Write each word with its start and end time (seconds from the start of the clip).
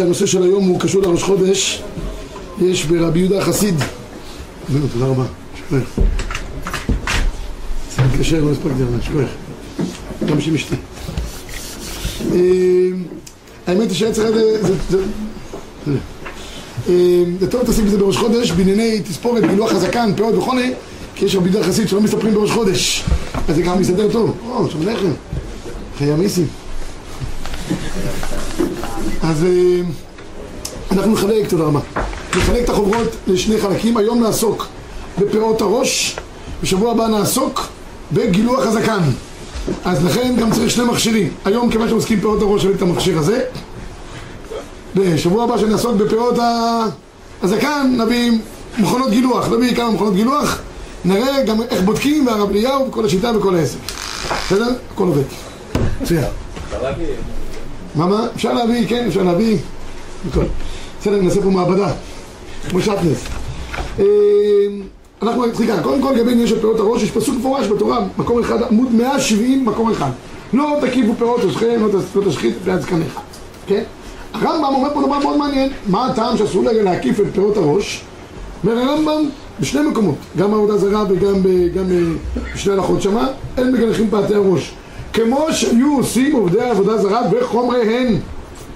הנושא 0.00 0.26
של 0.26 0.42
היום 0.42 0.64
הוא 0.64 0.80
קשור 0.80 1.02
לראש 1.02 1.22
חודש, 1.22 1.82
יש 2.60 2.84
ברבי 2.84 3.18
יהודה 3.18 3.38
החסיד. 3.38 3.74
תודה 4.92 5.06
רבה, 5.06 5.24
שכוח. 5.56 5.98
מתקשר, 8.04 8.44
לא 8.44 8.50
הספקתי 8.50 8.82
אבל 8.82 9.00
שכוח. 9.02 9.28
גם 10.26 10.36
בשביל 10.36 10.54
אשתי. 10.54 10.74
האמת 13.66 13.88
היא 13.88 13.96
שהיה 13.96 14.12
צריך... 14.12 14.36
זה 17.40 17.50
טוב 17.50 17.60
להתעסק 17.60 17.82
בזה 17.82 17.98
בראש 17.98 18.16
חודש, 18.16 18.50
בענייני 18.50 19.00
תספורת, 19.00 19.44
גילוח 19.50 19.72
הזקן, 19.72 20.12
פאות 20.16 20.34
וכו', 20.34 20.52
כי 21.14 21.24
יש 21.24 21.36
רבי 21.36 21.48
יהודה 21.50 21.66
החסיד 21.66 21.88
שלא 21.88 22.00
מספרים 22.00 22.34
בראש 22.34 22.50
חודש. 22.50 23.04
אז 23.48 23.56
זה 23.56 23.62
גם 23.62 23.80
מסתדר 23.80 24.12
טוב. 24.12 24.36
או, 24.48 24.70
שם 24.70 24.88
לחם. 24.88 25.10
חיי 25.98 26.12
המיסים. 26.12 26.46
אז 29.22 29.46
אנחנו 30.92 31.12
נחלק, 31.12 31.48
תודה 31.48 31.64
רבה, 31.64 31.80
נחלק 32.36 32.64
את 32.64 32.68
החוברות 32.68 33.08
לשני 33.26 33.58
חלקים, 33.58 33.96
היום 33.96 34.22
נעסוק 34.22 34.66
בפאות 35.18 35.60
הראש, 35.60 36.16
בשבוע 36.62 36.90
הבא 36.90 37.06
נעסוק 37.06 37.60
בגילוח 38.12 38.66
הזקן. 38.66 39.00
אז 39.84 40.04
לכן 40.04 40.36
גם 40.40 40.52
צריך 40.52 40.70
שני 40.70 40.84
מכשירים. 40.84 41.32
היום 41.44 41.70
כיוון 41.70 41.88
שעוסקים 41.88 42.18
בפאות 42.18 42.42
הראש, 42.42 42.64
נביא 42.64 42.76
את 42.76 42.82
המכשיר 42.82 43.18
הזה. 43.18 43.44
בשבוע 44.94 45.44
הבא 45.44 45.58
שנעסוק 45.58 45.96
בפאות 45.96 46.34
הזקן, 47.42 47.96
נביא 47.98 48.32
מכונות 48.78 49.10
גילוח, 49.10 49.48
נביא 49.48 49.76
כמה 49.76 49.90
מכונות 49.90 50.14
גילוח, 50.14 50.58
נראה 51.04 51.42
גם 51.42 51.62
איך 51.62 51.82
בודקים, 51.82 52.26
והרב 52.26 52.50
אליהו, 52.50 52.88
וכל 52.88 53.06
השיטה 53.06 53.38
וכל 53.38 53.56
העסק. 53.56 53.78
בסדר? 54.46 54.68
הכל 54.92 55.04
עובד. 55.04 55.22
מצוין. 56.02 56.24
מה 57.96 58.06
מה? 58.06 58.26
אפשר 58.34 58.52
להביא, 58.52 58.88
כן, 58.88 59.04
אפשר 59.08 59.22
להביא. 59.22 59.56
בסדר, 61.00 61.22
נעשה 61.22 61.42
פה 61.42 61.50
מעבדה, 61.50 61.92
כמו 62.68 62.80
שטנס. 62.80 63.24
אנחנו 65.22 65.46
נתחיל 65.46 65.66
כאן, 65.66 65.82
קודם 65.82 66.02
כל 66.02 66.12
לגבי 66.16 66.32
עניין 66.32 66.46
של 66.46 66.60
פירות 66.60 66.80
הראש, 66.80 67.02
יש 67.02 67.10
פסוק 67.10 67.36
מפורש 67.38 67.66
בתורה, 67.66 67.98
מקום 68.18 68.40
אחד, 68.40 68.62
עמוד 68.62 68.94
170, 68.94 69.64
מקום 69.64 69.90
אחד. 69.90 70.10
לא 70.52 70.78
תקיפו 70.80 71.14
פירות 71.18 71.40
ראשכם, 71.40 71.88
לא 72.14 72.24
תשחית 72.28 72.54
את 72.74 72.82
זקניך, 72.82 73.18
כן? 73.66 73.82
הרמב"ם 74.34 74.74
אומר 74.74 74.94
פה 74.94 75.02
דבר 75.06 75.18
מאוד 75.18 75.36
מעניין, 75.36 75.70
מה 75.86 76.06
הטעם 76.06 76.36
שאסור 76.36 76.62
להקיף 76.64 77.20
את 77.20 77.26
פירות 77.32 77.56
הראש? 77.56 78.02
אומר 78.64 78.78
הרמב"ם 78.78 79.28
בשני 79.60 79.80
מקומות, 79.88 80.16
גם 80.38 80.50
בעבודה 80.50 80.76
זרה 80.76 81.04
וגם 81.08 81.34
בשני 82.54 82.72
הלכות 82.72 83.02
שמה, 83.02 83.28
אין 83.58 83.72
מגלחים 83.72 84.10
פאתי 84.10 84.34
הראש. 84.34 84.72
כמו 85.16 85.46
שהיו 85.52 85.96
עושים 85.96 86.36
עובדי 86.36 86.60
העבודה 86.60 86.98
זרה 86.98 87.20
וחומריהן, 87.30 88.14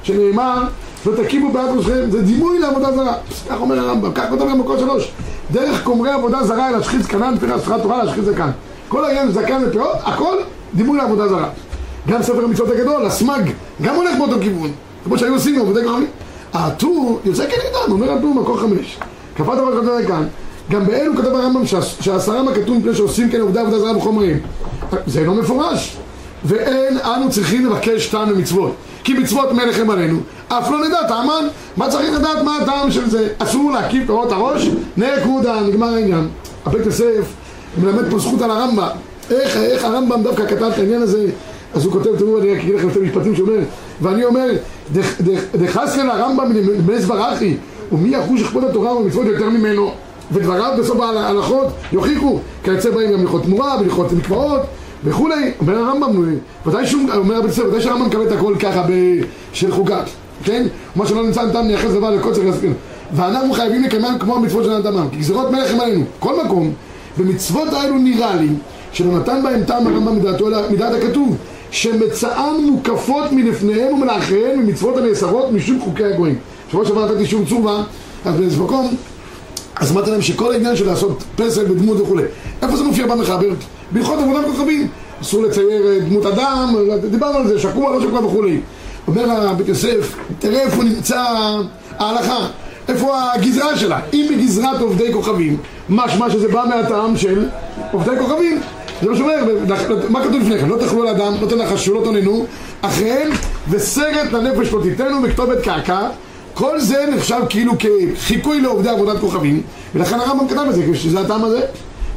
שנאמר 0.02 0.62
לא 1.06 1.12
תקימו 1.22 1.52
בעד 1.52 1.76
ראשכם, 1.76 2.10
זה 2.10 2.22
דימוי 2.22 2.58
לעבודה 2.58 2.92
זרה. 2.92 3.14
כך 3.48 3.60
אומר 3.60 3.78
הרמב"ם, 3.78 4.12
כך 4.12 4.24
כותב 4.30 4.42
במקור 4.42 4.78
שלוש. 4.78 5.12
דרך 5.50 5.84
קומרי 5.84 6.10
עבודה 6.10 6.42
זרה 6.42 6.70
להשחית 6.70 7.02
זקנן, 7.02 7.34
לפי 7.34 7.46
ספרת 7.58 7.82
תורה 7.82 8.04
להשחית 8.04 8.24
זקן. 8.24 8.50
כל 8.88 9.04
העניין 9.04 9.30
זקן 9.30 9.62
ופאות, 9.66 9.96
הכל 10.04 10.36
דימוי 10.74 10.98
לעבודה 10.98 11.28
זרה. 11.28 11.48
גם 12.08 12.22
ספר 12.22 12.44
המצוות 12.44 12.70
הגדול, 12.70 13.06
הסמג, 13.06 13.50
גם 13.82 13.94
הולך 13.94 14.18
באותו 14.18 14.36
כיוון. 14.40 14.70
כמו 15.04 15.18
שהיו 15.18 15.34
עושים 15.34 15.60
עבודי 15.60 15.82
גרמי. 15.82 16.06
הטור 16.52 17.20
יוצא 17.24 17.44
כנגדם, 17.46 17.92
אומר 17.92 18.12
הטור 18.12 18.34
מקור 18.34 18.60
חמש. 18.60 18.98
כפת 19.36 19.58
הראש 19.58 19.74
כתוב 19.74 20.06
כאן. 20.08 20.26
גם 20.70 20.86
באלו 20.86 21.16
כתב 21.16 21.34
הרמב"ם 21.34 21.66
שהעשרה 22.00 22.42
מהכתוב 22.42 22.78
מפני 22.78 22.94
שעושים 22.94 23.30
כן 23.30 23.40
עובדי 23.40 23.58
עבודה 23.58 23.78
זרה 23.78 23.94
בחומרים. 23.94 24.38
זה 25.06 25.24
לא 25.24 25.34
מפורש. 25.34 25.96
ואין 26.44 26.98
אנו 26.98 27.30
צריכים 27.30 27.66
לבקש 27.66 28.06
טעם 28.06 28.30
למצוות. 28.30 28.74
כי 29.04 29.14
מצוות 29.14 29.52
מלך 29.52 29.78
הם 29.78 29.90
עלינו, 29.90 30.18
אף 30.48 30.70
לא 30.70 30.86
נדע 30.86 31.08
טעמן. 31.08 31.46
מה 31.76 31.88
צריך 31.88 32.18
לדעת 32.18 32.42
מה 32.44 32.56
הטעם 32.56 32.90
של 32.90 33.10
זה? 33.10 33.28
אסור 33.38 33.72
להקיף 33.72 34.06
פירות 34.06 34.32
הראש? 34.32 34.68
נקודה, 34.96 35.60
נגמר 35.60 35.94
העניין. 35.94 36.28
הבית 36.66 36.86
יוסף 36.86 37.32
מלמד 37.82 38.10
פה 38.10 38.18
זכות 38.18 38.42
על 38.42 38.50
הרמב"ם. 38.50 38.88
איך, 39.30 39.56
איך 39.56 39.84
הרמב"ם 39.84 40.22
דווקא 40.22 40.46
כתב 40.46 40.62
את 40.62 40.78
העניין 40.78 41.02
הזה? 41.02 41.26
אז 41.74 41.84
הוא 41.84 41.92
כותב, 41.92 42.18
תראו, 42.18 42.40
אני 42.40 42.52
אגיד 42.52 42.74
לכם 42.74 42.88
את 42.88 42.96
המשפטים 42.96 43.36
שאומר, 43.36 43.58
ואני 44.00 44.24
אומר, 44.24 44.50
דחסקן 45.54 46.08
הרמב"ם 46.10 46.52
בנס 46.86 47.04
ברכי, 47.04 47.56
ומי 47.92 48.08
יחוש 48.08 48.42
לכבוד 48.42 48.64
התורה 48.64 48.96
ומצוות 48.96 49.26
יותר 49.26 49.50
ממנו? 49.50 49.92
ודבריו 50.32 50.72
בסוף 50.78 51.00
ההלכות 51.00 51.66
יוכיחו, 51.92 52.38
כיוצא 52.64 52.90
בהם 52.90 53.12
גם 53.12 53.20
הלכות 53.20 53.42
תמורה 53.42 53.76
והלכות 53.80 54.12
מקוואות 54.12 54.60
וכולי, 55.04 55.52
אומר 55.60 55.78
הרמב"ם, 55.78 56.36
ודאי 56.66 56.86
שהוא, 56.86 57.02
אומר 57.16 57.36
הבית 57.36 57.52
ספר, 57.52 57.68
ודאי 57.68 57.80
שהרמב"ם 57.80 58.06
מקבל 58.06 58.26
את 58.26 58.32
הכל 58.32 58.54
ככה 58.60 58.86
של 59.52 59.72
חוקת, 59.72 60.04
כן? 60.44 60.66
מה 60.96 61.06
שלא 61.06 61.22
נמצא 61.22 61.42
נתן 61.42 61.66
נייחס 61.66 61.90
דבר 61.90 62.10
לקוצר 62.10 62.44
יסכן 62.44 62.72
ואנחנו 63.12 63.52
חייבים 63.52 63.82
לקיים 63.82 64.18
כמו 64.18 64.36
המצוות 64.36 64.64
של 64.64 64.78
נתן 64.78 65.08
כי 65.10 65.16
גזירות 65.16 65.50
מלך 65.50 65.70
הם 65.70 65.80
עלינו, 65.80 66.04
כל 66.18 66.44
מקום 66.44 66.72
במצוות 67.18 67.72
האלו 67.72 67.98
נראה 67.98 68.36
לי 68.36 68.48
שלא 68.92 69.18
נתן 69.18 69.42
בהם 69.42 69.64
טעם 69.64 69.86
הרמב"ם 69.86 70.16
מדעתו, 70.16 70.46
מדעת 70.70 71.02
הכתוב 71.02 71.36
שמצאן 71.70 72.54
מוקפות 72.70 73.32
מלפניהם 73.32 73.94
ומלאחריהם 73.94 74.58
ממצוות 74.58 74.96
הנאסרות 74.96 75.52
משום 75.52 75.80
חוקי 75.80 76.04
הגויים. 76.04 76.38
שבוע 76.70 76.84
שעבר 76.84 77.12
נתתי 77.12 77.26
שום 77.26 77.44
צובה, 77.44 77.82
אז 78.24 78.34
באיזה 78.34 78.62
מקום 78.62 78.96
אז 79.76 79.92
אמרתי 79.92 80.10
להם 80.10 80.22
שכל 80.22 80.52
העניין 80.52 80.76
של 80.76 80.86
לעשות 80.86 81.22
פסל 81.36 81.64
בדמות 81.64 82.00
וכולי 82.00 82.22
איפה 82.62 82.76
זה 82.76 82.84
מופיע 82.84 83.06
במחבר? 83.06 83.50
בהלכות 83.92 84.18
עבודת 84.18 84.44
כוכבים. 84.44 84.88
אסור 85.22 85.42
לצייר 85.42 86.04
דמות 86.08 86.26
אדם, 86.26 86.74
דיברנו 87.10 87.38
על 87.38 87.48
זה, 87.48 87.58
שקוע, 87.58 87.92
לא 87.92 88.00
שקוע 88.00 88.26
וכולי. 88.26 88.60
אומר 89.06 89.30
הבית 89.30 89.68
יוסף, 89.68 90.16
תראה 90.38 90.60
איפה 90.60 90.82
נמצא 90.82 91.24
ההלכה 91.98 92.46
איפה 92.88 93.32
הגזרה 93.32 93.76
שלה. 93.76 94.00
אם 94.12 94.26
היא 94.30 94.38
גזרת 94.38 94.80
עובדי 94.80 95.12
כוכבים 95.12 95.56
משמע 95.88 96.30
שזה 96.30 96.48
בא 96.48 96.64
מהטעם 96.68 97.16
של 97.16 97.48
עובדי 97.92 98.10
כוכבים. 98.18 98.60
זה 99.02 99.08
מה 99.10 99.16
שאומר, 99.16 99.34
מה 100.08 100.24
כתוב 100.24 100.40
לפני 100.40 100.58
כן? 100.58 100.68
לא 100.68 100.76
תאכלו 100.76 101.02
על 101.02 101.08
אדם, 101.08 101.32
לא 101.40 101.46
תנחשו, 101.46 101.94
לא 101.94 102.00
תוננו 102.04 102.46
אחריהם 102.80 103.30
וסרט 103.70 104.32
לנפש 104.32 104.72
לא 104.72 104.82
תיתנו 104.82 105.20
מכתובת 105.20 105.62
קעקע. 105.62 106.08
כל 106.54 106.80
זה 106.80 107.06
נחשב 107.16 107.40
כאילו 107.48 107.72
כחיקוי 107.78 108.60
לעובדי 108.60 108.88
עבודת 108.88 109.20
כוכבים 109.20 109.62
ולכן 109.94 110.20
הרמב"ם 110.20 110.48
כתב 110.48 110.64
את 110.68 110.74
זה, 110.74 110.82
שזה 110.94 111.20
הטעם 111.20 111.44
הזה 111.44 111.60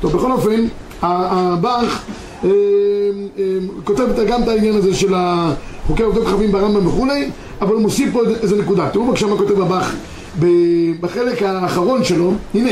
טוב, 0.03 0.17
בכל 0.17 0.31
אופן, 0.31 0.65
הבאך 1.01 2.03
כותב 3.83 4.07
גם 4.27 4.43
את 4.43 4.47
העניין 4.47 4.75
הזה 4.75 4.95
של 4.95 5.13
חוקי 5.87 6.03
עובדי 6.03 6.25
כוכבים 6.25 6.51
ברמב"ם 6.51 6.87
וכולי 6.87 7.29
אבל 7.61 7.73
הוא 7.73 7.81
מוסיף 7.81 8.13
פה 8.13 8.21
איזה 8.41 8.61
נקודה. 8.61 8.89
תראו 8.89 9.05
בבקשה 9.05 9.27
מה 9.27 9.37
כותב 9.37 9.61
הבאך 9.61 9.95
בחלק 10.99 11.43
האחרון 11.43 12.03
שלו, 12.03 12.31
הנה 12.53 12.69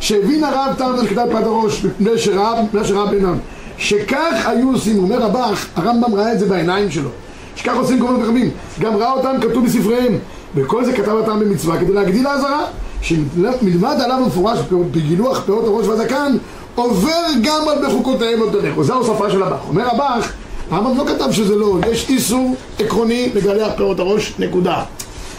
שהבין 0.00 0.44
הרב 0.44 0.74
טעם 0.78 0.96
לכתב 0.96 1.26
פת 1.32 1.44
הראש 1.44 1.84
מפני 1.84 2.18
שראה 2.18 2.62
בעיניו 3.10 3.34
שכך 3.78 4.46
היו 4.46 4.72
עושים, 4.72 4.98
אומר 4.98 5.24
הבאך, 5.24 5.66
הרמב"ם 5.76 6.14
ראה 6.14 6.32
את 6.32 6.38
זה 6.38 6.46
בעיניים 6.46 6.90
שלו. 6.90 7.10
שכך 7.56 7.76
עושים 7.76 8.00
כל 8.00 8.12
מיני 8.12 8.24
חכמים 8.24 8.50
גם 8.80 8.96
ראה 8.96 9.12
אותם 9.12 9.34
כתוב 9.42 9.64
בספריהם. 9.64 10.18
וכל 10.54 10.84
זה 10.84 10.92
כתב 10.92 11.12
אותם 11.12 11.40
במצווה 11.40 11.80
כדי 11.80 11.92
להגדיל 11.92 12.26
האזהרה 12.26 12.64
שמלמד 13.02 13.96
עליו 14.04 14.16
המפורש 14.24 14.58
בגילוח 14.90 15.42
פירות 15.46 15.64
הראש 15.64 15.86
והזקן 15.86 16.36
עובר 16.74 17.22
גם 17.42 17.68
על 17.68 17.86
בחוקותיהם 17.86 18.40
לא 18.40 18.46
תלכו 18.52 18.84
זו 18.84 18.92
ההוספה 18.92 19.30
של 19.30 19.42
הבאך 19.42 19.60
אומר 19.68 19.88
הבאך 19.90 20.32
הרמב"ם 20.70 20.98
לא 20.98 21.04
כתב 21.06 21.32
שזה 21.32 21.56
לא 21.56 21.78
יש 21.92 22.06
איסור 22.08 22.54
עקרוני 22.78 23.28
לגלח 23.34 23.72
פירות 23.76 23.98
הראש 23.98 24.32
נקודה. 24.38 24.82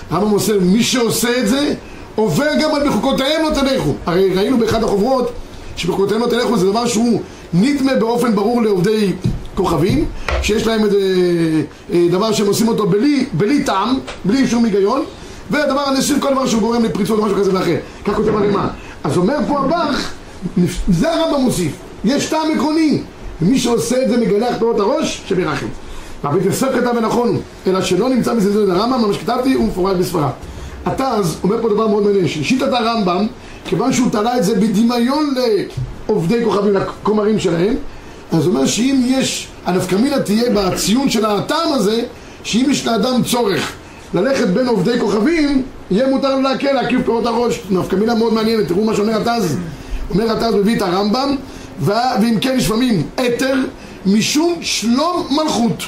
הרמב"ם 0.09 0.29
עושה 0.31 0.53
מי 0.61 0.83
שעושה 0.83 1.39
את 1.39 1.47
זה 1.47 1.73
עובר 2.15 2.47
גם 2.61 2.75
על 2.75 2.89
בחוקותיהם 2.89 3.41
לא 3.43 3.49
תלכו. 3.49 3.93
הרי 4.05 4.33
ראינו 4.33 4.57
באחד 4.57 4.83
החוברות 4.83 5.31
שבחוקותיהם 5.75 6.21
לא 6.21 6.27
תלכו 6.27 6.57
זה 6.57 6.65
דבר 6.71 6.87
שהוא 6.87 7.21
נדמה 7.53 7.95
באופן 7.95 8.35
ברור 8.35 8.61
לעובדי 8.61 9.11
כוכבים 9.55 10.05
שיש 10.41 10.67
להם 10.67 10.83
איזה 10.83 10.99
דבר 12.11 12.31
שהם 12.31 12.47
עושים 12.47 12.67
אותו 12.67 12.87
בלי, 12.87 13.25
בלי 13.33 13.63
טעם, 13.63 13.99
בלי 14.25 14.47
שום 14.47 14.65
היגיון 14.65 15.03
והדבר 15.51 15.79
הנשאיר 15.79 16.19
כל 16.19 16.31
דבר 16.31 16.47
שהוא 16.47 16.61
גורם 16.61 16.83
לפריצות 16.83 17.19
או 17.19 17.25
משהו 17.25 17.37
כזה 17.37 17.53
ואחר. 17.53 17.75
כך 18.05 18.13
כותב 18.13 18.35
הרימה 18.35 18.67
אז 19.03 19.17
אומר 19.17 19.37
פה 19.47 19.59
הבח 19.59 20.11
זה 20.87 21.13
הרמב"ם 21.13 21.41
מוסיף. 21.41 21.71
יש 22.05 22.25
טעם 22.25 22.51
עקרוני. 22.55 23.01
ומי 23.41 23.59
שעושה 23.59 24.03
את 24.03 24.09
זה 24.09 24.17
מגלח 24.17 24.57
פירות 24.59 24.79
הראש 24.79 25.21
שבירחם 25.25 25.65
והבית 26.23 26.45
יוסף 26.45 26.67
כתב 26.75 26.91
ונכון 26.97 27.29
הוא 27.29 27.37
אלא 27.67 27.81
שלא 27.81 28.09
נמצא 28.09 28.33
מזלזל 28.33 28.71
הרמב"ם 28.71 29.07
מה 29.07 29.13
שכתבתי 29.13 29.53
הוא 29.53 29.67
מפורט 29.67 29.97
בספרד 29.97 30.29
אתה 30.87 31.07
אז 31.07 31.37
אומר 31.43 31.61
פה 31.61 31.69
דבר 31.69 31.87
מאוד 31.87 32.03
מעניין 32.03 32.27
שיטת 32.27 32.73
הרמב"ם 32.73 33.27
כיוון 33.65 33.93
שהוא 33.93 34.09
תלה 34.11 34.37
את 34.37 34.43
זה 34.43 34.55
בדמיון 34.55 35.33
לעובדי 36.07 36.43
כוכבים 36.43 36.73
לכומרים 36.73 37.39
שלהם 37.39 37.75
אז 38.31 38.45
הוא 38.45 38.55
אומר 38.55 38.65
שאם 38.65 39.01
יש 39.05 39.47
הנפקמינה 39.65 40.19
תהיה 40.19 40.49
בציון 40.53 41.09
של 41.09 41.25
הטעם 41.25 41.73
הזה 41.73 42.03
שאם 42.43 42.67
יש 42.69 42.85
לאדם 42.85 43.23
צורך 43.23 43.71
ללכת 44.13 44.47
בין 44.47 44.67
עובדי 44.67 44.99
כוכבים 44.99 45.63
יהיה 45.91 46.07
מותר 46.07 46.35
לו 46.35 46.41
להקל 46.41 46.71
להקיף 46.71 47.01
פירות 47.05 47.25
הראש. 47.25 47.61
נפקמינה 47.69 48.15
מאוד 48.15 48.33
מעניינת 48.33 48.67
תראו 48.67 48.83
מה 48.83 48.95
שאומר 48.95 49.21
התז. 49.21 49.57
אומר 50.09 50.31
התז 50.31 50.55
מביא 50.55 50.77
את 50.77 50.81
הרמב"ם 50.81 51.35
ואם 51.79 52.37
כן 52.41 52.53
יש 52.57 52.65
לפעמים 52.65 53.03
אתר 53.15 53.55
משום 54.05 54.55
שלום 54.61 55.27
מלכות. 55.31 55.83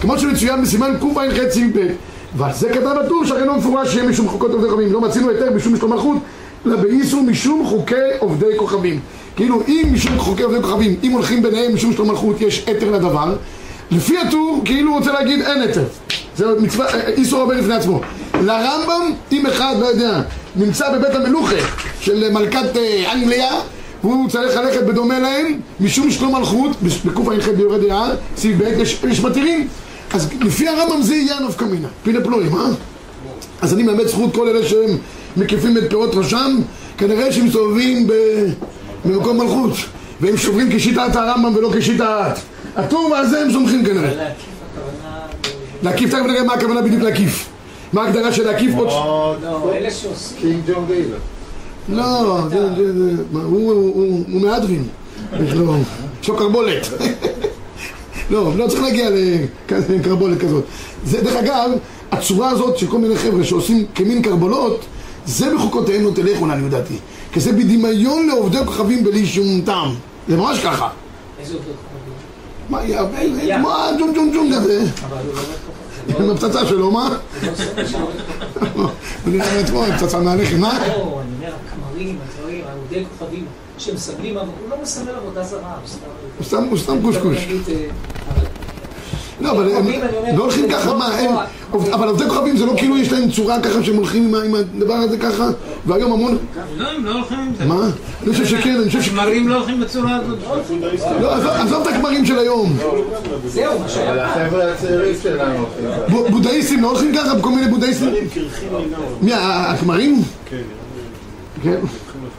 כמו 0.00 0.18
שמצוין 0.18 0.62
בסימן 0.62 0.94
קע"ח 1.00 1.58
ב' 1.74 1.86
ועל 2.36 2.52
זה 2.54 2.68
כתב 2.68 2.96
הטור 3.04 3.24
שהרי 3.24 3.46
לא 3.46 3.56
מפורש 3.56 3.92
שיהיה 3.92 4.08
משום 4.08 4.28
חוקות 4.28 4.50
עובדי 4.50 4.68
כוכבים. 4.68 4.92
לא 4.92 5.00
מצינו 5.00 5.30
היתר 5.30 5.52
משום 5.56 5.74
משלום 5.74 5.92
מלכות 5.92 6.16
אלא 6.66 6.76
באיסור 6.76 7.22
משום 7.22 7.66
חוקי 7.66 7.94
עובדי 8.18 8.56
כוכבים. 8.56 9.00
כאילו 9.36 9.62
אם 9.68 9.88
משום 9.92 10.18
חוקי 10.18 10.42
עובדי 10.42 10.62
כוכבים 10.62 10.96
אם 11.02 11.10
הולכים 11.10 11.42
ביניהם 11.42 11.74
משום 11.74 11.92
שלום 11.92 12.08
מלכות 12.08 12.40
יש 12.40 12.64
היתר 12.66 12.90
לדבר. 12.90 13.36
לפי 13.90 14.18
הטור 14.18 14.62
כאילו 14.64 14.90
הוא 14.90 14.98
רוצה 14.98 15.12
להגיד 15.12 15.40
אין 15.42 15.62
היתר 15.62 15.84
זה 16.38 16.46
מצווה, 16.60 16.86
איסור 17.06 17.40
עובר 17.40 17.54
לפני 17.54 17.74
עצמו. 17.74 18.00
לרמב"ם 18.34 19.12
אם 19.32 19.46
אחד 19.46 19.74
לא 19.80 19.86
יודע 19.86 20.20
נמצא 20.56 20.92
בבית 20.92 21.14
המלוכה 21.14 21.56
של 22.00 22.32
מלכת 22.32 22.76
אה, 22.76 23.12
אנגליה 23.12 23.52
והוא 24.04 24.28
צריך 24.28 24.56
ללכת 24.56 24.82
בדומה 24.82 25.18
להם 25.18 25.60
משום 25.80 26.10
שלום 26.10 26.36
מלכות 26.36 26.76
בקע"ח 26.82 27.48
ביורד 27.56 27.80
דעה 27.80 28.10
סעיף 28.36 28.56
ב' 28.56 28.80
יש, 29.08 29.20
מתירים. 29.20 29.68
אז 30.12 30.28
לפי 30.40 30.68
הרמב"ם 30.68 31.02
זה 31.02 31.14
יהיה 31.14 31.36
הנפקא 31.36 31.64
מינה 31.64 31.88
פיני 32.02 32.24
פלואים 32.24 32.54
אה? 32.54 32.66
אז 33.62 33.74
אני 33.74 33.82
מלמד 33.82 34.06
זכות 34.06 34.34
כל 34.34 34.48
אלה 34.48 34.68
שהם 34.68 34.98
מקיפים 35.36 35.78
את 35.78 35.82
פירות 35.88 36.14
ראשם 36.14 36.56
כנראה 36.98 37.32
שהם 37.32 37.46
מסתובבים 37.46 38.06
במקום 39.04 39.38
מלכות 39.38 39.76
והם 40.20 40.36
שוברים 40.36 40.68
כשיטת 40.72 41.16
הרמב"ם 41.16 41.56
ולא 41.56 41.70
כשיטת. 41.76 42.38
הטור 42.76 43.10
ועל 43.10 43.26
זה 43.26 43.40
הם 43.40 43.52
סומכים 43.52 43.84
כנראה 43.84 44.30
להקיף, 45.82 46.10
תכף 46.10 46.22
נראה 46.26 46.42
מה 46.42 46.54
הכוונה 46.54 46.82
בדיוק 46.82 47.02
להקיף 47.02 47.48
מה 47.92 48.02
ההגדרה 48.02 48.32
של 48.32 48.46
להקיף 48.46 48.74
עוד... 48.74 48.88
לא, 49.42 49.72
אלה 49.74 49.90
שעושים... 49.90 50.36
קינג 50.40 50.60
ג'ון 50.66 50.86
דיוויד. 50.86 51.06
לא, 51.88 52.38
הוא 53.32 54.40
מהדרין, 54.40 54.88
יש 56.22 56.28
לו 56.28 56.36
קרבולת. 56.36 56.88
לא, 58.30 58.52
לא 58.56 58.68
צריך 58.68 58.82
להגיע 58.82 59.10
לקרבולת 59.70 60.40
כזאת. 60.40 60.64
זה, 61.04 61.20
דרך 61.22 61.36
אגב, 61.36 61.70
הצורה 62.12 62.50
הזאת 62.50 62.78
של 62.78 62.86
כל 62.86 62.98
מיני 62.98 63.16
חבר'ה 63.16 63.44
שעושים 63.44 63.86
כמין 63.94 64.22
קרבולות, 64.22 64.84
זה 65.26 65.54
בחוקותיהם 65.54 66.04
לא 66.04 66.10
תלכו, 66.14 66.46
לעניות 66.46 66.70
דעתי. 66.70 66.94
כי 67.32 67.40
זה 67.40 67.52
בדמיון 67.52 68.26
לעובדי 68.26 68.58
כוכבים 68.66 69.04
בלי 69.04 69.26
שום 69.26 69.60
טעם. 69.64 69.94
זה 70.28 70.36
ממש 70.36 70.60
ככה. 70.60 70.88
איזה 71.40 71.54
עובדות 71.54 71.74
כוכבים? 71.74 72.08
מה, 72.68 72.84
יא, 72.84 73.56
כמו 73.58 73.74
הג'ום 73.74 74.12
ג'ום 74.14 74.30
ג'ום 74.34 74.52
כזה. 74.54 74.84
אבל 75.08 75.16
הוא 75.26 75.34
לא. 75.34 75.67
עם 76.08 76.30
הפצצה 76.30 76.66
שלו, 76.66 76.90
מה? 76.90 77.18
הוא 78.74 78.88
נראה 79.26 79.54
לעצמו, 79.56 79.84
פצצה 79.98 80.18
מהלחם, 80.20 80.60
מה? 80.60 80.78
לא, 80.88 80.94
אני 80.94 80.96
אומר, 81.36 81.52
הכמרים, 81.66 82.18
הדברים, 82.28 82.64
עובדי 82.82 83.04
כוכבים 83.18 83.46
שמסמלים, 83.78 84.36
הוא 84.38 84.44
לא 84.70 84.76
מסמל 84.82 85.10
עבודה 85.14 85.42
זרה, 85.44 85.74
הוא 86.38 86.46
סתם... 86.46 86.64
הוא 86.70 86.78
סתם- 86.78 87.02
קושקוש. 87.02 87.36
אה, 87.68 87.74
אבל- 88.36 88.47
לא, 89.40 89.50
אבל 89.50 89.70
הם 89.76 89.86
לא 90.36 90.42
הולכים 90.42 90.68
ככה, 90.70 90.94
מה, 90.94 91.06
הם... 91.06 91.30
אבל 91.92 92.08
עובדי 92.08 92.24
כוכבים 92.28 92.56
זה 92.56 92.66
לא 92.66 92.72
כאילו 92.76 92.98
יש 92.98 93.12
להם 93.12 93.30
צורה 93.30 93.60
ככה 93.62 93.82
שהם 93.84 93.96
הולכים 93.96 94.34
עם 94.34 94.54
הדבר 94.54 94.94
הזה 94.94 95.18
ככה, 95.18 95.50
והיום 95.86 96.12
המון... 96.12 96.38
לא, 96.76 96.88
הם 96.88 97.04
לא 97.04 97.12
הולכים 97.12 97.38
עם 97.38 97.52
זה. 97.58 97.64
מה? 97.64 97.90
אני 98.22 98.32
חושב 98.32 98.46
שכן, 98.46 98.76
אני 98.80 98.86
חושב 98.86 99.02
ש... 99.02 99.08
הכמרים 99.08 99.48
לא 99.48 99.54
הולכים 99.56 99.80
בצורה 99.80 100.16
הזאת. 100.16 100.38
לא, 101.20 101.32
עזוב- 101.34 101.82
את 101.88 101.94
הכמרים 101.94 102.26
של 102.26 102.38
היום. 102.38 102.76
זהו, 103.46 103.78
מה 103.80 103.88
שהיה 103.88 104.10
אבל 104.10 104.20
החבר'ה 104.20 104.72
הצעירים 104.72 105.14
שלנו 105.22 105.64
הולכים 106.12 106.32
בודהיסטים 106.32 106.82
לא 106.82 106.88
הולכים 106.90 107.14
ככה 107.16 107.34
בכל 107.34 107.50
מיני 107.50 107.68
בודהיסטים? 107.70 108.08
מי, 109.22 109.32
ה- 109.32 109.70
הכמרים? 109.70 110.22
כן. 111.64 111.76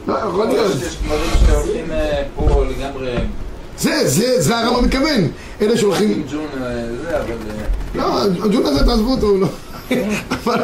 לא, 0.08 0.14
יכול 0.18 0.46
להיות. 0.46 0.72
יש 0.86 0.96
דברים 1.06 1.20
שהולכים 1.46 1.84
אה, 1.90 2.22
פה 2.36 2.64
לגמרי 2.64 3.12
זה, 3.80 4.08
זה, 4.08 4.40
זה 4.40 4.58
הרמב"ם 4.58 4.84
מתכוון. 4.84 5.28
אלה 5.60 5.76
שהולכים... 5.76 6.22
אה. 6.62 7.14
אה, 7.14 7.20
לא, 7.94 8.22
הג'ון 8.22 8.66
הזה 8.66 8.84
תעזבו 8.84 9.10
אותו, 9.10 9.36
לא... 9.36 9.46
אבל... 10.40 10.60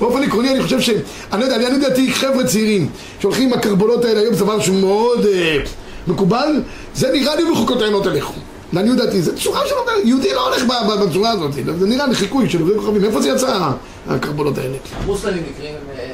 באופן 0.00 0.22
עקרוני 0.22 0.50
אני 0.50 0.62
חושב 0.62 0.80
ש... 0.80 0.90
אני 1.32 1.40
לא 1.40 1.44
יודע, 1.44 1.56
אני 1.56 1.78
לדעתי 1.78 2.12
חבר'ה 2.12 2.46
צעירים 2.46 2.88
שהולכים 3.20 3.48
עם 3.52 3.58
הקרבולות 3.58 4.04
האלה 4.04 4.20
היום 4.20 4.34
זה 4.34 4.44
דבר 4.44 4.60
שהוא 4.60 4.80
מאוד 4.80 5.26
אה, 5.26 5.58
מקובל 6.06 6.62
זה 6.94 7.12
נראה 7.12 7.36
לי 7.36 7.42
בחוקותיהם 7.52 7.92
לא 7.92 8.00
תלכו 8.04 8.34
לעניות 8.72 8.96
דעתי, 8.96 9.22
זו 9.22 9.32
צורה 9.34 9.60
של... 9.66 9.74
יהודי 10.04 10.34
לא 10.34 10.48
הולך 10.48 10.62
בצורה 11.08 11.30
הזאת 11.30 11.52
זה 11.52 11.86
נראה 11.86 12.06
לי 12.06 12.14
חיקוי 12.14 12.50
של 12.50 12.60
עובדי 12.60 12.78
כוכבים 12.78 13.02
מאיפה 13.02 13.22
זה 13.22 13.28
יצא 13.28 13.70
הקרבולות 14.08 14.58
האלה? 14.58 14.76
המוסלמים 15.02 15.42
הממשלה 15.58 16.09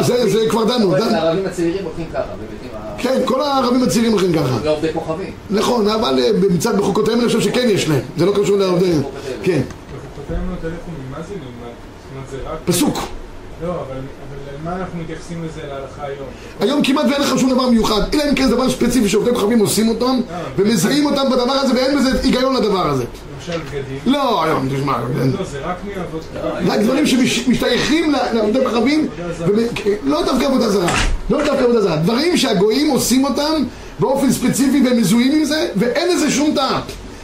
זה-. 0.00 0.28
זה 0.30 0.38
כבר 0.50 0.64
דנו, 0.64 0.94
דנו. 0.94 1.16
הערבים 1.16 1.46
הצעירים 1.46 1.84
הולכים 1.84 2.06
ככה. 2.12 2.22
כן, 2.98 3.20
כל 3.24 3.40
הערבים 3.40 3.82
הצעירים 3.82 4.12
הולכים 4.12 4.32
ככה 4.32 4.58
ועובדי 4.62 4.92
כוכבים. 4.92 5.32
נכון, 5.50 5.88
אבל 5.88 6.18
אה, 6.18 6.30
מצד 6.50 6.78
בחוקותיהם 6.78 7.18
אני 7.20 7.26
חושב 7.26 7.40
שכן 7.40 7.68
יש 7.70 7.88
להם 7.88 8.00
זה 8.16 8.26
לא 8.26 8.32
קשור 8.42 8.56
לעובדי... 8.56 8.92
כן, 9.42 9.62
בחוקותיהם 9.96 10.50
לא 10.50 10.56
תלכו 10.60 10.90
ממה 11.08 11.18
זה 11.28 11.34
נלמד? 11.34 11.74
זאת 12.02 12.10
אומרת 12.14 12.30
זה 12.30 12.50
רק... 12.50 12.58
פסוק 12.64 12.98
לא, 13.62 13.70
אבל 13.70 13.96
אבל 13.96 14.36
למה 14.60 14.76
אנחנו 14.76 15.00
מתייחסים 15.00 15.44
לזה 15.44 15.60
להלכה 15.68 16.06
היום? 16.06 16.26
היום 16.60 16.82
כמעט 16.82 17.06
ואין 17.10 17.20
לך 17.20 17.38
שום 17.38 17.50
דבר 17.50 17.70
מיוחד, 17.70 18.14
אלא 18.14 18.22
אם 18.30 18.34
כן 18.34 18.48
זה 18.48 18.54
דבר 18.54 18.70
ספציפי 18.70 19.08
שעובדי 19.08 19.34
כוכבים 19.34 19.58
עושים 19.58 19.88
אותם 19.88 20.20
ומזהים 20.56 21.06
אותם 21.06 21.22
בדבר 21.32 21.52
הזה 21.52 21.74
ואין 21.74 21.98
בזה 21.98 22.10
היגיון 22.22 22.56
לדבר 22.56 22.86
הזה. 22.86 23.04
למשל 23.34 23.58
בגדים. 23.58 23.98
לא, 24.06 24.44
היום, 24.44 24.68
תשמע, 24.76 24.98
לא, 25.38 25.44
זה 25.44 25.60
רק 25.60 25.76
מאבות 25.96 26.24
רק 26.66 26.80
דברים 26.80 27.06
שמשתייכים 27.06 28.12
לעובדי 28.34 28.58
כוכבים, 28.64 29.08
לא 30.04 30.22
דווקא 30.24 30.44
עבודה 30.44 30.68
זרה, 30.68 30.94
לא 31.30 31.44
דווקא 31.44 31.62
עבודה 31.62 31.80
זרה, 31.80 31.96
דברים 31.96 32.36
שהגויים 32.36 32.90
עושים 32.90 33.24
אותם 33.24 33.62
באופן 33.98 34.32
ספציפי 34.32 34.82
והם 34.86 34.96
מזוהים 34.96 35.32
עם 35.32 35.44
זה 35.44 35.68
ואין 35.76 36.08
לזה 36.16 36.30
שום 36.30 36.54
טעם. 36.54 36.80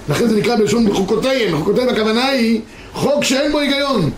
לכן 0.08 0.28
זה 0.28 0.36
נקרא 0.36 0.56
בלשון 0.56 0.88
בחוקותיהם, 0.90 1.52
בחוקותיהם 1.52 1.88
הכוונה 1.88 2.26
היא 2.26 2.60
חוק 2.92 3.24
שאין 3.24 3.52
בו 3.52 3.58
היגיון. 3.58 4.10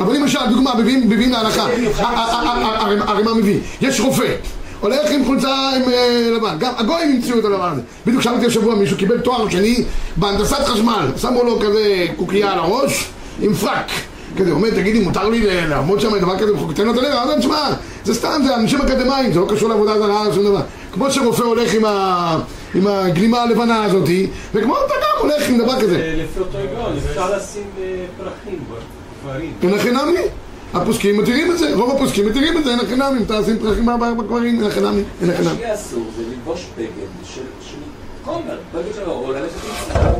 אבל 0.00 0.14
למשל, 0.16 0.38
דוגמה, 0.50 0.72
מביאים 1.04 1.32
להלכה, 1.32 1.66
הרי- 1.98 3.22
מה 3.22 3.34
מביא? 3.34 3.58
יש 3.80 4.00
רופא, 4.00 4.34
הולך 4.80 5.10
עם 5.10 5.24
חולצה 5.24 5.48
עם 5.76 5.92
אה, 5.92 6.28
לבן, 6.36 6.56
גם 6.58 6.72
הגויים 6.76 7.10
המציאו 7.16 7.38
את 7.38 7.44
הדבר 7.44 7.68
הזה. 7.72 7.80
בדיוק 8.06 8.22
שאלתי 8.22 8.46
השבוע, 8.46 8.74
מישהו 8.74 8.96
קיבל 8.96 9.20
תואר 9.20 9.48
שני 9.48 9.84
בהנדסת 10.16 10.56
חשמל, 10.64 11.08
שמו 11.20 11.44
לו 11.44 11.60
כזה 11.60 12.06
קוקייה 12.16 12.52
על 12.52 12.58
הראש 12.58 13.08
עם 13.40 13.54
פרק. 13.54 13.90
כזה, 14.38 14.50
אומר, 14.50 14.70
תגידי, 14.70 15.00
מותר 15.00 15.28
לי 15.28 15.66
לעמוד 15.66 16.00
שם 16.00 16.18
דבר 16.18 16.38
כזה 16.38 16.52
בחוקתנו? 16.52 16.90
אתה 16.92 17.00
יודע, 17.00 17.22
אז 17.22 17.30
תשמע, 17.38 17.68
זה 18.04 18.14
סתם, 18.14 18.40
זה 18.46 18.54
אנשים 18.56 18.80
אקדמאים, 18.80 19.32
זה 19.32 19.40
לא 19.40 19.46
קשור 19.54 19.68
לעבודה 19.68 19.98
זרה, 19.98 20.24
שום 20.34 20.44
דבר. 20.44 20.60
כמו 20.92 21.10
שרופא 21.10 21.42
הולך 21.42 21.74
עם 21.74 21.84
ה- 21.84 22.38
עם 22.74 22.86
הגלימה 22.86 23.42
הלבנה 23.42 23.84
הזאתי, 23.84 24.26
וכמו 24.54 24.74
אתה 24.86 24.94
גם 24.94 25.28
הולך 25.28 25.48
עם 25.48 25.58
דבר 25.58 25.80
כזה. 25.80 26.14
לפי 26.16 26.40
אותו 26.40 26.58
היגיון, 26.58 26.92
אפשר 27.10 27.36
לשים 27.36 27.62
אה, 27.82 27.84
פרחים. 28.18 28.58
אין 29.62 29.74
הכי 29.74 29.90
נמי. 29.90 30.20
הפוסקים 30.74 31.18
מתירים 31.18 31.52
את 31.52 31.58
זה, 31.58 31.74
רוב 31.74 31.96
הפוסקים 31.96 32.26
מתירים 32.28 32.58
את 32.58 32.64
זה, 32.64 32.70
אין 32.70 32.80
הכי 32.80 32.94
נמי, 32.96 33.18
אם 33.18 33.42
תשים 33.42 33.58
פרחים 33.58 33.86
בקברים, 34.18 34.60
אין 34.60 34.70
הכי 34.70 34.80
נמי, 34.80 35.02
אין 35.22 35.30
הכי 35.30 35.42
מה. 35.42 35.50
שיהיה 35.56 35.74
אסור 35.74 36.04
זה 36.16 36.22
ללבוש 36.30 36.66
בגד 36.78 36.88
של 37.24 37.40
של 37.60 37.76
כומר, 38.24 38.38
בגד 38.74 38.94
שלו, 38.94 39.12
או 39.12 39.32
ללכת 39.32 39.52
עם 39.96 40.04
לא 40.04 40.10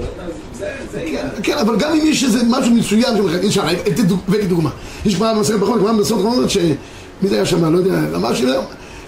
זה- 0.58 0.72
זה 0.92 1.00
יהיה. 1.00 1.24
כן, 1.42 1.58
אבל 1.58 1.76
גם 1.76 1.92
אם 1.92 2.00
יש 2.06 2.24
איזה 2.24 2.38
משהו 2.50 2.74
מסוים 2.74 3.16
שמחכה, 3.16 3.38
אי 3.42 3.48
אפשר, 3.48 3.62
הבאתי 4.28 4.46
דוגמה. 4.46 4.70
יש 5.06 5.16
במסכת 5.16 5.58
ברכות, 5.58 5.78
גמרא 5.80 5.92
במסכת 5.92 6.16
ברכות, 6.16 6.50
ש... 6.50 6.56
מי 7.22 7.28
זה 7.28 7.34
היה 7.34 7.46
שם, 7.46 7.72
לא 7.72 7.78
יודע, 7.78 7.94
אמר 8.14 8.34
ש... 8.34 8.42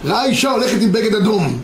ראה 0.05 0.25
אישה 0.25 0.51
הולכת 0.51 0.83
עם 0.83 0.93
בגד 0.93 1.15
אדום. 1.15 1.59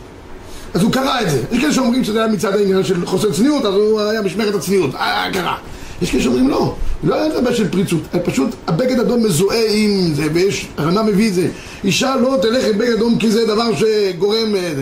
אז 0.75 0.83
הוא 0.83 0.93
קרא 0.93 1.21
את 1.21 1.31
זה. 1.31 1.43
יש 1.53 1.61
כאלה 1.61 1.73
שאומרים 1.73 2.05
שזה 2.05 2.19
היה 2.25 2.33
מצד 2.33 2.55
העניין 2.57 2.85
של 2.85 3.07
חוסר 3.07 3.33
צניעות, 3.33 3.65
אז 3.65 3.75
הוא 3.75 4.01
היה 4.01 4.23
משמרת 4.23 4.55
הצניעות. 4.55 4.95
אה, 4.95 5.27
קרה. 5.33 5.57
יש 6.03 6.11
כאלה 6.11 6.23
שאומרים 6.23 6.49
לא, 6.49 6.75
לא 7.05 7.15
היה 7.15 7.41
דבר 7.41 7.55
של 7.55 7.69
פריצות, 7.69 8.01
פשוט 8.25 8.55
הבגד 8.67 9.01
אדום 9.01 9.25
מזוהה 9.25 9.65
עם 9.71 10.15
זה, 10.15 10.27
ויש, 10.33 10.67
הרמב"ם 10.77 11.07
מביא 11.07 11.29
את 11.29 11.35
זה. 11.35 11.49
אישה 11.85 12.17
לא 12.17 12.37
תלך 12.43 12.65
עם 12.65 12.79
בגד 12.79 12.93
אדום 12.93 13.19
כי 13.19 13.31
זה 13.31 13.47
דבר 13.47 13.71
שגורם... 13.77 14.55
אה. 14.57 14.73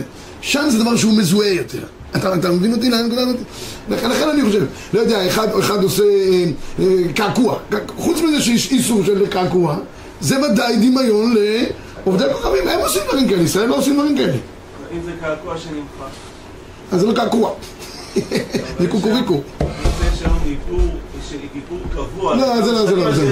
שם 0.41 0.69
זה 0.69 0.79
דבר 0.79 0.95
שהוא 0.95 1.13
מזוהה 1.17 1.49
יותר. 1.49 1.79
אתה, 2.15 2.35
אתה 2.35 2.51
מבין 2.51 2.73
אותי 2.73 2.89
לאן 2.89 2.99
הנקודה 2.99 3.21
הזאת? 3.21 3.35
לכן, 3.89 4.09
לכן 4.09 4.29
אני 4.29 4.41
חושב, 4.43 4.65
לא 4.93 4.99
יודע, 4.99 5.27
אחד, 5.27 5.47
אחד 5.59 5.83
עושה 5.83 6.03
אה, 6.03 6.45
אה, 6.79 6.85
קעקוע, 7.15 7.59
חוץ 7.97 8.21
מזה 8.21 8.41
שיש 8.41 8.71
איסור 8.71 9.03
של 9.05 9.27
קעקוע, 9.27 9.77
זה 10.21 10.35
ודאי 10.39 10.75
דמיון 10.75 11.35
לעובדי 11.35 12.23
כוכבים, 12.33 12.67
הם 12.67 12.79
עושים 12.79 13.01
דברים 13.07 13.27
כאלה, 13.27 13.41
ישראל 13.41 13.65
לא 13.65 13.77
עושים 13.77 13.93
דברים 13.93 14.17
כאלה. 14.17 14.37
אם 14.91 14.99
זה 15.05 15.11
קעקוע 15.21 15.57
שנמחק. 15.57 16.13
אז 16.91 16.99
זה 16.99 17.07
לא 17.07 17.13
קעקוע, 17.13 17.51
זה 18.79 18.87
קוקוריקו. 18.89 19.41
שם 20.23 20.29
איפור 21.55 21.79
קבוע. 21.93 22.35
לא, 22.35 22.61
זה 22.61 22.71
לא, 22.71 22.85
זה 22.85 22.95
לא, 22.95 23.11
זה 23.11 23.25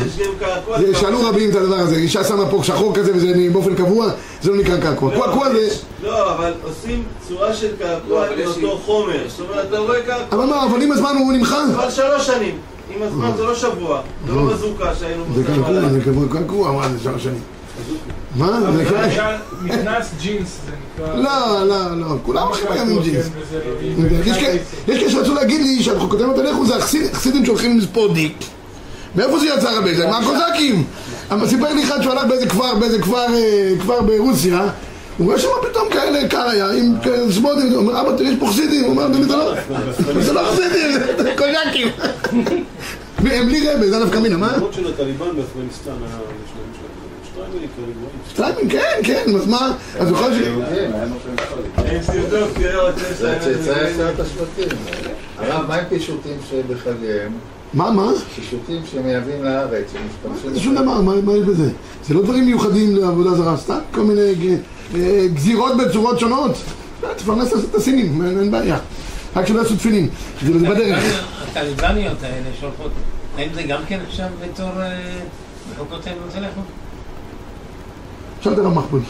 לא. 0.87 0.93
שאלו 0.93 1.17
רבים 1.29 1.49
את 1.49 1.55
הדבר 1.55 1.75
הזה, 1.75 1.95
אישה 1.95 2.23
שמה 2.23 2.45
פה 2.49 2.59
שחור 2.63 2.95
כזה 2.95 3.11
וזה 3.15 3.33
באופן 3.53 3.75
קבוע, 3.75 4.07
זה 4.41 4.51
לא 4.51 4.57
נקרא 4.57 4.77
קעקוע. 4.77 5.15
לא, 5.15 5.25
קעקוע 5.25 5.49
זה... 5.53 5.67
לא, 6.03 6.35
אבל 6.35 6.53
עושים 6.63 7.03
צורה 7.27 7.53
של 7.53 7.71
לא, 7.79 7.85
קעקוע 7.85 8.25
אבל 8.27 8.33
עם 8.33 8.39
יש 8.39 8.47
אותו 8.47 8.59
לי- 8.61 8.81
חומר. 8.85 9.23
זאת 9.27 9.39
אומרת, 9.49 9.65
אתה 9.69 9.77
רואה 9.79 10.01
קעקוע. 10.01 10.25
אבל 10.39 10.45
מה, 10.45 10.65
אבל 10.65 10.81
עם 10.81 10.91
הזמן 10.91 11.15
הוא 11.19 11.33
נמחק. 11.33 11.57
אבל 11.75 11.91
שלוש 11.91 12.25
שנים. 12.27 12.57
עם 12.95 13.03
הזמן 13.03 13.31
זה 13.37 13.43
לא 13.43 13.55
שבוע. 13.55 14.01
זה 14.27 14.33
לא 14.33 14.41
בזוקה 14.53 14.95
שהיינו... 14.99 15.23
זה 15.35 15.43
קעקוע. 15.43 15.89
זה 15.89 15.99
קעקוע, 16.33 16.71
מה 16.71 16.89
זה 16.89 16.99
שלוש 17.03 17.23
שנים. 17.23 17.41
מה? 18.35 18.59
זה 18.61 18.81
נקרא- 18.83 19.01
למשל, 19.01 19.21
מכנס 19.63 20.11
ג'ינס 20.21 20.47
זה 20.65 20.71
נקרא... 21.03 21.15
לא, 21.15 21.67
לא, 21.67 21.97
לא, 22.01 22.07
כולם 22.23 22.47
הולכים 22.47 22.65
היום 22.71 22.89
עם 22.89 23.01
ג'ינס. 23.03 23.25
כן, 23.25 23.61
וזה- 23.97 24.29
יש 24.87 24.97
כאלה- 24.97 25.09
שרצו 25.09 25.33
להגיד 25.33 25.61
לי 25.61 25.83
שאנחנו 25.83 26.09
כותבים 26.09 26.31
את 26.31 26.39
הלכו 26.39 26.65
זה 26.65 26.75
החסיד- 26.75 27.05
החסידים 27.11 27.45
שהולכים 27.45 27.77
לספור 27.77 28.13
דיק. 28.13 28.37
מאיפה 29.15 29.39
זה 29.39 29.45
יצא 29.57 29.69
הרבה? 29.69 29.93
זה 29.95 30.07
מהקוזקים. 30.07 30.83
אבל 31.31 31.47
סיפר 31.47 31.73
לי 31.73 31.83
אחד 31.83 32.01
שהוא 32.01 32.13
הלך 32.13 32.23
באיזה 32.25 32.47
כפר, 32.47 32.75
באיזה 32.75 32.99
כפר, 33.01 33.33
אה, 33.33 33.71
כפר 33.79 34.01
ברוסיה 34.01 34.67
הוא 35.17 35.27
רואה 35.27 35.39
שם 35.39 35.47
פתאום 35.69 35.89
כאלה, 35.89 36.27
קר 36.27 36.41
היה, 36.49 36.71
עם 36.71 36.93
כאלה 37.03 37.31
ספורטים, 37.31 37.67
הוא 37.69 37.77
אומר, 37.77 38.01
אבא, 38.01 38.17
תראה, 38.17 38.29
יש 38.29 38.35
פה 38.39 38.47
חסידים, 38.47 38.83
הוא 38.83 38.89
אומר, 38.91 39.05
"אדוני, 39.05 39.23
זה 39.25 39.35
לא- 39.35 39.53
זה 40.21 40.33
לא 40.33 40.41
חסידים, 40.51 40.91
זה 41.17 41.33
קוזקים. 41.37 41.87
הם 43.25 43.45
בלי 43.45 43.69
רבה, 43.69 43.89
זה 43.89 44.05
נפקא 44.05 44.19
מינה, 44.19 44.37
מה? 44.37 44.57
למרות 44.57 44.73
של 44.73 44.87
הטליבן 44.87 45.35
באפגניסטן 45.35 45.91
היה 45.91 46.17
גבוהים. 46.17 46.71
סטליימים, 48.33 48.69
כן, 48.69 48.99
כן, 49.03 49.35
אז 49.35 49.47
מה? 49.47 49.73
אז 49.99 50.09
ש... 50.09 50.11
תבדוק, 52.05 52.49
תראה, 52.53 52.89
רוצה 52.89 53.13
זה 53.13 53.37
צאצאי 53.39 53.73
עשרת 53.73 54.19
השבטים. 54.19 54.77
הרב, 55.37 55.65
מה 55.67 55.75
עם 55.75 55.83
פישוטים 55.89 56.37
שבחגיהם? 56.49 57.31
מה, 57.73 57.91
מה? 57.91 58.11
פישוטים 58.35 58.81
שמייבאים 58.91 59.43
לארץ, 59.43 59.85
שמשתמשים... 59.91 60.53
זה 60.53 60.59
שום 60.59 60.75
דבר, 60.75 61.01
מה 61.01 61.21
מה 61.21 61.33
יש 61.33 61.43
בזה? 61.43 61.69
זה 62.07 62.13
לא 62.13 62.21
דברים 62.21 62.45
מיוחדים 62.45 62.95
לעבודה 62.95 63.35
זרה, 63.35 63.57
סתם 63.57 63.79
כל 63.91 64.01
מיני 64.01 64.33
אה, 64.95 65.25
גזירות 65.33 65.77
בצורות 65.77 66.19
שונות. 66.19 66.51
אה, 67.03 67.09
תפרנס 67.15 67.53
את 67.69 67.75
הסינים, 67.75 68.21
אין 68.39 68.51
בעיה. 68.51 68.77
רק 69.35 69.47
שלא 69.47 69.59
יעשו 69.59 69.75
תפילין, 69.75 70.09
זה 70.45 70.59
זה 70.59 70.69
בדרך. 70.69 71.03
הטליבניות 71.51 72.23
האלה 72.23 72.49
שהולכות, 72.59 72.91
האם 73.37 73.49
זה 73.53 73.63
גם 73.63 73.81
כן 73.87 73.99
עכשיו 74.07 74.27
בתור 74.43 74.69
אה, 74.81 74.97
להם 76.05 76.17
בטלפון? 76.29 76.63
שאלת 78.41 78.57
הרב 78.57 78.73
מחבוד. 78.73 79.01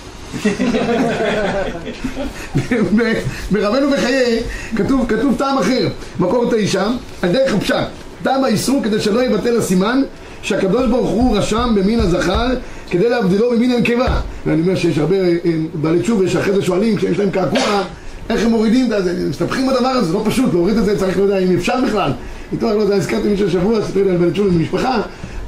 ב- 2.97 3.21
ברבנו 3.51 3.91
בחיי 3.91 4.39
כתוב, 4.75 5.05
כתוב 5.09 5.35
טעם 5.37 5.57
אחר, 5.57 5.87
מקור 6.19 6.45
תשע, 6.51 6.87
על 7.21 7.31
דרך 7.31 7.53
הפשט. 7.53 7.75
טעם 8.23 8.43
האיסור 8.43 8.81
כדי 8.83 8.99
שלא 8.99 9.23
יבטל 9.23 9.57
הסימן 9.57 10.01
שהקדוש 10.41 10.87
ברוך 10.87 11.09
הוא 11.09 11.37
רשם 11.37 11.75
במין 11.75 11.99
הזכר 11.99 12.47
כדי 12.89 13.09
להבדילו 13.09 13.51
במין 13.51 13.71
הנקבה. 13.71 14.21
ואני 14.45 14.61
אומר 14.61 14.75
שיש 14.75 14.97
הרבה 14.97 15.15
אה, 15.15 15.35
בעלי 15.73 16.01
תשובה 16.01 16.29
שאחרי 16.29 16.53
זה 16.53 16.61
שואלים 16.61 16.97
כשיש 16.97 17.19
להם 17.19 17.31
קעקוע 17.31 17.83
איך 18.29 18.45
הם 18.45 18.49
מורידים 18.49 18.93
את 18.93 19.03
זה, 19.03 19.29
מסתבכים 19.29 19.67
בדבר 19.67 19.87
הזה, 19.87 20.07
זה 20.07 20.13
לא 20.13 20.21
פשוט, 20.25 20.53
להוריד 20.53 20.77
את 20.77 20.85
זה 20.85 20.99
צריך, 20.99 21.17
לא 21.17 21.23
יודע 21.23 21.37
אם 21.37 21.55
אפשר 21.55 21.75
בכלל. 21.87 22.11
איתו, 22.53 22.67
לא 22.67 22.81
יודע, 22.81 22.95
הזכרתי 22.95 23.27
מישהו 23.27 23.47
השבוע, 23.47 23.85
סיפר 23.85 24.03
לי 24.03 24.09
על 24.09 24.17
בעלי 24.17 24.31
תשובה 24.31 24.49
במשפחה 24.49 25.01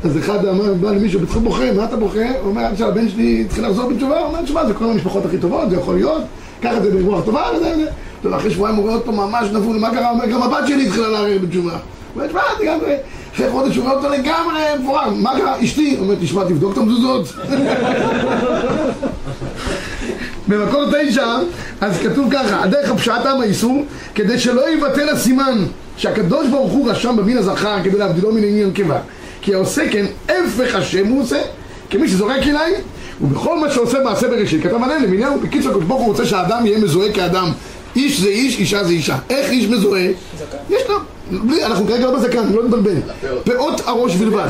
אז 0.04 0.18
אחד 0.18 0.46
אמר, 0.46 0.74
בא 0.74 0.92
למישהו, 0.92 1.20
בצחוק 1.20 1.44
בוכה, 1.44 1.72
מה 1.72 1.86
אתה 1.86 1.96
בוכה? 1.96 2.30
הוא 2.42 2.50
אומר, 2.50 2.62
עד 2.62 2.78
שהבן 2.78 3.10
שלי 3.10 3.44
התחיל 3.46 3.66
לחזור 3.66 3.90
בתשובה, 3.90 4.20
הוא 4.20 4.28
אומר, 4.28 4.42
תשמע, 4.42 4.66
זה 4.66 4.74
כל 4.74 4.86
המשפחות 4.86 5.26
הכי 5.26 5.38
טובות, 5.38 5.70
זה 5.70 5.76
יכול 5.76 5.96
להיות, 5.96 6.22
קח 6.62 6.72
את 6.78 6.84
זה 6.84 6.92
ברוח 6.92 7.26
טובה, 7.26 7.44
וזה, 7.56 7.72
וזה. 7.74 7.86
טוב, 8.22 8.34
אחרי 8.34 8.52
שבועיים 8.52 8.76
הוא 8.76 8.84
רואה 8.84 8.96
אותו 8.96 9.12
ממש 9.12 9.48
נפול, 9.54 9.78
מה 9.78 9.92
קרה? 9.92 10.10
הוא 10.10 10.20
אומר, 10.20 10.26
גם 10.26 10.44
הבת 10.44 10.68
שלי 10.68 10.88
התחילה 10.88 11.08
לערער 11.08 11.38
בתשובה. 11.42 11.72
הוא 11.72 11.80
אומר, 12.16 12.28
תשמע, 12.28 12.42
זה 12.60 12.66
גם, 12.66 12.80
אחרי 13.36 13.50
חודש 13.52 13.76
הוא 13.76 13.86
רואה 13.86 13.96
אותו 13.96 14.10
לגמרי 14.10 14.62
מפורר, 14.80 15.10
מה 15.10 15.32
קרה? 15.38 15.64
אשתי, 15.64 15.96
הוא 15.98 16.06
אומר, 16.06 16.16
תשמע, 16.22 16.44
תבדוק 16.44 16.74
את 16.74 16.78
המזוזות. 16.78 17.34
במקור 20.48 20.84
תשע, 20.92 21.28
אז 21.82 21.98
כתוב 21.98 22.28
ככה, 22.32 22.64
הדרך 22.64 22.92
הפשט 22.92 23.26
עם 23.26 23.42
האיסור, 23.42 23.86
כדי 24.16 24.40
שלא 24.40 24.70
יבטל 24.70 25.10
הסימן 25.10 25.66
שהקדוש 25.98 26.48
ברוך 26.48 26.72
הוא 26.72 26.92
רשם 26.92 27.16
במין 27.16 27.38
הזכר 27.38 27.78
כדי 27.84 27.98
להבדילו 27.98 28.32
מן 28.32 28.44
עניין 28.44 28.70
נקבה. 28.70 29.00
כי 29.42 29.54
העושה 29.54 29.90
כן, 29.92 30.06
הפך 30.30 30.76
השם 30.76 31.08
הוא 31.08 31.22
עושה, 31.22 31.42
כמי 31.90 32.08
שזורק 32.08 32.42
עיניים, 32.42 32.74
ובכל 33.22 33.60
מה 33.60 33.72
שעושה 33.72 34.00
מעשה 34.04 34.28
בראשית, 34.28 34.64
כתב 34.64 34.84
עליהם 34.84 35.04
למניין, 35.04 35.40
בקיצור, 35.42 35.72
הקדוש 35.72 35.86
ברוך 35.86 36.02
הוא 36.02 36.08
רוצה 36.08 36.26
שהאדם 36.26 36.66
יהיה 36.66 36.80
מזוהה 36.80 37.12
כאדם. 37.14 37.52
איש 37.96 38.20
זה 38.20 38.28
איש, 38.28 38.60
אישה 38.60 38.84
זה 38.84 38.92
אישה. 38.92 39.18
איך 39.30 39.50
איש 39.50 39.68
מזוהה? 39.68 40.08
יש 40.70 40.82
לו, 40.90 40.96
בלי, 41.32 41.66
אנחנו 41.66 41.88
כרגע 41.88 42.06
לא 42.06 42.16
בזקן, 42.16 42.54
לא 42.54 42.64
נתבלבל. 42.64 42.96
פאות 43.44 43.82
הראש 43.86 44.16
בלבד. 44.16 44.48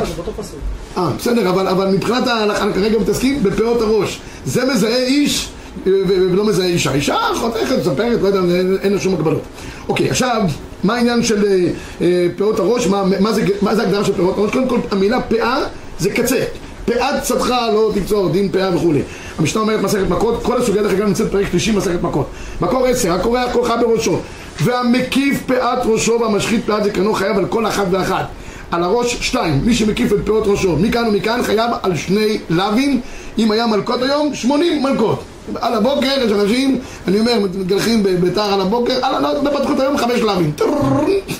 אה, 0.97 1.09
בסדר, 1.17 1.50
אבל, 1.50 1.88
מבחינת 1.88 2.27
ההלכה, 2.27 2.63
אנחנו 2.63 2.73
כרגע 2.73 3.00
מתעסקים 3.00 3.43
בפאות 3.43 3.81
הראש. 3.81 4.19
זה 4.45 4.65
מזהה 4.65 5.03
איש 5.03 5.50
ולא 5.86 6.46
מזהה 6.46 6.65
אישה. 6.65 6.94
אישה 6.94 7.18
חותכת, 7.36 7.77
מספרת, 7.80 8.22
לא 8.22 8.27
יודע, 8.27 8.39
אין, 8.84 8.94
לה 8.94 9.00
שום 9.00 9.13
הגבלות. 9.13 9.42
אוקיי, 9.89 10.10
עכשיו, 10.10 10.42
מה 10.84 10.96
העניין 10.96 11.24
של 11.24 11.46
אה, 11.46 11.68
אה, 12.01 12.27
פאות 12.38 12.60
הראש? 12.60 12.88
מה, 12.88 13.03
מה, 13.20 13.34
זה, 13.34 13.42
מה 13.62 13.75
זה 13.75 13.84
הגדרה 13.84 14.06
של 14.06 14.13
פאות 14.13 14.38
הראש? 14.38 14.51
קודם 14.51 14.68
כל, 14.68 14.80
המילה 14.92 15.22
פאה 15.22 15.63
זה 16.00 16.10
קצה. 16.10 16.44
פאת 16.86 17.22
צדך 17.22 17.50
לא 17.50 17.92
תקצור, 17.96 18.30
דין 18.30 18.50
פאה 18.51 18.75
וכולי. 18.75 19.01
המשנה 19.39 19.62
אומרת 19.62 19.82
מסכת 19.82 20.10
מכות, 20.10 20.44
כל 20.44 20.58
הסוגיה 20.58 20.84
דרך 20.84 20.94
אגב 20.94 21.08
נמצאת 21.08 21.32
פרק 21.32 21.46
שלישי 21.51 21.72
מסכת 21.72 22.01
מכות. 22.01 22.27
מקור 22.62 22.86
עשר, 22.86 23.13
הקורע 23.13 23.51
כוחה 23.53 23.77
בראשו, 23.77 24.20
והמקיף 24.63 25.44
פאת 25.46 25.80
ראשו 25.86 26.20
והמשחית 26.22 26.65
פאת 26.65 26.84
זקנו 26.84 27.13
חייב 27.13 27.38
על 27.38 27.46
כל 27.46 27.68
אחת 27.68 27.86
ואחת. 27.92 28.25
על 28.72 28.84
הראש 28.84 29.18
שתיים, 29.22 29.62
מי 29.65 29.74
שמקיף 29.74 30.13
את 30.13 30.18
פאות 30.25 30.44
ראשו 30.48 30.75
מכאן 30.77 31.08
ומכאן 31.08 31.44
חייב 31.44 31.72
על 31.84 31.96
שני 31.96 32.38
לאווים, 32.50 33.01
אם 33.38 33.51
היה 33.51 33.68
מלכות 33.68 34.01
היום, 34.01 34.34
שמונים 34.34 34.84
מלכות. 34.84 35.24
על 35.62 35.73
הבוקר 35.73 36.12
יש 36.25 36.31
אנשים, 36.31 36.79
אני 37.07 37.19
אומר, 37.19 37.39
מתגלחים 37.39 38.03
בביתר 38.03 38.41
על 38.41 38.62
הבוקר, 38.62 38.93
על 39.01 39.23
לא 39.23 39.43
לא 39.43 39.50
פתחו 39.50 39.73
את 39.73 39.79
היום 39.79 39.97
חמש 39.97 40.19
לאווים, 40.19 40.51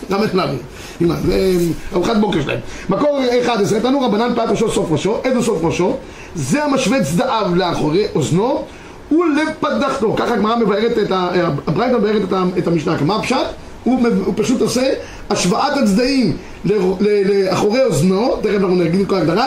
חמש 0.10 0.30
לאווים. 0.34 0.60
הנה, 1.02 1.16
זה 1.26 1.58
ארוחת 1.94 2.18
בוקר 2.18 2.42
שלהם. 2.42 2.60
מקור 2.90 3.22
11, 3.42 3.80
תנו 3.80 4.02
רבנן 4.02 4.36
פאת 4.36 4.50
ראשו 4.50 4.72
סוף 4.72 4.92
ראשו, 4.92 5.18
איזה 5.24 5.42
סוף 5.42 5.64
ראשו? 5.64 5.96
זה 6.36 6.64
המשווה 6.64 7.04
צדעיו 7.04 7.52
לאחורי 7.56 8.06
אוזנו 8.16 8.66
ולפדחתו. 9.12 10.16
ככה 10.18 10.34
הגמרא 10.34 10.56
מבארת 10.56 10.98
את 10.98 11.12
ה... 11.12 11.30
הברייתא 11.68 11.98
מבארת 11.98 12.22
את 12.58 12.68
המשנה. 12.68 12.96
מה 13.02 13.16
הפשט? 13.16 13.38
הוא, 13.84 14.00
פשוט 14.36 14.62
עושה 14.62 14.90
השוואת 15.30 15.78
הצדעים 15.78 16.38
לאחורי 16.66 17.84
אוזנו, 17.84 18.38
תכף 18.42 18.56
אנחנו 18.56 18.76
נגיד 18.76 19.02
את 19.02 19.08
כל 19.08 19.16
ההגדרה, 19.16 19.46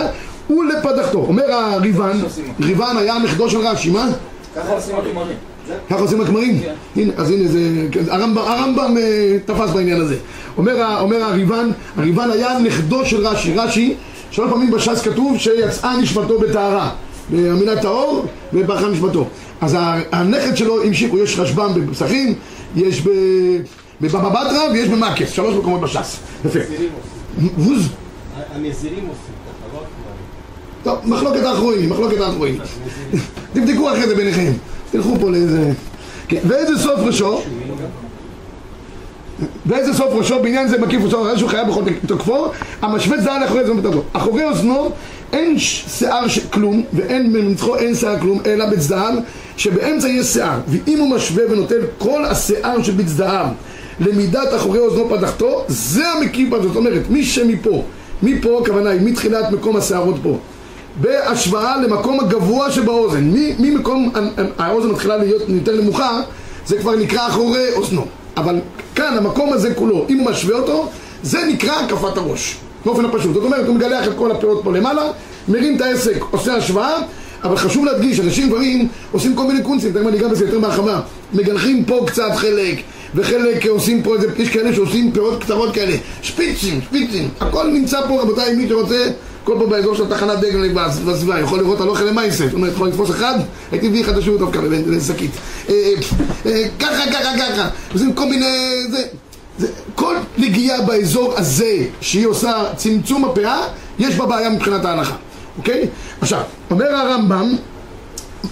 ולפדחתו. 0.51 1.19
אומר 1.19 1.53
הריבן, 1.53 2.19
ריבן 2.61 2.97
היה 2.99 3.19
נכדו 3.19 3.51
של 3.51 3.59
רש"י, 3.59 3.91
מה? 3.91 4.09
ככה 4.57 4.73
עושים 4.73 4.97
הכמרים. 4.97 5.37
ככה 5.91 6.01
עושים 6.01 6.21
הכמרים? 6.21 6.63
הנה, 6.97 7.13
אז 7.17 7.31
הנה 7.31 7.49
זה... 7.49 7.59
כן, 7.93 8.05
הרמב"ם, 8.09 8.39
הרמב"ם 8.39 8.97
אה, 8.97 9.37
תפס 9.45 9.71
בעניין 9.71 10.01
הזה. 10.01 10.17
אומר, 10.57 11.23
הריבן, 11.23 11.71
הריבן 11.97 12.31
היה 12.31 12.59
נכדו 12.59 13.05
של 13.05 13.27
רש"י. 13.27 13.55
רש"י, 13.55 13.95
שלוש 14.31 14.51
פעמים 14.51 14.71
בש"ס 14.71 15.03
כתוב 15.03 15.39
שיצאה 15.39 15.97
נשמתו 15.97 16.39
בטהרה. 16.39 16.91
המילה 17.33 17.83
טהור 17.83 18.27
וברכה 18.53 18.89
נשמתו. 18.89 19.27
אז 19.61 19.77
הנכד 20.13 20.57
שלו 20.57 20.83
המשיכו, 20.83 21.19
יש 21.19 21.39
רשב"ם 21.39 21.73
בפסחים, 21.75 22.35
יש 22.77 23.01
ב... 23.01 23.11
בבבא 24.01 24.31
בתרא 24.31 24.73
ויש 24.73 24.89
במקף, 24.89 25.33
שלוש 25.33 25.55
מקומות 25.55 25.81
בש"ס. 25.81 26.19
יפה. 26.45 26.59
הנזירים 28.55 29.09
עושים. 29.09 29.36
טוב, 30.87 30.99
מחלוקת 31.05 31.45
האחרונים, 31.45 31.91
מחלוקת 31.91 32.21
האחרונים. 32.21 32.59
תבדקו 33.53 33.93
אחרי 33.93 34.07
זה 34.07 34.15
ביניכם. 34.15 34.53
תלכו 34.91 35.17
פה 35.21 35.31
לאיזה... 35.31 35.73
כן, 36.29 36.41
ואיזה 36.49 36.79
סוף 36.79 37.01
ראשו? 37.01 37.43
ואיזה 39.67 39.95
סוף 39.95 40.09
ראשו? 40.13 40.43
בעניין 40.43 40.69
זה 40.69 40.79
מקיף 40.79 41.03
ראשו, 41.05 41.39
שהוא 41.39 41.51
חייב 41.51 41.69
בכל 41.69 41.83
תוקפו, 42.07 42.51
המשווה 42.83 43.21
זהה 43.21 43.41
לאחורי 43.41 43.61
אוזנו 43.61 43.77
בתוקפו. 43.77 44.01
אחורי 44.13 44.45
אוזנו 44.45 44.91
אין 45.33 45.59
שיער 45.59 46.25
כלום, 46.53 46.83
ואין 46.93 47.33
במצחו 47.33 47.77
אין 47.77 47.95
שיער 47.95 48.19
כלום, 48.21 48.41
אלא 48.47 48.67
בצדעיו, 48.71 49.15
שבאמצע 49.57 50.09
יש 50.09 50.27
שיער. 50.27 50.59
ואם 50.69 50.99
הוא 50.99 51.11
משווה 51.11 51.45
ונוטל 51.51 51.81
כל 51.99 52.25
השיער 52.25 52.83
שבצדעיו 52.83 53.47
למידת 54.01 54.55
אחורי 54.57 54.79
אוזנו 54.79 55.09
פתחתו, 55.11 55.65
זה 55.69 56.09
המקיף 56.09 56.49
בזה. 56.49 56.69
זאת 56.69 56.77
אומרת, 56.77 57.03
מי 57.11 57.25
שמפה, 57.25 57.83
מפה 58.23 58.61
הכוונה 58.63 58.91
היא 58.91 59.01
מתחילת 59.01 59.51
מקום 59.51 59.77
השערות 59.77 60.17
פה. 60.23 60.39
בהשוואה 61.01 61.77
למקום 61.77 62.21
הגבוה 62.21 62.71
שבאוזן. 62.71 63.33
ממקום 63.59 64.13
האוזן 64.59 64.89
מתחילה 64.89 65.17
להיות 65.17 65.43
יותר 65.49 65.81
נמוכה, 65.81 66.21
זה 66.67 66.79
כבר 66.79 66.97
נקרא 66.97 67.29
אחורי 67.29 67.73
אוזנו. 67.73 68.07
אבל 68.37 68.61
כאן, 68.95 69.17
המקום 69.17 69.53
הזה 69.53 69.75
כולו, 69.75 70.07
אם 70.09 70.19
הוא 70.19 70.31
משווה 70.31 70.59
אותו, 70.59 70.89
זה 71.23 71.39
נקרא 71.49 71.73
הקפת 71.73 72.17
הראש. 72.17 72.57
באופן 72.85 73.05
הפשוט. 73.05 73.35
זאת 73.35 73.45
אומרת, 73.45 73.67
הוא 73.67 73.75
מגלח 73.75 74.09
את 74.09 74.13
כל 74.17 74.31
הפאות 74.31 74.61
פה 74.65 74.73
למעלה, 74.73 75.11
מרים 75.49 75.77
את 75.77 75.81
העסק, 75.81 76.23
עושה 76.31 76.55
השוואה, 76.55 76.99
אבל 77.45 77.57
חשוב 77.57 77.85
להדגיש, 77.85 78.21
אנשים 78.21 78.49
דברים 78.49 78.89
עושים 79.13 79.37
כל 79.37 79.47
מיני 79.47 79.63
קונצים, 79.63 79.93
תכף 79.93 80.07
אני 80.07 80.19
אגע 80.19 80.29
בזה 80.29 80.45
יותר 80.45 80.59
בהרחבה. 80.59 81.01
מגלחים 81.35 81.85
פה 81.85 82.05
קצת 82.07 82.31
חלק, 82.37 82.79
וחלק 83.15 83.67
עושים 83.67 84.03
פה 84.03 84.15
איזה, 84.15 84.27
יש 84.37 84.49
כאלה 84.49 84.75
שעושים 84.75 85.13
פאות 85.13 85.43
קצרות 85.43 85.75
כאלה, 85.75 85.97
שפיצים, 86.23 86.81
שפיצים, 86.81 87.29
הכל 87.41 87.67
נמצא 87.67 88.01
פה 88.09 88.23
רבותיי, 88.23 88.55
מי 88.55 88.69
שרוצה, 88.69 89.11
הכל 89.47 89.57
פה 89.59 89.67
באזור 89.67 89.95
של 89.95 90.07
תחנת 90.09 90.39
דגל 90.41 90.73
בסביבה, 91.07 91.41
יכול 91.41 91.59
לראות 91.59 91.81
הלוך 91.81 92.01
למייסף, 92.01 92.45
זאת 92.45 92.55
אומרת, 92.55 92.73
יכול 92.73 92.89
לתפוס 92.89 93.11
אחד, 93.11 93.39
הייתי 93.73 93.89
מביא 93.89 94.05
השירות 94.19 94.41
טוב 94.41 94.53
ככה, 94.53 94.63
לשקית. 94.87 95.31
אה, 95.69 95.75
אה, 95.75 95.93
אה, 96.47 96.65
ככה, 96.79 97.13
ככה, 97.13 97.39
ככה, 97.39 97.69
עושים 97.93 98.13
כל 98.13 98.25
מיני, 98.25 98.47
זה, 99.59 99.67
כל 99.95 100.17
נגיעה 100.39 100.83
באזור 100.83 101.35
הזה 101.37 101.87
שהיא 102.01 102.27
עושה 102.27 102.65
צמצום 102.77 103.25
הפאה, 103.25 103.63
יש 103.99 104.15
בה 104.15 104.27
בעיה 104.27 104.51
מבחינת 104.51 104.85
ההלכה, 104.85 105.15
אוקיי? 105.59 105.89
עכשיו, 106.21 106.41
אומר 106.71 106.95
הרמב"ם, 106.95 107.57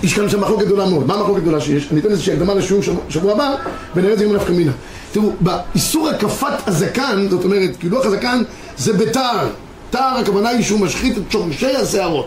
יש 0.02 0.14
כאן 0.14 0.28
שם 0.28 0.40
מחלוקת 0.40 0.66
גדולה 0.66 0.86
מאוד. 0.86 1.06
מה 1.06 1.14
המחלוקת 1.14 1.40
הגדולה 1.40 1.60
שיש? 1.60 1.88
אני 1.92 2.00
אתן 2.00 2.10
איזושהי 2.10 2.32
הקדמה 2.32 2.54
לשיעור 2.54 2.82
שבוע- 3.08 3.32
הבא, 3.32 3.54
ונראה 3.96 4.12
את 4.12 4.18
זה 4.18 4.24
עם 4.24 4.32
נפקא 4.36 4.52
מינה. 4.52 4.72
תראו, 5.12 5.32
באיסור 5.40 6.08
הקפת 6.08 6.68
הזקן, 6.68 7.26
זאת 7.30 7.44
אומרת, 7.44 7.70
קילוח 7.80 8.06
הזקן 8.06 8.42
זה 8.78 8.92
בתער. 8.92 9.48
תער, 9.94 10.18
הכוונה 10.18 10.48
היא 10.48 10.62
שהוא 10.62 10.80
משחית 10.80 11.18
את 11.18 11.22
שורשי 11.30 11.76
השערות. 11.76 12.26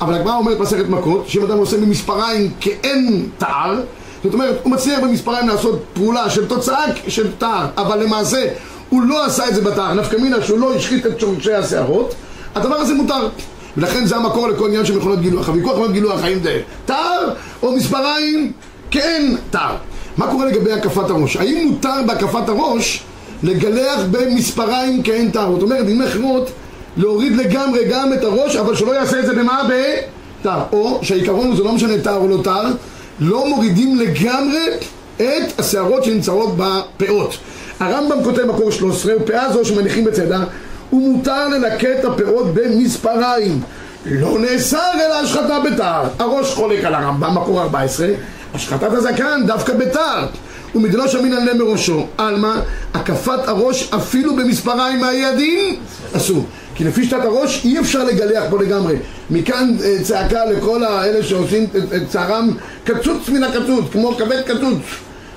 אבל 0.00 0.14
הגמרא 0.14 0.36
אומרת 0.36 0.60
מסכת 0.60 0.88
מכות, 0.88 1.28
שאם 1.28 1.42
אדם 1.42 1.58
עושה 1.58 1.76
במספריים 1.76 2.50
כאין 2.60 3.28
תער, 3.38 3.80
זאת 4.24 4.34
אומרת, 4.34 4.60
הוא 4.62 4.72
מצליח 4.72 5.00
במספריים 5.00 5.48
לעשות 5.48 5.82
פעולה 5.94 6.30
של 6.30 6.46
תוצאה 6.46 6.84
של 7.08 7.32
תער, 7.38 7.66
אבל 7.76 8.02
למעשה 8.02 8.48
הוא 8.88 9.02
לא 9.02 9.26
עשה 9.26 9.48
את 9.48 9.54
זה 9.54 9.60
בתער, 9.60 9.94
נפקא 9.94 10.16
מינה 10.16 10.42
שהוא 10.42 10.58
לא 10.58 10.74
השחית 10.74 11.06
את 11.06 11.20
שורשי 11.20 11.54
השערות, 11.54 12.14
הדבר 12.54 12.74
הזה 12.74 12.94
מותר. 12.94 13.28
ולכן 13.76 14.06
זה 14.06 14.16
המקור 14.16 14.48
לכל 14.48 14.66
עניין 14.66 14.84
של 14.84 14.98
מכונות 14.98 15.20
גילוח. 15.20 15.48
הוויכוח 15.48 15.72
מכונות 15.72 15.92
גילוח, 15.92 16.24
האם 16.24 16.38
זה 16.42 16.60
תער 16.84 17.34
או 17.62 17.72
מספריים 17.72 18.52
כאין 18.90 19.36
תער. 19.50 19.76
מה 20.16 20.26
קורה 20.30 20.46
לגבי 20.46 20.72
הקפת 20.72 21.10
הראש? 21.10 21.36
האם 21.36 21.68
מותר 21.68 22.02
בהקפת 22.06 22.48
הראש 22.48 23.02
לגלח 23.42 24.00
במספריים 24.10 25.02
כאין 25.02 25.30
תער? 25.30 25.52
זאת 25.52 25.62
אומרת, 25.62 25.80
במילים 25.84 26.02
אחרות, 26.02 26.50
להוריד 26.96 27.36
לגמרי 27.36 27.84
גם 27.90 28.12
את 28.12 28.24
הראש, 28.24 28.56
אבל 28.56 28.76
שלא 28.76 28.92
יעשה 28.92 29.20
את 29.20 29.26
זה 29.26 29.34
במה? 29.34 29.62
בתער. 29.68 30.62
או 30.72 30.98
שהעיקרון 31.02 31.46
הוא 31.46 31.56
זה 31.56 31.62
לא 31.62 31.72
משנה 31.72 31.98
תער 31.98 32.16
או 32.16 32.28
לא 32.28 32.42
תער, 32.42 32.64
לא 33.20 33.48
מורידים 33.48 33.98
לגמרי 33.98 34.66
את 35.16 35.60
השערות 35.60 36.04
שנמצאות 36.04 36.56
בפאות. 36.56 37.36
הרמב"ם 37.80 38.24
כותב 38.24 38.44
מקור 38.44 38.70
13, 38.70 39.12
ופאה 39.20 39.52
זו 39.52 39.64
שמניחים 39.64 40.04
בצדה, 40.04 40.44
ומותר 40.92 41.46
את 42.00 42.04
הפאות 42.04 42.54
במספריים. 42.54 43.60
לא 44.06 44.38
נאסר 44.38 44.92
אלא 44.94 45.14
השחתה 45.14 45.58
בתער. 45.60 46.04
הראש 46.18 46.54
חולק 46.54 46.84
על 46.84 46.94
הרמב"ם, 46.94 47.34
מקור 47.34 47.62
14, 47.62 48.08
השחטת 48.54 48.92
הזקן 48.92 49.40
דווקא 49.46 49.74
בתער. 49.74 50.26
ומדלוש 50.74 51.14
אמינא 51.14 51.34
לנה 51.34 51.54
מראשו. 51.54 52.06
עלמא, 52.18 52.54
הקפת 52.94 53.48
הראש 53.48 53.92
אפילו 53.94 54.36
במספריים 54.36 55.00
מהי 55.00 55.24
הדין? 55.24 55.76
אסור. 56.16 56.44
כי 56.76 56.84
לפי 56.84 57.04
שיטת 57.04 57.24
הראש 57.24 57.64
אי 57.64 57.80
אפשר 57.80 58.04
לגלח 58.04 58.44
פה 58.50 58.62
לגמרי. 58.62 58.96
מכאן 59.30 59.76
אה, 59.84 59.96
צעקה 60.02 60.44
לכל 60.44 60.84
האלה 60.84 61.22
שעושים 61.22 61.64
את, 61.64 61.92
את 61.92 62.08
צערם 62.08 62.50
קצוץ 62.84 63.28
מן 63.28 63.44
הקצוץ, 63.44 63.84
כמו 63.92 64.16
כבד 64.16 64.42
קצוץ. 64.42 64.82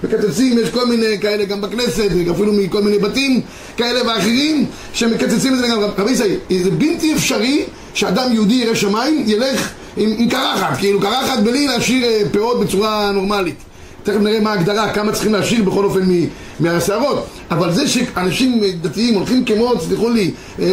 מקצצים, 0.04 0.60
יש 0.60 0.70
כל 0.70 0.86
מיני 0.88 1.20
כאלה 1.22 1.46
גם 1.46 1.62
בכנסת, 1.62 2.10
אפילו 2.32 2.54
מכל 2.54 2.82
מיני 2.82 3.00
בתים 3.00 3.42
כאלה 3.78 4.08
ואחרים 4.08 4.66
שמקצצים 4.94 5.54
את 5.54 5.60
זה 5.60 5.68
לגמרי. 5.68 5.88
רבי 5.98 6.12
ישראל, 6.12 6.36
זה 6.64 6.72
בלתי 6.72 7.14
אפשרי 7.14 7.66
שאדם 7.94 8.34
יהודי 8.34 8.54
ירא 8.54 8.76
שמיים 8.76 9.24
ילך 9.28 9.70
עם, 9.98 10.14
עם 10.18 10.30
קרחת, 10.30 10.78
כאילו 10.78 11.00
קרחת 11.00 11.40
בלי 11.40 11.68
להשאיר 11.68 12.06
אה, 12.06 12.22
פאות 12.32 12.60
בצורה 12.60 13.12
נורמלית. 13.12 13.69
תכף 14.12 14.22
נראה 14.22 14.40
מה 14.40 14.52
ההגדרה, 14.52 14.94
כמה 14.94 15.12
צריכים 15.12 15.34
להשאיר 15.34 15.64
בכל 15.64 15.86
אופן 15.86 16.02
מ- 16.02 16.28
מהשערות. 16.60 17.28
אבל 17.52 17.74
זה 17.74 17.88
שאנשים 17.88 18.62
דתיים 18.82 19.14
הולכים 19.14 19.46
כמו, 19.46 19.76
תסלחו 19.76 20.10
לי, 20.10 20.32
אה, 20.60 20.66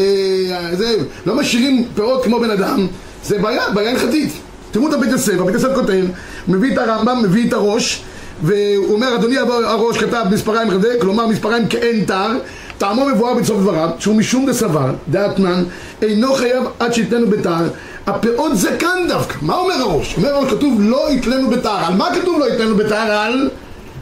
זה, 0.73 0.97
לא 1.27 1.35
משאירים 1.37 1.85
פאות 1.95 2.25
כמו 2.25 2.41
בן 2.41 2.51
אדם, 2.51 2.87
זה 3.25 3.39
בעיה, 3.39 3.71
בעיה 3.75 3.91
הלכתית. 3.91 4.33
תראו 4.71 4.89
את 4.89 4.93
הבית 4.93 5.11
יוסף, 5.11 5.41
הבית 5.41 5.55
יוסף 5.55 5.69
כותב, 5.75 6.05
מביא 6.49 6.73
את 6.73 6.79
הרמב"ם, 6.79 7.23
מביא 7.23 7.49
את 7.49 7.53
הראש, 7.53 8.03
והוא 8.43 8.95
אומר, 8.95 9.15
אדוני 9.15 9.37
הראש 9.39 9.99
כתב 9.99 10.25
מספריים 10.31 10.71
כזה, 10.71 10.95
כלומר 11.01 11.27
מספריים 11.27 11.69
כאין 11.69 12.05
תר, 12.05 12.31
טעמו 12.79 13.07
מבואר 13.07 13.35
בסוף 13.35 13.61
דבריו, 13.61 13.91
שהוא 13.99 14.15
משום 14.17 14.47
דסבר, 14.47 14.91
דאתנן, 15.11 15.65
אינו 16.03 16.35
חייב 16.35 16.65
עד 16.79 16.93
שיתנו 16.93 17.27
בתר, 17.27 17.65
הפאות 18.07 18.57
זקן 18.57 19.07
דווקא. 19.09 19.35
מה 19.43 19.57
אומר 19.57 19.75
הראש? 19.75 20.17
אומר 20.17 20.35
הראש, 20.35 20.51
כתוב 20.53 20.75
לא 20.81 21.11
יתלנו 21.11 21.51
בתר. 21.51 21.71
על 21.87 21.95
מה 21.95 22.09
כתוב 22.21 22.39
לא 22.41 22.49
יתלנו 22.55 22.77
בתר? 22.77 22.95
על 22.97 23.51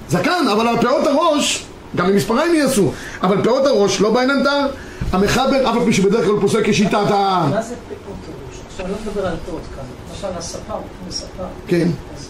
זקן, 0.09 0.45
אבל 0.53 0.69
על 0.69 0.77
פאות 0.81 1.07
הראש, 1.07 1.65
גם 1.97 2.07
במספריים 2.09 2.55
יעשו, 2.55 2.93
אבל 3.23 3.45
פאות 3.45 3.67
הראש 3.67 4.01
לא 4.01 4.11
בעינן 4.11 4.43
תר. 4.45 4.67
המחבר, 5.13 5.71
אף 5.71 5.77
על 5.77 5.85
פי 5.85 5.93
שבדרך 5.93 6.25
כלל 6.27 6.41
פוסק 6.41 6.59
כשיטת 6.69 6.95
ה... 6.95 7.47
מה 7.51 7.63
זה 7.63 7.75
פאות 8.05 8.17
הראש? 8.27 8.61
עכשיו, 8.71 8.87
אני 8.87 8.93
לא 8.95 9.13
מדבר 9.13 9.27
על 9.27 9.37
פאות 9.47 9.61
כאן. 9.77 9.85
למשל, 10.11 10.39
הספר, 10.39 10.75
הוא 10.75 10.83
ספר. 11.11 11.27
כן, 11.69 11.89
אז 12.17 12.29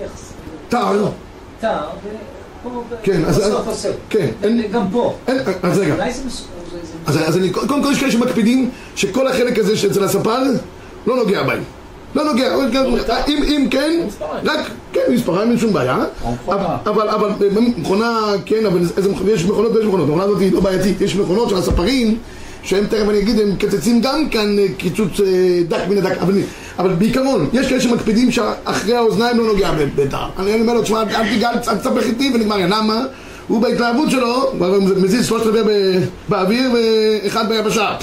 לוקח 0.00 0.12
תר, 0.68 1.08
תר, 1.60 1.78
ופה 2.62 2.82
כן, 3.02 3.24
אז- 3.24 3.38
בסוף 3.38 3.66
עושה. 3.68 3.88
כן, 4.10 4.28
גם 4.72 4.84
פה. 4.92 5.14
אז 5.62 5.78
רגע. 5.78 5.96
זה. 5.96 6.28
זה- 7.06 7.12
זה- 7.12 7.26
אז 7.26 7.36
אני, 7.36 7.50
קודם 7.50 7.82
כל 7.82 7.88
יש 7.92 8.00
כאלה 8.00 8.12
שמקפידים 8.12 8.70
שכל 8.96 9.28
החלק 9.28 9.58
הזה 9.58 9.76
שאצל 9.76 10.04
הספר 10.04 10.42
לא 11.06 11.16
נוגע 11.16 11.42
בהם. 11.42 11.62
לא 12.14 12.24
נוגע, 12.24 12.48
גם- 12.72 12.84
אם, 13.28 13.42
אם 13.42 13.66
כן, 13.70 14.00
רק, 14.44 14.60
כן, 14.92 15.00
מספריים 15.10 15.50
אין 15.50 15.58
שום 15.58 15.72
בעיה. 15.72 15.98
אבל, 16.86 17.08
אבל 17.08 17.28
מכונה, 17.76 18.20
כן, 18.46 18.66
אבל 18.66 18.78
איזה 18.96 19.08
יש 19.34 19.44
מכונות 19.44 19.72
ויש 19.74 19.84
מכונות, 19.86 20.08
המכונה 20.08 20.24
הזאת 20.24 20.40
היא 20.40 20.52
לא 20.52 20.60
בעייתית, 20.60 21.00
יש 21.00 21.16
מכונות 21.16 21.48
של 21.48 21.56
הספרים 21.56 22.18
שהם 22.62 22.86
תכף 22.86 23.08
אני 23.08 23.18
אגיד, 23.18 23.40
הם 23.40 23.50
מקצצים 23.50 24.00
גם 24.00 24.28
כאן 24.28 24.58
אה, 24.58 24.66
קיצוץ 24.76 25.20
אה, 25.20 25.26
דק 25.68 25.80
מן 25.88 25.98
הדק, 25.98 26.18
אבל, 26.20 26.34
אבל 26.78 26.92
בעיקרון, 26.92 27.48
יש 27.52 27.68
כאלה 27.68 27.80
שמקפידים 27.80 28.30
שאחרי 28.32 28.94
האוזניים 28.96 29.38
לא 29.38 29.44
נוגע 29.46 29.70
בדם. 29.94 30.28
אני 30.38 30.60
אומר 30.60 30.74
לו, 30.74 30.82
תשמע, 30.82 31.02
אל 31.02 31.28
תיגע, 31.28 31.50
אל 31.68 31.76
תסבך 31.76 32.02
איתי 32.02 32.30
ונגמר, 32.34 32.56
למה? 32.56 33.04
הוא 33.48 33.62
בהתלהבות 33.62 34.10
שלו, 34.10 34.42
הוא 34.58 34.66
מזיז 35.02 35.26
שלושת 35.26 35.46
רבעי 35.46 35.98
באוויר 36.28 36.70
ואחד 36.74 37.48
ביבשה. 37.48 37.94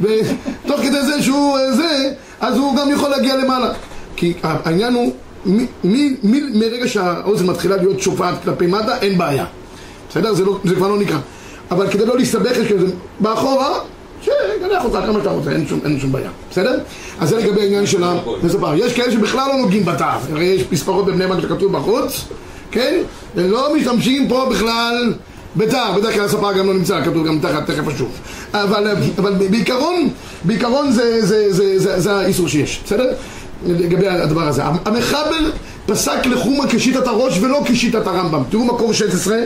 ותוך 0.00 0.80
כדי 0.80 1.02
זה 1.06 1.22
שהוא 1.22 1.58
אה, 1.58 1.72
זה, 1.72 2.12
אז 2.40 2.56
הוא 2.56 2.76
גם 2.76 2.90
יכול 2.90 3.10
להגיע 3.10 3.36
למעלה. 3.36 3.72
כי 4.16 4.32
העניין 4.42 4.94
הוא, 4.94 5.12
מ- 5.46 5.58
מ- 5.84 6.14
מ- 6.22 6.58
מרגע 6.60 6.88
שהאוזן 6.88 7.46
מתחילה 7.46 7.76
להיות 7.76 8.00
שופעת 8.00 8.34
כלפי 8.44 8.66
מטה, 8.66 8.98
אין 8.98 9.18
בעיה. 9.18 9.44
בסדר? 10.10 10.34
זה, 10.34 10.44
לא, 10.44 10.58
זה 10.64 10.74
כבר 10.74 10.88
לא 10.88 10.98
נקרא. 10.98 11.18
אבל 11.70 11.90
כדי 11.90 12.06
לא 12.06 12.16
להסתבך, 12.18 12.56
יש 12.56 12.72
כזה, 12.72 12.86
באחורה, 13.20 13.78
שגלח 14.22 14.84
אותה 14.84 15.02
כמה 15.06 15.18
שאתה 15.18 15.30
רוצה, 15.30 15.50
אין 15.50 15.66
שום, 15.66 15.80
אין 15.84 16.00
שום 16.00 16.12
בעיה. 16.12 16.30
בסדר? 16.50 16.78
אז 17.20 17.28
זה 17.28 17.36
לגבי 17.36 17.60
העניין 17.60 17.86
של 17.86 18.04
המספר. 18.04 18.74
יש 18.74 18.92
כאלה 18.92 19.12
שבכלל 19.12 19.48
לא 19.48 19.56
נוגעים 19.56 19.84
בתו. 19.84 20.04
הרי 20.32 20.44
יש 20.44 20.64
מספרות 20.72 21.06
בבני 21.06 21.26
ברק 21.26 21.40
שכתוב 21.42 21.72
בחוץ, 21.72 22.24
כן? 22.70 23.02
ולא 23.34 23.74
משתמשים 23.76 24.28
פה 24.28 24.48
בכלל 24.50 25.12
בתו. 25.56 25.78
בדרך 25.96 26.14
כלל 26.14 26.24
הספר 26.24 26.52
גם 26.52 26.66
לא 26.66 26.74
נמצא, 26.74 27.04
כתוב 27.04 27.26
גם 27.26 27.38
תחת, 27.38 27.70
תכף 27.70 27.88
אשוב. 27.88 28.12
אבל, 28.54 28.96
אבל 29.18 29.34
בעיקרון, 29.34 30.08
בעיקרון 30.44 30.92
זה, 30.92 31.26
זה, 31.26 31.52
זה, 31.52 31.78
זה, 31.78 32.00
זה 32.00 32.12
האיסור 32.12 32.48
שיש, 32.48 32.80
בסדר? 32.84 33.12
לגבי 33.66 34.08
הדבר 34.08 34.48
הזה. 34.48 34.62
המחבל 34.64 35.52
פסק 35.86 36.26
לחומה 36.26 36.64
כשיטת 36.68 37.06
הראש 37.06 37.38
ולא 37.40 37.62
כשיטת 37.64 38.06
הרמב"ם. 38.06 38.42
תראו 38.50 38.64
מקור 38.64 38.92
16, 38.92 39.36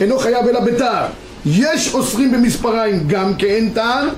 אינו 0.00 0.18
חייב 0.18 0.46
אלא 0.46 0.60
בתער. 0.60 1.06
יש 1.46 1.94
אוסרים 1.94 2.32
במספריים 2.32 3.04
גם 3.06 3.34
כאין 3.34 3.70
תער, 3.74 4.08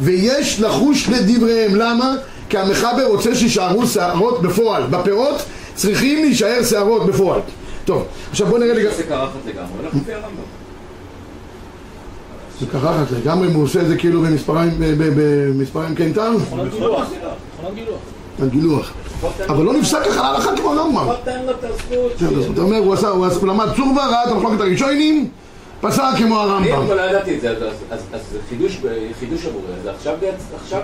ויש 0.00 0.60
לחוש 0.60 1.08
לדבריהם. 1.08 1.74
למה? 1.74 2.14
כי 2.48 2.58
המחבר 2.58 3.06
רוצה 3.06 3.34
שישארו 3.34 3.86
שערות 3.86 4.42
בפועל. 4.42 4.82
בפירות 4.90 5.42
צריכים 5.74 6.24
להישאר 6.24 6.64
שערות 6.64 7.06
בפועל. 7.06 7.40
טוב, 7.84 8.06
עכשיו 8.30 8.46
בוא 8.46 8.58
נראה. 8.58 8.94
זה 8.96 9.02
קרחת 9.02 9.32
לגמרי, 9.46 9.68
הולך 9.78 9.94
לפי 9.94 10.12
הרמב"ם. 10.12 10.55
זה 12.60 12.66
קרחת 12.72 13.10
לגמרי, 13.10 13.48
אם 13.48 13.52
הוא 13.52 13.62
עושה 13.64 13.80
את 13.80 13.88
זה 13.88 13.96
כאילו 13.96 14.22
במספריים, 14.22 14.70
במספריים 14.78 15.94
כן 15.94 16.12
תער? 16.12 16.30
מכונות 16.30 16.68
גילוח. 16.70 17.06
מכונות 17.54 18.52
גילוח. 18.52 18.92
אבל 19.48 19.64
לא 19.64 19.72
נפסק 19.72 19.98
ככה 20.04 20.22
להלכה 20.32 20.56
כמו 20.56 20.72
הרמב"ם. 20.72 21.04
בוא 21.04 21.14
תן 21.24 21.42
לו 21.46 21.50
את 21.52 21.64
הזכות. 21.64 22.12
בסדר, 22.16 22.52
אתה 22.52 22.60
אומר, 22.60 22.76
הוא 22.78 22.94
למד 23.44 23.66
צורבה, 23.76 24.06
ראה 24.06 24.24
את 24.24 24.28
המחלוקת 24.28 24.60
הראשונים, 24.60 25.28
פסק 25.80 26.02
כמו 26.18 26.42
אני 26.42 26.50
הרמב"ם. 26.50 26.72
אבל 26.86 26.96
לא 26.96 27.02
ידעתי 27.02 27.36
את 27.36 27.40
זה, 27.40 27.50
אז- 27.50 27.60
זה 28.32 28.38
חידוש 29.20 29.46
עבורי, 29.46 29.64
אז 29.82 29.86
עכשיו 30.60 30.80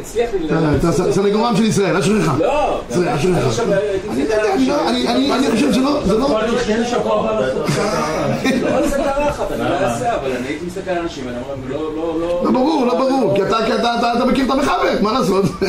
הצליח 0.00 0.30
לי 0.40 0.48
אתה 0.78 1.12
סנגורם 1.12 1.56
של 1.56 1.64
ישראל, 1.64 1.96
אשריך. 1.96 2.30
לא, 2.38 2.80
אני 2.92 3.14
אשריך. 3.14 3.60
אני 4.10 4.22
אני 4.54 4.66
לא-. 4.66 4.88
אני- 4.88 5.08
אני 5.08 5.32
אני 5.32 5.50
חושב 5.50 5.72
שלא, 5.72 6.00
זה 6.04 6.18
לא... 6.18 6.28
לא, 8.62 8.88
זה 8.88 8.96
קרחת, 8.96 9.52
אני 9.52 9.60
לא 9.70 9.74
אעשה, 9.74 10.14
אבל 10.14 10.30
אני 10.32 10.46
הייתי 10.46 10.66
מסתכל 10.66 10.90
על 10.90 10.98
אנשים, 10.98 11.24
ואני 11.26 11.36
אומר, 11.36 11.54
לא, 11.78 11.96
לא, 11.96 12.20
לא... 12.20 12.40
לא 12.44 12.50
ברור, 12.50 12.86
לא 12.86 12.94
ברור, 12.98 13.34
כי 13.36 13.42
אתה- 13.42 13.56
כי 13.66 13.74
אתה- 13.74 13.94
אתה 13.98 14.12
אתה 14.16 14.24
מכיר 14.24 14.44
את 14.44 14.50
המחבר, 14.50 14.98
מה 15.00 15.12
לעשות? 15.12 15.44
לא, 15.62 15.68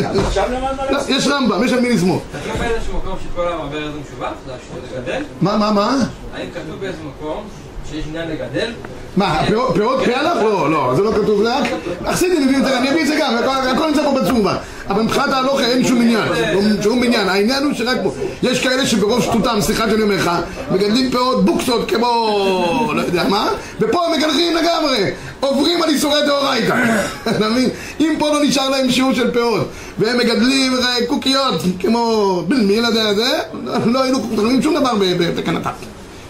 יש 1.08 1.28
רמב"ם, 1.28 1.64
יש 1.66 1.74
על 1.74 1.80
מי 1.80 1.90
לסמוך. 1.90 2.22
כתוב 2.46 2.58
באיזשהו 2.60 2.98
מקום 2.98 3.16
שכל 3.24 3.48
המעבר 3.48 3.78
הזה 3.78 3.98
משווק? 4.02 4.34
זה 4.48 4.98
לגדל? 5.00 5.24
מה, 5.42 5.58
מה, 5.58 5.72
מה? 5.72 5.98
האם 6.36 6.48
כתוב 6.54 6.80
באיזה 6.80 6.98
מקום 7.08 7.44
מה, 9.18 9.42
פירות 9.74 10.04
פלח? 10.04 10.16
לא, 10.42 10.72
לא, 10.72 10.94
זה 10.96 11.02
לא 11.04 11.12
כתוב 11.12 11.42
רק. 11.42 11.64
החסידים 12.06 12.44
מביאים 12.46 12.60
את 12.62 12.66
זה, 12.66 12.78
אני 12.78 12.90
אביא 12.90 13.02
את 13.02 13.08
זה 13.08 13.16
גם, 13.20 13.36
הכל- 13.76 13.88
נמצא 13.88 14.04
פה 14.04 14.20
בצורבה. 14.22 14.58
אבל 14.90 15.02
מבחינת 15.02 15.30
ההלוכה 15.30 15.66
אין 15.66 15.88
שום 15.88 16.02
עניין, 16.02 16.28
לא 16.28 16.84
שום 16.84 17.04
עניין, 17.04 17.30
העניין 17.30 17.64
הוא 17.64 17.74
שרק 17.74 17.98
פה, 18.04 18.12
יש 18.44 18.64
כאלה 18.64 18.86
שברוב 18.86 19.22
שטותם, 19.22 19.58
סליחה 19.62 19.90
שאני 19.90 20.02
אומר 20.02 20.16
לך, 20.16 20.32
מגדלים 20.72 21.12
פירות 21.12 21.46
בוקסות 21.46 21.90
כמו, 21.92 22.92
לא 22.96 23.02
יודע 23.02 23.24
מה, 23.28 23.50
ופה 23.80 24.06
הם 24.06 24.12
מגלחים 24.12 24.56
לגמרי, 24.56 25.12
עוברים 25.40 25.84
על 25.84 25.90
איסורי 25.90 26.20
דאורייתא, 26.28 26.76
אתה 27.30 27.50
מבין? 27.50 27.70
אם 28.00 28.16
פה 28.20 28.30
לא 28.30 28.44
נשאר 28.44 28.70
להם 28.70 28.92
שיעור 28.92 29.14
של 29.14 29.32
פירות, 29.32 29.68
והם 30.00 30.18
מגדלים 30.18 30.74
קוקיות 31.08 31.56
כמו, 31.80 32.44
מי 32.50 32.82
לא 32.82 32.88
יודע 32.88 33.14
זה, 33.14 33.30
לא 33.86 34.04
היינו 34.04 34.20
תורמים 34.36 34.62
שום 34.62 34.76
דבר 34.80 34.92
בתקנתם. 35.20 35.70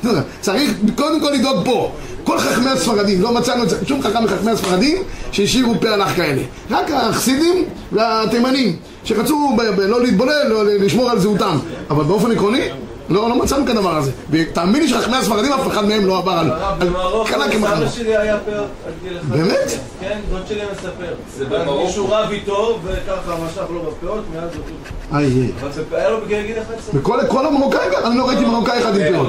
בסדר, 0.04 0.22
צריך 0.42 0.72
קודם 0.96 1.22
כל 1.22 1.32
לדאוג 1.32 1.66
פה. 1.66 1.92
כל 2.24 2.40
חכמי 2.40 2.70
הספרדים, 2.70 3.22
לא 3.22 3.34
מצאנו 3.34 3.64
שום 3.88 4.02
חכם 4.02 4.24
מחכמי 4.24 4.52
הספרדים 4.52 4.98
שהשאירו 5.32 5.76
פה 5.82 5.90
הלך 5.90 6.16
כאלה. 6.16 6.42
רק 6.72 6.92
החסידים 6.92 7.64
והתימנים, 7.92 8.76
שרצו 9.04 9.58
לא 9.78 10.02
להתבולל, 10.02 10.48
לא 10.50 10.66
לשמור 10.66 11.10
על 11.10 11.20
זהותם. 11.20 11.58
אבל 11.90 12.04
באופן 12.04 12.32
עקרוני, 12.32 12.70
לא, 13.10 13.30
לא 13.30 13.36
מצאנו 13.36 13.66
כדבר 13.66 13.96
הזה. 13.96 14.12
ותאמין 14.30 14.82
לי 14.82 14.88
שחכמי 14.88 15.18
הספרדים, 15.18 15.54
אף 15.54 15.68
אחד 15.68 15.86
מהם 15.86 16.06
לא 16.06 16.18
עבר 16.18 16.32
על... 16.32 16.52
הרב, 16.52 16.82
על 16.82 16.88
במרוקו 16.88 17.26
קלה 17.26 17.52
כמחנה. 17.52 17.76
סבא 17.76 17.90
שלי 17.90 18.18
היה 18.18 18.38
פאות 18.38 18.68
עד 18.88 18.94
גיל 19.04 19.18
אחד. 19.18 19.38
באמת? 19.38 19.72
כן, 20.00 20.20
דוד 20.30 20.42
שלי 20.48 20.62
מספר. 20.72 21.14
זה 21.38 21.46
במרוקו. 21.46 21.86
מישהו 21.86 22.10
רב 22.10 22.32
איתו, 22.32 22.80
וככה 22.84 23.36
משך 23.46 23.64
לו 23.70 23.82
בפאות, 23.82 24.24
מאז 24.36 24.50
הוא... 24.56 25.18
איי, 25.18 25.26
איי. 25.26 25.52
אבל 25.62 25.72
זה 25.72 25.84
היה 25.92 26.10
לו 26.10 26.22
בגיל 26.22 26.42
גיל 26.42 26.58
11. 26.60 27.00
וכל 27.00 27.20
כל 27.28 27.46
המרוקאים, 27.46 27.92
גם, 27.94 28.12
אני 28.12 28.18
לא 28.18 28.28
ראיתי 28.28 28.46
מרוקאי 28.46 28.80
אחד 28.80 28.96
עם 28.96 29.04
פירות. 29.04 29.28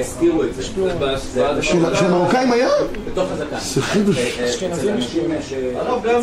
הסתירו 0.00 0.42
את 0.42 0.54
זה. 0.54 0.62
של 1.60 1.94
של 1.94 2.06
המרוקאים 2.06 2.52
היה? 2.52 2.68
בתוך 3.06 3.28
הזקן. 3.32 3.56
זה 3.60 3.82
חידוש. 3.82 4.16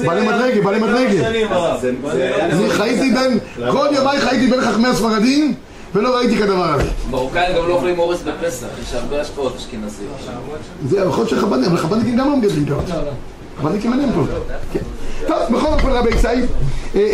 בעלי 0.06 0.28
מדרגה, 0.28 0.62
בעלי 0.62 0.80
מדרגה. 0.80 1.30
לא 1.30 2.10
יודע. 2.10 2.46
אני 2.46 2.70
חייתי 2.70 3.12
בין, 3.12 3.40
כל 3.72 3.88
ימיי 3.92 4.20
חייתי 4.20 4.48
בין 4.48 4.62
חכמי 4.62 4.88
הספרדים, 4.88 5.56
ולא 5.94 6.18
ראיתי 6.18 6.38
כדבר 6.38 6.74
הזה. 6.74 6.90
מרוקאים 7.10 7.56
גם 7.58 7.68
לא 7.68 7.74
אוכלים 7.74 8.00
אורז 8.00 8.22
בפסח, 8.24 8.68
יש 8.82 8.94
הרבה 8.94 9.22
השפעות 9.22 9.56
אשכנזים. 9.56 10.08
זה 10.90 11.00
יכול 11.00 11.18
להיות 11.18 11.30
שחב"דניקים, 11.30 11.72
אבל 11.72 11.78
חב"דניקים 11.78 12.18
גם 12.18 12.30
לא 12.30 12.38
מגדלים 12.38 12.66
פירות. 12.66 12.84
חב"דניקים 13.62 13.94
אין 13.94 14.00
להם 14.02 14.10
פה. 14.16 14.22
כן. 14.74 14.80
טוב, 15.28 15.38
בכל 15.58 15.68
אופן 15.68 15.88
רבי 15.90 16.18
סעיד, 16.18 16.46
אה, 16.96 17.00
אה, 17.02 17.06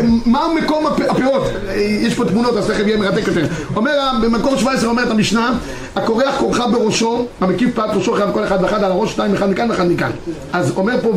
אה, 0.00 0.04
מה 0.26 0.46
מקום 0.62 0.86
הפ- 0.86 1.10
הפירות? 1.10 1.42
יש 1.76 2.14
פה 2.14 2.24
תמונות, 2.24 2.56
אז 2.56 2.66
תכף 2.66 2.86
יהיה 2.86 2.96
מרתק 2.96 3.26
יותר. 3.26 3.46
אומר, 3.76 3.90
במקור 4.22 4.56
17 4.56 4.90
אומרת 4.90 5.10
המשנה, 5.10 5.52
הקורח 5.96 6.34
כורחה 6.38 6.66
בראשו, 6.68 7.26
המקיף 7.40 7.74
פאת 7.74 7.90
ראשו 7.94 8.12
חייב 8.12 8.30
כל 8.32 8.44
אחד 8.44 8.58
ואחד 8.62 8.84
על 8.84 8.92
הראש, 8.92 9.10
שתיים 9.12 9.34
אחד 9.34 9.50
מכאן 9.50 9.70
ואחד 9.70 9.86
מכאן. 9.90 10.10
אז 10.52 10.72
אומר 10.76 10.94
פה, 11.02 11.12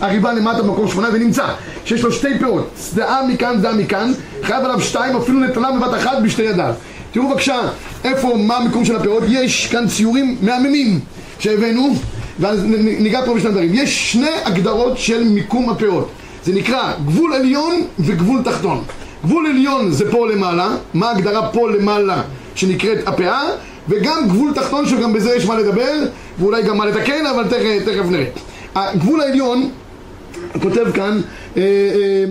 והריבה 0.00 0.32
למטה 0.32 0.62
במקור 0.62 0.88
שמונה, 0.88 1.08
ונמצא 1.12 1.44
שיש 1.84 2.02
לו 2.02 2.12
שתי 2.12 2.38
פירות, 2.38 2.70
צדעה 2.74 3.26
מכאן, 3.28 3.58
צדעה 3.58 3.72
מכאן, 3.74 4.12
חייב 4.42 4.64
עליו 4.64 4.80
שתיים, 4.80 5.16
אפילו 5.16 5.40
נטלה 5.40 5.68
בבת 5.72 5.94
אחת 5.94 6.16
בשתי 6.24 6.42
ידיו. 6.42 6.74
תראו 7.12 7.28
בבקשה, 7.28 7.60
איפה, 8.04 8.36
מה 8.36 8.56
המיקום 8.56 8.84
של 8.84 8.96
הפירות, 8.96 9.22
יש 9.28 9.66
כאן 9.66 9.88
ציורים 9.88 10.36
מהממים 10.42 11.00
שהבאנו, 11.38 11.94
ואז 12.40 12.64
ניגע 12.78 13.26
פה 13.26 13.34
בשני 13.34 13.50
דברים. 13.50 13.70
יש 13.74 14.12
שני 14.12 14.30
הגדרות 14.44 14.98
של 14.98 15.24
מיקום 15.24 15.70
הפירות. 15.70 16.08
זה 16.44 16.52
נקרא 16.52 16.92
גבול 17.06 17.32
עליון 17.32 17.82
וגבול 17.98 18.42
תחתון. 18.44 18.84
גבול 19.24 19.46
עליון 19.46 19.90
זה 19.90 20.10
פה 20.10 20.28
למעלה, 20.28 20.68
מה 20.94 21.08
ההגדרה 21.08 21.48
פה 21.52 21.70
למעלה 21.70 22.22
שנקראת 22.54 22.98
הפאה, 23.08 23.42
וגם 23.88 24.28
גבול 24.28 24.52
תחתון 24.54 24.86
שגם 24.86 25.12
בזה 25.12 25.36
יש 25.36 25.46
מה 25.46 25.58
לדבר, 25.58 25.92
ואולי 26.38 26.62
גם 26.62 26.76
מה 26.76 26.86
לתקן, 26.86 27.26
אבל 27.26 27.44
תכף, 27.44 27.84
תכף 27.84 28.10
נראה. 28.10 28.26
הגבול 28.74 29.20
העליון 29.20 29.70
כותב 30.62 30.92
כאן 30.94 31.20
אה, 31.56 31.62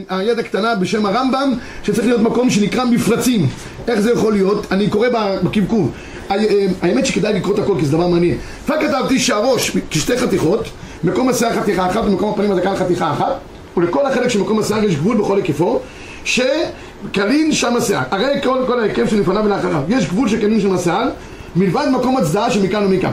אה, 0.10 0.18
היד 0.18 0.40
הקטנה 0.40 0.76
בשם 0.76 1.06
הרמב"ם 1.06 1.54
שצריך 1.84 2.08
להיות 2.08 2.22
מקום 2.22 2.50
שנקרא 2.50 2.86
מפרצים 2.86 3.48
איך 3.88 4.00
זה 4.00 4.12
יכול 4.12 4.34
להיות? 4.34 4.72
אני 4.72 4.90
קורא 4.90 5.08
בקבקוב 5.44 5.92
אה, 6.32 6.36
האמת 6.82 7.06
שכדאי 7.06 7.34
לקרוא 7.34 7.54
את 7.54 7.60
הכל 7.60 7.76
כי 7.80 7.86
זה 7.86 7.92
דבר 7.92 8.08
מעניין. 8.08 8.38
כבר 8.66 8.76
כתבתי 8.82 9.20
שהראש 9.20 9.72
כשתי 9.90 10.18
חתיכות 10.18 10.70
מקום 11.04 11.30
השיער 11.30 11.54
חתיכה 11.54 11.88
אחת 11.88 12.04
ומקום 12.06 12.34
הפנים 12.34 12.52
הזקן 12.52 12.76
חתיכה 12.76 13.12
אחת 13.12 13.40
ולכל 13.78 14.06
החלק 14.06 14.28
של 14.28 14.42
מקום 14.42 14.60
השיער 14.60 14.84
יש 14.84 14.96
גבול 14.96 15.18
בכל 15.18 15.38
היקפו 15.38 15.80
שקלין 16.26 17.52
שם 17.52 17.76
השיער 17.76 18.04
הרי 18.12 18.42
כל, 18.44 18.58
כל 18.68 18.80
ההיקף 18.80 19.10
שלפניו 19.10 19.44
ולאחריו. 19.46 19.82
יש 19.90 20.08
גבול 20.08 20.30
של 20.30 20.42
קלין 20.42 20.62
שם 20.62 20.74
השיער 20.74 21.10
מלבד 21.56 21.86
מקום 21.94 22.18
הצדעה 22.18 22.52
שמכאן 22.52 22.86
ומכאן. 22.86 23.12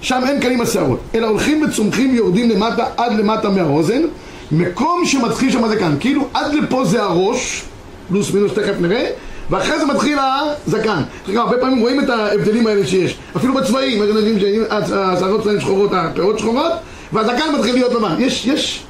שם 0.00 0.20
אין 0.28 0.40
קלים 0.40 0.60
השערות, 0.60 0.98
אלא 1.14 1.26
הולכים 1.26 1.62
וצומחים 1.62 2.14
יורדים 2.14 2.50
למטה 2.50 2.84
עד 2.96 3.12
למטה 3.12 3.50
מהאוזן. 3.50 4.02
מקום 4.52 5.02
שמתחיל 5.04 5.50
שם 5.50 5.78
כאן, 5.78 5.96
כאילו 6.00 6.28
עד 6.34 6.54
לפה 6.54 6.84
זה 6.84 7.02
הראש, 7.02 7.62
פלוס 8.08 8.34
מינוס 8.34 8.52
תכף 8.52 8.74
נראה 8.80 9.10
ואחרי 9.54 9.78
זה 9.78 9.86
מתחיל 9.86 10.18
הזקן. 10.18 11.02
סליחה, 11.26 11.40
הרבה 11.40 11.58
פעמים 11.58 11.78
רואים 11.78 12.00
את 12.00 12.08
ההבדלים 12.08 12.66
האלה 12.66 12.86
שיש 12.86 13.16
אפילו 13.36 13.54
בצבעים, 13.54 14.02
יש 14.02 14.10
אנשים 14.16 14.38
שהשערות 14.38 15.42
שלהם 15.42 15.60
שחורות, 15.60 15.90
הפאות 15.92 16.38
שחורות 16.38 16.72
והזקן 17.12 17.54
מתחיל 17.58 17.74
להיות 17.74 17.94
לבן, 17.94 18.14
יש, 18.18 18.46
יש 18.46 18.84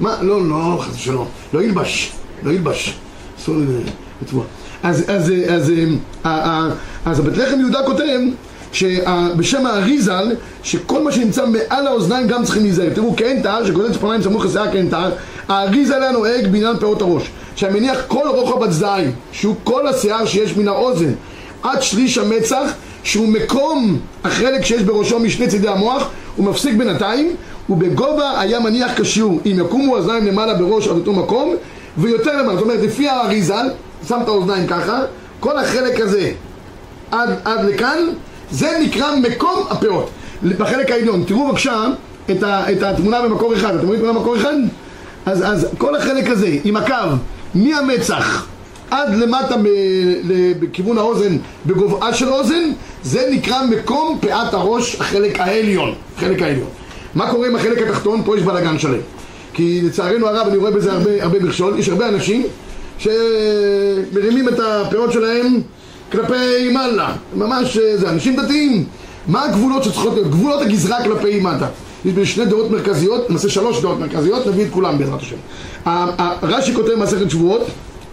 מה? 0.00 0.16
לא, 0.22 0.48
לא, 0.48 0.78
חס 0.80 0.94
ושלום. 0.94 1.28
לא 1.54 1.62
ילבש. 1.62 2.12
לא 2.42 2.50
ילבש. 2.50 2.94
אסור 3.38 3.54
לצבוע. 4.22 4.44
אז, 4.82 5.04
אז, 5.08 5.32
אז, 5.48 5.72
אז, 6.24 6.42
אז 7.04 7.20
הבית 7.20 7.36
לחם 7.36 7.60
יהודה 7.60 7.78
כותב 7.86 8.18
שבשם 8.72 9.66
האריזל, 9.66 10.32
שכל 10.62 11.04
מה 11.04 11.12
שנמצא 11.12 11.46
מעל 11.46 11.86
האוזניים 11.86 12.26
גם 12.26 12.44
צריכים 12.44 12.62
להיזהר. 12.62 12.90
תראו, 12.94 13.14
כהן 13.16 13.42
תהר 13.42 13.64
שגודל 13.64 13.92
ציפורניים 13.92 14.22
סמוך 14.22 14.44
לשיער 14.44 14.72
כהן 14.72 14.88
תהר, 14.88 15.10
האריזל 15.48 16.02
היה 16.02 16.12
נוהג 16.12 16.46
בעניין 16.46 16.76
פירות 16.76 17.02
הראש. 17.02 17.30
שהמניח 17.56 17.98
כל 18.08 18.28
רוחב 18.28 18.62
הצדיים, 18.62 19.12
שהוא 19.32 19.54
כל 19.64 19.86
השיער 19.86 20.26
שיש 20.26 20.56
מן 20.56 20.68
האוזן, 20.68 21.12
עד 21.62 21.82
שליש 21.82 22.18
המצח, 22.18 22.72
שהוא 23.02 23.28
מקום 23.28 23.98
החלק 24.24 24.64
שיש 24.64 24.82
בראשו 24.82 25.18
משני 25.18 25.48
צידי 25.48 25.68
המוח, 25.68 26.10
הוא 26.36 26.46
מפסיק 26.46 26.76
בינתיים, 26.76 27.36
ובגובה 27.70 28.40
היה 28.40 28.60
מניח 28.60 29.00
כשיעור, 29.00 29.40
אם 29.46 29.56
יקומו 29.64 29.96
האוזניים 29.96 30.26
למעלה 30.26 30.54
בראש 30.54 30.88
עד 30.88 30.96
אותו 30.96 31.12
מקום, 31.12 31.54
ויותר 31.98 32.42
למעלה, 32.42 32.54
זאת 32.54 32.62
אומרת 32.62 32.80
לפי 32.82 33.08
האריזל, 33.08 33.66
שם 34.08 34.18
את 34.22 34.28
האוזניים 34.28 34.66
ככה, 34.66 35.00
כל 35.40 35.58
החלק 35.58 36.00
הזה 36.00 36.32
עד, 37.10 37.28
עד 37.44 37.64
לכאן, 37.64 37.98
זה 38.50 38.78
נקרא 38.82 39.16
מקום 39.16 39.66
הפאות, 39.70 40.10
בחלק 40.42 40.90
העליון. 40.90 41.24
תראו 41.26 41.48
בבקשה 41.48 41.84
את, 42.30 42.42
ה, 42.42 42.72
את 42.72 42.82
התמונה 42.82 43.22
במקור 43.22 43.54
אחד, 43.54 43.74
אתם 43.74 43.86
רואים 43.86 44.00
תמונה 44.00 44.18
במקור 44.18 44.36
אחד? 44.36 44.54
אז, 45.26 45.42
אז 45.46 45.66
כל 45.78 45.96
החלק 45.96 46.30
הזה 46.30 46.56
עם 46.64 46.76
הקו 46.76 46.94
מהמצח 47.54 48.46
עד 48.90 49.14
למטה 49.14 49.54
בכיוון 50.60 50.98
האוזן, 50.98 51.36
בגובהה 51.66 52.14
של 52.14 52.28
אוזן, 52.28 52.70
זה 53.02 53.28
נקרא 53.30 53.66
מקום 53.66 54.18
פאת 54.20 54.54
הראש, 54.54 55.00
החלק 55.00 55.40
העליון, 55.40 55.94
החלק 56.16 56.42
העליון. 56.42 56.68
מה 57.14 57.30
קורה 57.30 57.48
עם 57.48 57.56
החלק 57.56 57.82
התחתון? 57.82 58.22
פה 58.24 58.36
יש 58.36 58.42
בלאגן 58.42 58.78
שלם. 58.78 59.00
כי 59.54 59.80
לצערנו 59.82 60.26
הרב, 60.26 60.46
אני 60.48 60.56
רואה 60.56 60.70
בזה 60.70 60.92
הרבה, 60.92 61.10
הרבה 61.22 61.40
מכשול, 61.40 61.78
יש 61.78 61.88
הרבה 61.88 62.08
אנשים 62.08 62.42
שמרימים 62.98 64.48
את 64.48 64.60
הפאות 64.60 65.12
שלהם 65.12 65.60
כלפי 66.12 66.68
מעלה, 66.72 67.12
ממש 67.36 67.78
אה, 67.78 67.96
זה, 67.96 68.10
אנשים 68.10 68.36
דתיים. 68.36 68.84
מה 69.26 69.44
הגבולות 69.44 69.84
שצריכות 69.84 70.14
להיות? 70.14 70.30
גבולות 70.30 70.62
הגזרה 70.62 71.04
כלפי 71.04 71.40
מטה. 71.40 71.66
יש 72.04 72.12
בין 72.12 72.24
שני 72.24 72.44
דעות 72.46 72.70
מרכזיות, 72.70 73.30
נעשה 73.30 73.48
שלוש 73.48 73.80
דעות 73.82 73.98
מרכזיות, 74.00 74.46
נביא 74.46 74.64
את 74.64 74.70
כולם 74.70 74.98
בעזרת 74.98 75.20
השם. 75.20 75.36
רש"י 76.42 76.74
כותב 76.74 76.94
מסכת 76.94 77.30
שבועות 77.30 77.62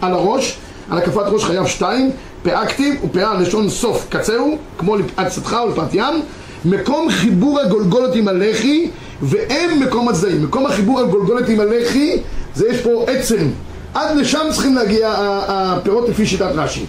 על 0.00 0.12
הראש, 0.12 0.56
על 0.90 0.98
הקפת 0.98 1.22
ראש 1.26 1.44
חייב 1.44 1.66
שתיים, 1.66 2.10
פאה 2.42 2.66
כתיב 2.66 2.94
ופאה 3.04 3.34
לשון 3.34 3.68
סוף 3.70 4.06
קצהו, 4.08 4.56
כמו 4.78 4.96
לפאת 4.96 5.28
סדך 5.28 5.56
ולפאת 5.66 5.94
ים, 5.94 6.22
מקום 6.64 7.10
חיבור 7.10 7.60
הגולגולת 7.60 8.14
עם 8.14 8.28
הלחי 8.28 8.90
ואין 9.22 9.82
מקום 9.82 10.08
הצדעים. 10.08 10.42
מקום 10.44 10.66
החיבור 10.66 11.00
הגולגולת 11.00 11.48
עם 11.48 11.60
הלחי 11.60 12.16
זה 12.54 12.68
יש 12.68 12.80
פה 12.80 13.04
עצם. 13.08 13.48
עד 13.94 14.16
לשם 14.16 14.46
צריכים 14.52 14.74
להגיע 14.74 15.14
הפירות 15.48 16.08
לפי 16.08 16.26
שיטת 16.26 16.50
רש"י. 16.54 16.84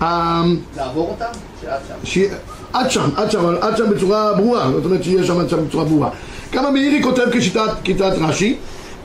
ה- 0.00 0.42
לעבור 0.76 1.08
אותם? 1.10 1.38
שעד 1.62 1.80
שם. 2.04 2.20
עד 2.72 2.90
שם, 2.90 3.08
עד 3.16 3.30
שם, 3.30 3.38
אבל 3.38 3.58
עד 3.60 3.76
שם 3.76 3.90
בצורה 3.90 4.32
ברורה, 4.34 4.70
זאת 4.72 4.84
אומרת 4.84 5.04
שיהיה 5.04 5.24
שם 5.24 5.40
עד 5.40 5.48
שם 5.48 5.66
בצורה 5.66 5.84
ברורה. 5.84 6.08
כמה 6.52 6.70
מאירי 6.70 7.02
כותב 7.02 7.22
כשיטת 7.32 8.00
רש"י, 8.00 8.56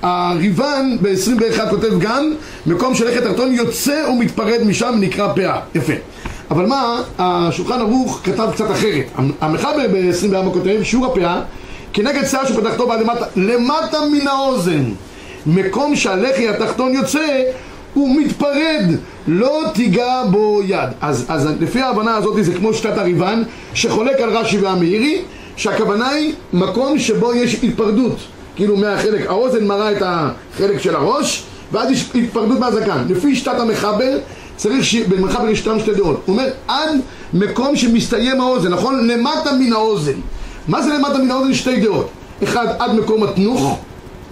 הריבן 0.01 0.97
ב-21 1.01 1.69
כותב 1.69 1.99
גם, 1.99 2.33
מקום 2.65 2.95
שלכת 2.95 3.23
תחתון 3.23 3.53
יוצא 3.53 4.05
ומתפרד 4.09 4.63
משם 4.65 4.95
נקרא 4.99 5.33
פאה, 5.33 5.59
יפה. 5.75 5.93
אבל 6.51 6.65
מה, 6.65 7.01
השולחן 7.19 7.79
ערוך 7.79 8.21
כתב 8.23 8.49
קצת 8.53 8.71
אחרת. 8.71 9.05
המחבר 9.41 9.87
ב-24 9.93 10.53
כותב, 10.53 10.79
שיעור 10.83 11.05
הפאה, 11.05 11.41
כנגד 11.93 12.25
שיער 12.25 12.45
שפתחתו 12.45 12.87
ועד 12.87 12.99
למטה, 12.99 13.25
למטה 13.35 13.97
מן 14.11 14.27
האוזן, 14.27 14.83
מקום 15.45 15.95
שהלחי 15.95 16.49
התחתון 16.49 16.93
יוצא, 16.93 17.43
הוא 17.93 18.21
מתפרד, 18.21 18.85
לא 19.27 19.61
תיגע 19.73 20.23
בו 20.31 20.61
יד. 20.65 20.89
אז, 21.01 21.25
אז 21.27 21.49
לפי 21.59 21.81
ההבנה 21.81 22.15
הזאת 22.15 22.45
זה 22.45 22.53
כמו 22.53 22.73
שיטת 22.73 22.97
הריבן, 22.97 23.43
שחולק 23.73 24.21
על 24.21 24.29
רש"י 24.29 24.57
והמאירי, 24.57 25.21
שהכוונה 25.57 26.09
היא 26.09 26.33
מקום 26.53 26.99
שבו 26.99 27.33
יש 27.33 27.63
התפרדות, 27.63 28.17
כאילו 28.55 28.77
מהחלק, 28.77 29.25
האוזן 29.27 29.67
מראה 29.67 29.91
את 29.91 30.01
החלק 30.05 30.81
של 30.81 30.95
הראש, 30.95 31.43
ואז 31.71 31.91
יש 31.91 32.09
התפרדות 32.15 32.59
מהזקן. 32.59 33.03
לפי 33.09 33.35
שיטת 33.35 33.59
המחבר, 33.59 34.19
צריך 34.55 34.85
ש... 34.85 34.95
במחבר 34.95 35.49
יש 35.49 35.59
שתי 35.59 35.93
דעות. 35.93 36.21
הוא 36.25 36.35
אומר, 36.35 36.49
עד 36.67 36.89
מקום 37.33 37.75
שמסתיים 37.75 38.41
האוזן, 38.41 38.73
נכון? 38.73 39.07
למטה 39.07 39.51
מן 39.59 39.73
האוזן. 39.73 40.19
מה 40.67 40.81
זה 40.81 40.93
למטה 40.93 41.17
מן 41.17 41.31
האוזן? 41.31 41.53
שתי 41.53 41.79
דעות. 41.79 42.09
אחד, 42.43 42.67
עד 42.79 42.95
מקום 42.95 43.23
התנוך, 43.23 43.79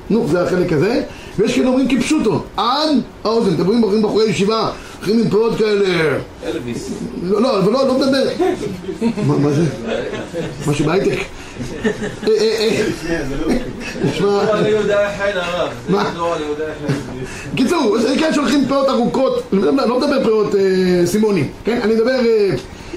תנוך 0.08 0.32
זה 0.32 0.44
החלק 0.44 0.74
הזה, 0.74 1.02
ויש 1.40 1.56
כאלה 1.56 1.68
אומרים 1.68 1.88
כפשוטו, 1.88 2.44
עד 2.58 2.90
האוזן. 3.24 3.54
אתם 3.54 3.70
אומרים 3.70 4.02
בחורי 4.02 4.26
ישיבה, 4.26 4.72
הולכים 4.98 5.20
עם 5.20 5.30
פאות 5.30 5.58
כאלה. 5.58 6.18
אלוויס. 6.46 6.90
לא, 7.24 7.42
לא, 7.42 7.60
אבל 7.60 7.72
לא, 7.72 7.88
לא 7.88 7.94
מדבר. 7.94 8.28
מה 9.26 9.52
זה? 9.52 9.64
משהו 10.68 10.86
בהייטק. 10.86 11.20
אה, 12.28 12.30
אה, 12.30 12.70
אה. 13.10 13.20
נשמע... 14.04 14.28
לא, 14.28 14.54
חן. 15.88 16.94
קיצור, 17.56 17.98
יש 17.98 18.20
כאלה 18.20 18.34
שהולכים 18.34 18.66
פאות 18.68 18.90
ארוכות, 18.90 19.44
אני 19.54 19.62
לא 19.62 19.88
לא 19.88 20.00
מדבר 20.00 20.24
פאות 20.24 20.56
אה, 20.56 20.62
סימונים, 21.06 21.50
כן? 21.66 21.80
אני 21.84 21.96
מדבר 21.96 22.20
אה, 22.20 22.50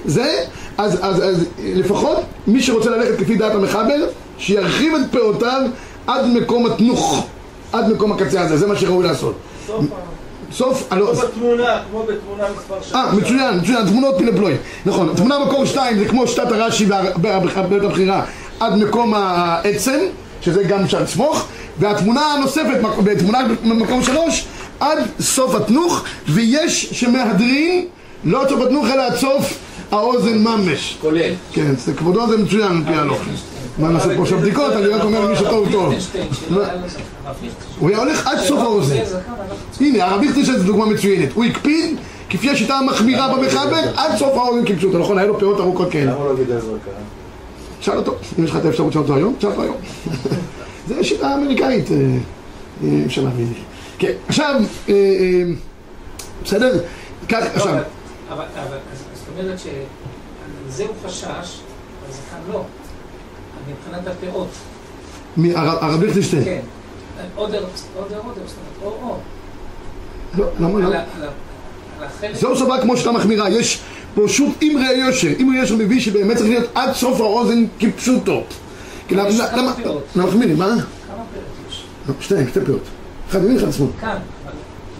זה, 0.05 0.45
אז, 0.79 0.99
אז, 1.03 1.25
אז 1.25 1.45
לפחות 1.59 2.19
מי 2.47 2.63
שרוצה 2.63 2.91
ללכת 2.91 3.21
לפי 3.21 3.35
דעת 3.35 3.55
המחבר, 3.55 4.09
שירחיב 4.39 4.95
את 4.95 5.13
פאותיו 5.13 5.63
עד 6.07 6.27
מקום 6.27 6.67
התנוך, 6.67 7.27
עד 7.73 7.93
מקום 7.93 8.13
הקצה 8.13 8.41
הזה, 8.41 8.57
זה 8.57 8.67
מה 8.67 8.77
שראוי 8.77 9.05
לעשות. 9.05 9.35
סוף 9.67 9.85
סוף, 10.53 10.89
כמו 10.91 11.13
בתמונה, 11.15 11.79
כמו 11.91 12.03
בתמונה 12.03 12.45
מספר 12.59 12.75
שלוש. 12.83 12.95
אה, 12.95 13.13
מצוין, 13.13 13.61
מצוין, 13.61 13.87
תמונות 13.87 14.15
פלפלוי. 14.19 14.57
נכון, 14.87 15.15
תמונה 15.17 15.39
מקור 15.39 15.65
שתיים 15.65 15.99
זה 15.99 16.05
כמו 16.09 16.27
שיטת 16.27 16.53
הרש"י 16.53 16.87
בבית 17.17 17.83
הבחירה 17.83 18.25
עד 18.61 18.75
מקום 18.75 19.15
העצם, 19.15 19.99
שזה 20.41 20.63
גם 20.63 20.83
אפשר 20.83 21.03
לסמוך, 21.03 21.47
והתמונה 21.79 22.21
הנוספת, 22.21 22.81
בתמונה 23.05 23.39
במקום 23.65 24.03
שלוש, 24.03 24.45
עד 24.81 24.99
סוף 25.21 25.55
התנוך, 25.55 26.05
ויש 26.29 26.89
שמהדרין 26.93 27.85
לא 28.25 28.43
עד 28.43 28.49
סוף 28.49 28.61
התנוך 28.61 28.87
אלא 28.87 29.03
עד 29.03 29.17
סוף 29.17 29.59
האוזן 29.91 30.39
ממש. 30.39 30.99
כולל. 31.01 31.33
כן, 31.53 31.75
זה 31.77 31.95
כבודו 31.95 32.29
זה 32.29 32.37
מצוין 32.37 32.63
על 32.77 32.83
פי 32.87 32.95
הלוך. 32.95 33.21
מה 33.79 33.89
נעשה 33.89 34.17
פה 34.17 34.23
עכשיו 34.23 34.39
בדיקות? 34.39 34.73
אני 34.73 34.87
רק 34.87 35.03
אומר 35.05 35.25
למי 35.25 35.37
שטוב 35.37 35.69
טוב. 35.73 35.95
הוא 37.79 37.89
היה 37.89 37.99
הולך 37.99 38.27
עד 38.27 38.39
סוף 38.39 38.59
האוזן. 38.61 38.97
הנה, 39.81 40.05
הרב 40.05 40.21
ליכטנשטיין 40.21 40.59
זו 40.59 40.65
דוגמה 40.65 40.87
מצוינת. 40.87 41.33
הוא 41.33 41.45
הקפיד, 41.45 41.97
כפי 42.31 42.51
השיטה 42.51 42.75
המחמירה 42.75 43.37
במחבר, 43.37 43.93
עד 43.97 44.17
סוף 44.19 44.35
האוזן 44.37 44.65
כפשוטו, 44.67 44.99
נכון? 44.99 45.19
היה 45.19 45.27
לו 45.27 45.39
פאות 45.39 45.61
ארוכות 45.61 45.91
כאלה. 45.91 46.13
למה 46.15 46.25
לא 46.25 46.37
גידל 46.37 46.61
זרקה? 46.61 46.91
שאל 47.81 47.97
אותו, 47.97 48.15
אם 48.39 48.45
יש 48.45 48.51
לך 48.51 48.57
את 48.57 48.65
האפשרות 48.65 48.91
לשאול 48.91 49.03
אותו 49.05 49.15
היום, 49.17 49.35
תשאל 49.39 49.51
אותו 49.51 49.63
היום. 49.63 49.77
זה 50.89 51.05
שיטה 51.05 51.35
אמריקאית, 51.35 51.91
אה, 51.91 51.97
אה, 52.85 52.89
אפשר 53.07 53.23
להבין. 53.23 53.53
כן, 53.99 54.13
עכשיו, 54.29 54.61
אה, 54.89 54.95
בסדר? 56.45 56.81
כך, 57.29 57.39
לא, 57.43 57.47
עכשיו, 57.55 57.69
אבל- 57.73 57.83
אבל, 58.33 58.45
אבל, 58.55 58.77
זאת 59.15 59.27
אומרת 59.39 59.59
שזה 59.59 60.83
הוא 60.85 60.95
חשש, 61.07 61.25
הזקן 62.09 62.53
לא. 62.53 62.63
מבחינת 63.69 64.07
הפאות, 64.17 64.49
הרב 65.83 66.03
ליכטנשטיין. 66.03 66.45
כן. 66.45 66.61
עוד 67.37 67.55
ער, 67.55 67.65
עוד 67.97 68.13
ער, 68.13 68.19
עוד 68.19 68.37
ער, 68.39 68.47
זאת 68.47 68.57
אומרת, 68.83 68.95
או 69.03 69.09
או. 69.09 69.17
לא, 70.39 70.47
למה 70.61 70.81
לא? 70.89 70.97
זהו 72.33 72.57
סבבה 72.57 72.81
כמו 72.83 72.97
שיטה 72.97 73.13
מחמירה, 73.13 73.51
יש 73.51 73.81
פשוט 74.15 74.63
אמרי 74.63 74.93
יושר, 74.93 75.29
אמרי 75.41 75.59
יושר 75.59 75.77
מביא 75.77 76.01
שבאמת 76.01 76.37
צריך 76.37 76.49
להיות 76.51 76.71
עד 76.75 76.93
סוף 76.93 77.21
האוזן 77.21 77.65
כפשוטו. 77.79 78.43
למה, 79.11 79.29
למה. 79.57 79.73
למה 80.17 80.27
מחמירים, 80.27 80.59
מה? 80.59 80.67
כמה 80.67 80.77
פאות 81.17 81.25
יש? 81.71 81.85
שתיים, 82.21 82.49
שתי 82.49 82.61
פאות. 82.67 82.81
אחד 83.31 83.45
ימין, 83.45 83.57
אחד 83.57 83.71
שמאל. 83.73 83.89
כאן. 84.01 84.09
אבל- 84.09 84.19
זהו, 84.19 84.38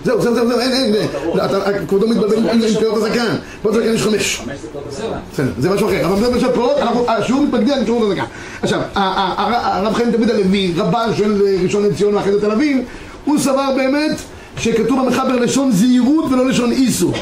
זהו, 0.09 0.23
זהו, 0.23 0.49
זהו, 0.49 0.61
אין, 0.61 0.73
אין, 0.73 0.95
אין. 0.95 1.07
אתה- 1.45 1.79
כבודו 1.89 2.09
מתבלבל 2.09 2.37
עם 2.37 2.61
פאות 2.81 2.97
הזקן. 2.97 3.37
פאות 3.63 3.75
הזקן 3.75 3.95
יש 3.95 4.03
חמש. 4.03 4.43
זהו. 4.91 5.09
בסדר, 5.33 5.47
זה 5.59 5.71
משהו 5.71 5.89
אחר, 5.89 6.07
אבל 6.07 6.35
עכשיו 6.35 6.51
פאות, 6.55 6.79
אנחנו- 6.79 7.05
השיעור 7.11 7.43
מתמקד 7.43 7.71
על 7.71 7.85
שיעור 7.85 8.05
הזקן. 8.05 8.25
עכשיו, 8.63 8.81
הרב 8.95 9.95
חיים 9.95 10.11
דוד 10.11 10.31
הלוי, 10.31 10.73
רבן 10.77 11.11
של 11.17 11.43
אה, 11.47 11.57
ראשון 11.63 11.83
לציון 11.83 12.15
ואחרי 12.15 12.33
זה 12.33 12.41
תל 12.41 12.51
אביב, 12.51 12.79
הוא 13.25 13.39
סבר 13.39 13.71
באמת 13.77 14.17
שכתוב 14.59 15.01
במחבר 15.05 15.37
לשון 15.37 15.73
זהירות 15.73 16.33
ולא 16.33 16.47
לשון 16.47 16.73
איסור. 16.73 17.13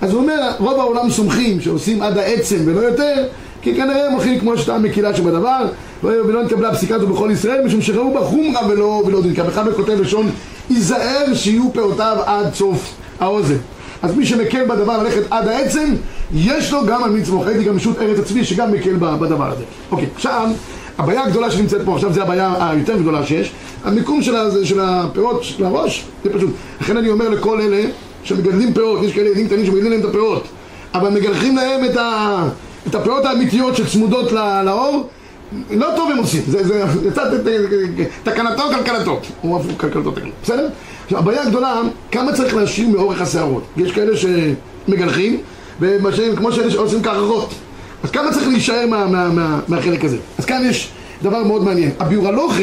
אז 0.00 0.10
הוא 0.12 0.20
אומר, 0.20 0.50
רוב 0.58 0.80
העולם 0.80 1.10
סומכים 1.10 1.60
שעושים 1.60 2.02
עד 2.02 2.18
העצם 2.18 2.56
ולא 2.64 2.80
יותר, 2.80 3.14
כי 3.62 3.74
כנראה 3.74 4.06
הם 4.06 4.12
הולכים 4.12 4.40
כמו 4.40 4.52
השיטה 4.52 4.74
המקילה 4.74 5.16
שבדבר, 5.16 5.66
ולא 6.04 6.24
ולא 6.26 6.42
נתקבלה 6.42 6.68
הפסיקה 6.68 6.94
הזו 6.94 7.06
בכל 7.06 7.30
ישראל, 7.32 7.64
משום 7.64 7.82
שראו 7.82 8.14
בה 8.14 8.20
חומרה 8.20 8.68
ולא, 8.68 9.02
ולא 9.06 9.22
דין. 9.22 9.34
כי 9.34 9.40
המחבר 9.40 9.72
כותב 9.74 10.00
לשון, 10.00 10.30
ייזהר 10.70 11.34
שיהיו 11.34 11.72
פאותיו 11.72 12.16
עד 12.26 12.54
סוף 12.54 12.94
האוזן. 13.20 13.56
אז 14.02 14.14
מי 14.16 14.26
שמקל 14.26 14.64
בדבר 14.68 15.02
ללכת 15.02 15.22
עד 15.30 15.48
העצם, 15.48 15.94
יש 16.34 16.72
לו 16.72 16.86
גם 16.86 17.04
על 17.04 17.10
מי 17.10 17.20
לסמוך. 17.20 17.46
ראיתי 17.46 17.64
גם 17.64 17.76
משות 17.76 17.98
ארץ 17.98 18.18
הצבי 18.18 18.44
שגם 18.44 18.72
מקל 18.72 18.96
בדבר 18.96 19.50
הזה. 19.52 19.64
אוקיי, 19.90 20.06
עכשיו, 20.14 20.48
הבעיה 20.98 21.24
הגדולה 21.24 21.50
שנמצאת 21.50 21.80
פה, 21.84 21.94
עכשיו 21.94 22.12
זה 22.12 22.22
הבעיה 22.22 22.70
היותר 22.70 22.96
גדולה 22.96 23.26
שיש, 23.26 23.52
המיקום 23.84 24.22
של, 24.22 24.36
ה- 24.36 24.64
של 24.64 24.80
הפירות 24.80 25.44
של 25.44 25.64
הראש, 25.64 26.04
זה 26.24 26.32
פשוט. 26.32 26.50
לכן 26.80 26.96
אני 26.96 27.08
אומר 27.10 27.28
לכל 27.28 27.60
אלה 27.60 27.84
שמגדלים 28.24 28.74
פירות, 28.74 29.02
יש 29.02 29.12
כאלה 29.12 29.28
ילדים 29.28 29.46
קטנים 29.46 29.66
שמגדלים 29.66 29.90
להם 29.92 30.00
את 30.00 30.04
הפירות, 30.04 30.44
אבל 30.94 31.10
מגלחים 31.10 31.56
להם 31.56 31.84
את, 31.84 31.96
ה, 31.96 32.42
את 32.86 32.94
הפירות 32.94 33.24
האמיתיות 33.24 33.76
שצמודות 33.76 34.32
לאור, 34.64 35.08
לא 35.70 35.86
טוב 35.96 36.10
הם 36.10 36.18
עושים, 36.18 36.42
זה, 36.46 36.66
זה, 36.66 36.84
זה 37.02 37.10
תקנתו 38.22 38.62
כלכלתו, 38.74 39.20
הוא 39.40 39.60
הפוך 39.60 39.72
כלכלתו 39.80 40.10
תקנתו, 40.10 40.34
בסדר? 40.42 40.68
עכשיו 41.04 41.18
הבעיה 41.18 41.42
הגדולה, 41.42 41.80
כמה 42.12 42.32
צריך 42.32 42.54
להשאיר 42.54 42.88
מאורך 42.88 43.20
השערות? 43.20 43.62
יש 43.76 43.92
כאלה 43.92 44.12
שמגלחים, 44.16 45.40
וכמו 45.80 46.52
שאלה 46.52 46.70
שעושים 46.70 47.02
קרחות, 47.02 47.54
אז 48.02 48.10
כמה 48.10 48.32
צריך 48.32 48.48
להישאר 48.48 48.86
מה, 48.86 49.06
מה, 49.06 49.28
מה, 49.28 49.60
מהחלק 49.68 50.04
הזה? 50.04 50.16
אז 50.38 50.44
כאן 50.44 50.62
יש 50.64 50.88
דבר 51.22 51.44
מאוד 51.44 51.64
מעניין, 51.64 51.90
הביאור 52.00 52.28
הלוכה 52.28 52.62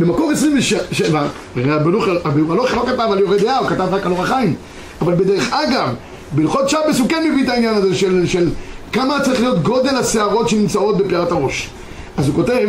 במקור 0.00 0.30
27, 0.30 1.26
הביאור 1.56 2.52
הלוכה 2.52 2.76
לא 2.76 2.84
כתב 2.86 3.00
על 3.12 3.18
יורי 3.18 3.38
דעה, 3.38 3.58
הוא 3.58 3.68
כתב 3.68 3.88
רק 3.90 4.06
על 4.06 4.12
אור 4.12 4.22
החיים, 4.22 4.54
אבל 5.00 5.14
בדרך 5.14 5.52
אגב, 5.52 5.94
בהלכות 6.32 6.68
שבס 6.68 6.98
הוא 6.98 7.08
כן 7.08 7.30
מביא 7.30 7.44
את 7.44 7.48
העניין 7.48 7.74
הזה 7.74 7.94
של, 7.94 8.26
של 8.26 8.48
כמה 8.92 9.20
צריך 9.20 9.40
להיות 9.40 9.62
גודל 9.62 9.96
השערות 9.96 10.48
שנמצאות 10.48 10.96
בפאת 10.96 11.32
הראש. 11.32 11.70
אז 12.18 12.28
הוא 12.28 12.34
כותב, 12.34 12.68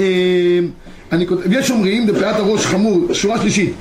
אה, 0.00 0.06
כותב, 1.28 1.52
יש 1.52 1.70
אומרים, 1.70 2.06
דפאת 2.06 2.36
הראש 2.36 2.66
חמור, 2.66 3.14
שורה 3.14 3.38
שלישית, 3.38 3.72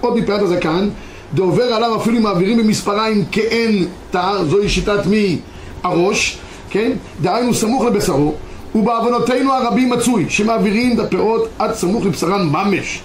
עוד 0.00 0.18
מפאת 0.18 0.42
הזקן, 0.42 0.88
דעובר 1.34 1.62
עליו 1.62 1.96
אפילו 1.96 2.20
מעבירים 2.20 2.58
במספריים 2.58 3.24
כאין 3.32 3.86
תער, 4.10 4.44
זוהי 4.44 4.68
שיטת 4.68 5.06
מי 5.06 5.38
הראש, 5.82 6.38
כן? 6.70 6.92
דהיינו 7.22 7.54
סמוך 7.54 7.84
לבשרו, 7.84 8.34
ובעוונותינו 8.74 9.52
הרבים 9.52 9.90
מצוי, 9.90 10.26
שמעבירים 10.28 10.92
את 10.92 10.98
הפאות 10.98 11.48
עד 11.58 11.74
סמוך 11.74 12.06
לבשרן 12.06 12.48
ממש, 12.48 13.00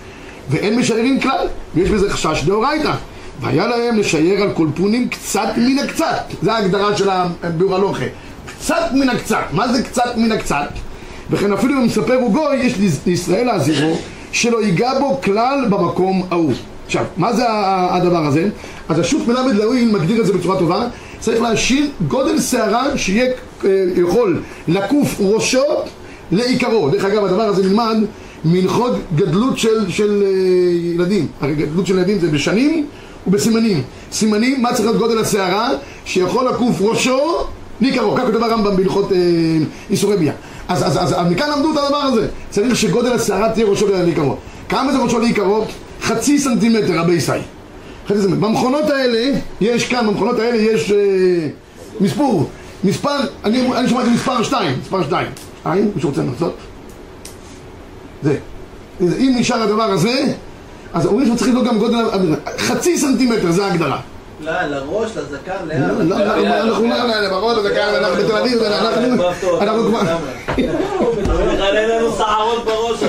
ואין 0.50 0.80
משיירים 0.80 1.20
כלל, 1.20 1.48
ויש 1.76 1.90
בזה 1.90 2.10
חשש 2.10 2.44
דאורייתא. 2.44 2.94
והיה 3.42 3.68
להם 3.68 4.00
לייר 4.14 4.44
על 4.44 4.52
קולפונים 4.52 5.10
קצת 5.10 5.50
מן 5.58 5.80
הקצת, 5.80 6.24
זה 6.42 6.54
ההגדרה 6.54 6.98
של 6.98 7.10
הביאור 7.44 7.76
הלוכה, 7.76 8.06
קצת 8.46 8.90
מן 8.94 9.10
הקצת, 9.10 9.44
מה 9.52 9.74
זה 9.74 9.84
קצת 9.84 10.14
מן 10.18 10.32
הקצת? 10.32 10.70
וכן 11.32 11.54
אפילו 11.54 11.74
אם 11.74 11.86
מספר 11.86 12.16
הוא 12.16 12.34
גוי, 12.34 12.56
יש 12.56 12.74
לישראל 13.06 13.46
להזהירו 13.46 13.98
שלא 14.32 14.64
ייגע 14.64 15.00
בו 15.00 15.22
כלל 15.24 15.66
במקום 15.70 16.24
ההוא. 16.32 16.54
עכשיו, 16.86 17.06
מה 17.18 17.34
זה 17.34 17.44
הדבר 17.90 18.26
הזה? 18.26 18.50
אז 18.90 19.00
השוק 19.00 19.28
מלמד 19.28 19.56
לאויל 19.56 19.92
מגדיר 19.92 20.22
את 20.22 20.26
זה 20.26 20.34
בצורה 20.34 20.60
טובה, 20.60 20.88
צריך 21.20 21.42
להשאיר 21.42 21.90
גודל 22.08 22.40
שערה 22.40 22.98
שיהיה 22.98 23.32
אה, 23.66 23.70
יכול 23.96 24.42
לקוף 24.68 25.16
ראשו 25.20 25.64
לעיקרו. 26.32 26.90
דרך 26.90 27.06
אגב, 27.06 27.26
הדבר 27.26 27.42
הזה 27.42 27.64
נלמד 27.64 27.98
מהלכות 28.44 28.92
גדלות 29.16 29.58
של, 29.58 29.90
של 29.90 30.24
אה, 30.26 30.30
ילדים. 30.94 31.28
הרי 31.42 31.56
גדלות 31.56 31.88
של 31.88 31.98
ילדים 31.98 32.20
זה 32.20 32.28
בשנים 32.28 32.86
ובסימנים. 33.28 33.82
סימנים, 34.12 34.62
מה 34.62 34.74
צריך 34.74 34.86
להיות 34.86 34.98
גודל 34.98 35.18
השערה? 35.20 35.70
שיכול 36.06 36.48
לקוף 36.50 36.82
ראשו 36.82 37.20
לעיקרו. 37.82 38.16
כך 38.16 38.24
כותב 38.26 38.44
הרמב"ם 38.44 38.76
בהלכות 38.76 39.12
אה, 39.12 39.18
איסורי 39.90 40.18
ביה. 40.18 40.34
אז, 40.72 40.84
אז, 40.88 40.98
אז, 40.98 41.14
אז 41.14 41.32
מכאן 41.32 41.50
למדו 41.50 41.72
את 41.72 41.78
הדבר 41.78 41.98
הזה. 41.98 42.28
צריך 42.50 42.76
שגודל 42.76 43.14
השערה 43.14 43.50
תהיה 43.54 43.66
ראשו 43.66 43.88
לעיקרו. 43.88 44.36
כמה 44.70 44.92
זה 44.92 44.98
ראשו 44.98 45.20
לעיקרו? 45.20 45.66
חצי 46.02 46.40
סנטימטר, 46.40 47.00
רבי 47.00 47.14
ישי. 47.14 47.32
חצי 48.08 48.22
סנטימטר. 48.22 48.48
במכונות 48.48 48.90
האלה, 48.90 49.38
יש 49.62 49.88
כאן, 49.88 50.08
במכונות 50.08 50.40
האלה 50.40 50.56
יש 50.58 50.92
אה, 50.92 50.98
מספור. 52.02 52.50
מספר, 52.84 53.18
אני, 53.46 53.78
אני 53.78 53.90
שמעתי 53.90 54.10
מספר 54.10 54.44
שתיים, 54.44 54.80
מספר 54.82 55.04
שתיים. 55.04 55.28
שתיים, 55.60 55.92
מישהו 55.96 56.10
רוצה 56.10 56.22
לנסות? 56.22 56.56
זה. 58.24 58.38
אם 59.02 59.36
נשאר 59.40 59.62
הדבר 59.62 59.92
הזה, 59.92 60.34
אז 60.94 61.06
אומרים 61.06 61.36
שצריך 61.36 61.50
לבדוק 61.50 61.68
גם 61.68 61.78
גודל, 61.78 62.06
חצי 62.58 62.98
סנטימטר, 62.98 63.52
זה 63.52 63.66
ההגדרה. 63.66 64.00
לא, 64.42 64.52
לראש, 64.62 65.12
לזקן, 65.18 65.52
לא, 65.66 65.74
לאן? 65.76 66.08
לא, 66.10 66.18
לא, 66.18 66.26
אנחנו 66.26 66.88
לא, 66.88 67.56
לא, 67.56 67.62
זה 67.62 67.70
כאן, 67.76 67.96
אנחנו 67.96 68.24
בתל 68.24 68.38
אביב, 68.38 68.62
אנחנו 68.64 69.24
אנחנו 69.62 69.84
כבר... 69.84 70.02
אין 70.58 71.90
לנו 71.90 72.12
שערות 72.18 72.66
בראש. 72.66 73.04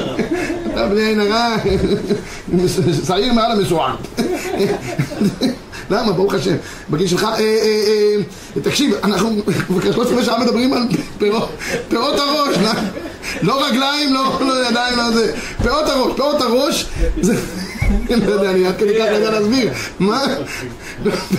אתה 0.73 0.87
בלי 0.87 1.05
עין 1.05 1.21
הרע, 1.21 1.57
שעיר 3.07 3.33
מעל 3.33 3.53
המשועה. 3.53 3.95
למה? 5.90 6.12
ברוך 6.12 6.35
השם. 6.35 6.57
בגיל 6.90 7.07
שלך, 7.07 7.25
אה, 7.25 7.38
אה, 7.38 7.45
אה, 8.57 8.62
תקשיב, 8.62 8.95
אנחנו 9.05 9.31
כבר 9.68 9.92
13 9.92 10.25
שעה 10.25 10.40
מדברים 10.40 10.73
על 10.73 10.83
פירות 11.88 12.18
הראש, 12.18 12.57
לא- 12.62 12.71
לא 13.42 13.66
רגליים, 13.66 14.14
לא 14.14 14.38
לא 14.40 14.68
ידיים, 14.68 14.97
לא 14.99 15.11
זה. 15.11 15.33
פירות 15.62 15.88
הראש, 15.88 16.12
פירות 16.16 16.40
הראש. 16.40 16.87
לא 18.11 18.33
יודע, 18.33 18.50
אני 18.50 18.66
עד 18.66 18.76
כדי 18.76 18.94
כך 18.98 19.05
לא 19.11 19.16
יודע 19.16 19.31
להסביר. 19.31 19.70
מה? 19.98 20.24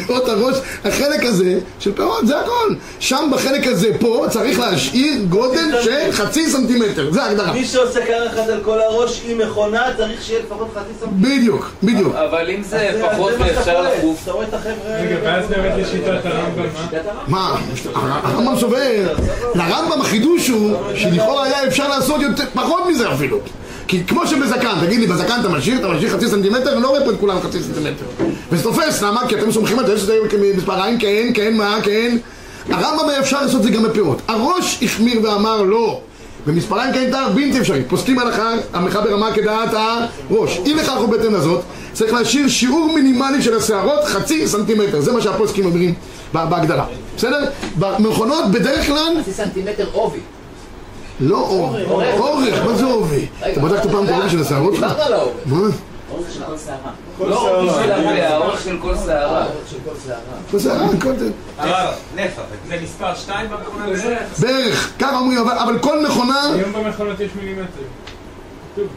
פירות 0.05 0.29
הראש, 0.29 0.57
החלק 0.85 1.23
הזה 1.23 1.59
של 1.79 1.93
פירות, 1.93 2.27
זה 2.27 2.39
הכל. 2.39 2.75
שם 2.99 3.29
בחלק 3.33 3.67
הזה, 3.67 3.87
פה, 3.99 4.25
צריך 4.29 4.59
להשאיר 4.59 5.13
גודל 5.29 5.81
של 5.83 6.11
חצי 6.11 6.49
סנטימטר, 6.49 7.11
זה 7.11 7.23
ההגדרה. 7.23 7.53
מי 7.53 7.65
שעושה 7.65 7.99
אחד 8.27 8.49
על 8.49 8.59
כל 8.63 8.81
הראש 8.81 9.21
עם 9.27 9.37
מכונה, 9.37 9.83
צריך 9.97 10.23
שיהיה 10.23 10.39
לפחות 10.39 10.69
חצי 10.75 10.93
סמכות. 10.99 11.17
בדיוק, 11.17 11.71
בדיוק. 11.83 12.15
אבל 12.15 12.49
אם 12.49 12.63
זה 12.63 13.01
פחות 13.11 13.33
ואפשר 13.39 13.81
לחוף, 13.81 14.19
אתה 14.23 14.31
רואה 14.31 14.47
את 14.47 14.53
החבר'ה... 14.53 15.01
רגע, 15.01 15.15
ואז 15.23 15.45
באמת 15.49 15.73
לשיטת 15.77 16.25
הרמב"ם, 16.25 16.63
מה? 17.27 17.57
מה? 17.93 18.19
הרמב"ם 18.23 18.59
סובר, 18.59 19.13
לרמב"ם 19.55 20.01
החידוש 20.01 20.47
הוא 20.47 20.77
שלכאורה 20.95 21.43
היה 21.43 21.67
אפשר 21.67 21.87
לעשות 21.87 22.21
פחות 22.53 22.83
מזה 22.89 23.13
אפילו. 23.13 23.39
כי 23.87 24.03
כמו 24.03 24.27
שבזקן, 24.27 24.73
תגיד 24.85 24.99
לי, 24.99 25.07
בזקן 25.07 25.39
אתה 25.41 25.49
משאיר, 25.49 25.79
אתה 25.79 25.87
משאיר 25.87 26.09
חצי 26.09 26.27
סנטימטר, 26.27 26.73
אני 26.73 26.83
לא 26.83 26.87
רואה 26.87 27.05
פה 27.05 27.11
את 27.11 27.19
כולם 27.19 27.39
חצי 27.41 27.59
סנטימטר. 27.63 28.05
וזה 28.51 28.63
תופס, 28.63 29.01
למה? 29.01 29.27
כי 29.27 29.35
אתם 29.35 29.51
סומכים 29.51 29.79
על 29.79 29.85
זה 29.85 29.97
שזה 29.97 30.17
מספריים, 30.57 30.99
כן, 30.99 31.31
כן, 31.33 31.57
מה, 31.57 31.77
כן. 31.83 32.17
הרמב"ם 32.69 33.09
היה 33.09 33.19
אפשר 33.19 33.41
לעשות 33.41 33.59
את 33.59 33.63
זה 33.63 33.69
גם 33.69 33.83
בפירות. 33.83 34.21
הראש 34.27 34.79
החמיר 34.83 35.19
ואמר 35.23 35.61
לא. 35.61 36.01
במספריים 36.47 36.93
כן 36.93 37.11
תאר 37.11 37.29
בלתי 37.29 37.59
אפשרי. 37.59 37.83
פוסקים 37.87 38.19
הלכה, 38.19 38.51
המחבר 38.73 39.13
אמר 39.13 39.33
כדעת 39.33 39.69
הראש. 39.73 40.59
אי 40.65 40.73
לכך 40.73 40.97
ובהתאם 41.03 41.35
לזאת, 41.35 41.61
צריך 41.93 42.13
להשאיר 42.13 42.47
שיעור 42.47 42.91
מינימלי 42.95 43.41
של 43.41 43.57
השערות, 43.57 44.03
חצי 44.05 44.47
סנטימטר. 44.47 45.01
זה 45.01 45.11
מה 45.11 45.21
שהפוסקים 45.21 45.65
אומרים 45.65 45.93
בהגדרה. 46.33 46.85
בסדר? 47.17 47.45
במכונות 47.79 48.51
בדרך 48.51 48.87
כלל 48.87 49.13
חצי 49.21 49.33
סנטימטר 49.33 49.85
עובי. 49.91 50.19
לא 51.19 51.37
אור, 51.37 51.75
אורך, 52.17 52.65
מה 52.65 52.73
זה 52.75 52.85
עובי? 52.85 53.25
אתה 53.51 53.59
בדקת 53.59 53.89
פעם 53.91 54.03
את 54.05 54.09
האורך 54.09 54.31
של 54.31 54.41
השערות 54.41 54.75
שלך? 54.75 54.83
דיברת 54.91 54.99
על 55.07 55.13
האורך. 55.13 55.33
מה? 55.45 55.57
האורך 56.11 56.31
של 56.33 56.39
כל 56.45 56.57
שערה. 56.65 56.91
כל 57.17 57.25
לא. 57.25 57.59
עובי 57.59 57.69
של 57.83 57.91
הפאה, 57.91 58.33
האורך 58.33 58.61
של 58.63 58.77
כל 58.81 58.95
שערה. 59.05 59.45
כל 60.51 60.59
שערה. 60.59 60.85
מה 60.87 60.89
זה? 60.89 60.95
אה, 60.97 61.01
כל 61.01 61.15
זה. 61.17 61.31
מספר 62.83 63.15
2 63.15 63.49
במכונה 63.49 63.89
בזה? 63.89 64.17
בערך, 64.39 64.91
ככה 64.99 65.17
אומרים, 65.19 65.37
אבל- 65.39 65.79
כל 65.79 66.05
מכונה... 66.05 66.41
היום 66.55 66.73
במכונות 66.73 67.19
יש 67.19 67.31
מילימטרים. 67.35 67.87
כתוב. 68.73 68.87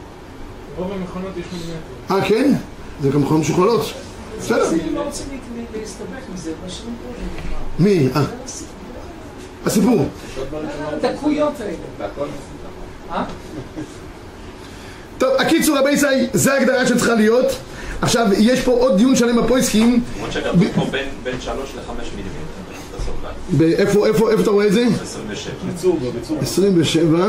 רוב 0.78 0.92
המכונות 0.92 1.30
יש 1.36 1.44
מילימטרים. 1.52 2.22
אה, 2.22 2.28
כן? 2.28 2.52
זה 3.02 3.08
גם 3.10 3.22
מכונות 3.22 3.40
משוכללות. 3.42 3.92
בסדר. 4.38 4.68
אני 4.70 4.94
לא 4.94 5.02
נגמר. 7.18 7.56
מי? 7.78 8.08
אה, 8.16 8.22
הסיפור. 9.66 10.06
האלה. 11.60 13.24
טוב, 15.18 15.30
הקיצור, 15.38 15.78
רבי 15.78 15.90
ישי, 15.90 16.06
זה 16.32 16.52
ההגדרה 16.54 16.86
שצריכה 16.86 17.14
להיות. 17.14 17.46
עכשיו, 18.02 18.26
יש 18.38 18.60
פה 18.60 18.72
עוד 18.72 18.96
דיון 18.96 19.16
שלם 19.16 19.36
בפויסקים. 19.44 20.02
למרות 20.16 20.32
שכתוב 20.32 20.64
פה 20.74 20.84
בין- 20.90 21.08
בין 21.22 21.40
3 21.40 21.74
ל-5 21.76 21.90
מילימטר. 22.16 22.36
בסוף, 22.98 23.14
באיפה, 23.48 24.06
איפה, 24.06 24.30
איפה 24.30 24.42
אתה 24.42 24.50
רואה 24.50 24.66
את 24.66 24.72
זה? 24.72 24.84
27. 25.02 25.54
ביצור, 25.72 25.98
בביצור. 26.02 26.38
27. 26.42 27.28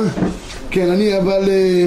כן, 0.72 0.92
אני 0.92 1.18
אבל... 1.18 1.50
אה, 1.50 1.86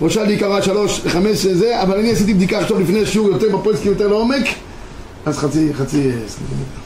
ראשה 0.00 0.24
לי 0.24 0.38
קרה 0.38 0.62
3, 0.62 1.00
5 1.08 1.36
זה, 1.46 1.82
אבל 1.82 1.98
אני 1.98 2.12
עשיתי 2.12 2.34
בדיקה 2.34 2.58
עכשיו 2.58 2.80
לפני 2.80 3.06
שיעור 3.06 3.28
יותר 3.28 3.56
בפויסקים 3.56 3.92
יותר 3.92 4.08
לעומק. 4.08 4.44
אז 5.26 5.38
חצי, 5.38 5.74
חצי 5.74 5.96
אה, 6.10 6.12
סנטימטר. 6.28 6.83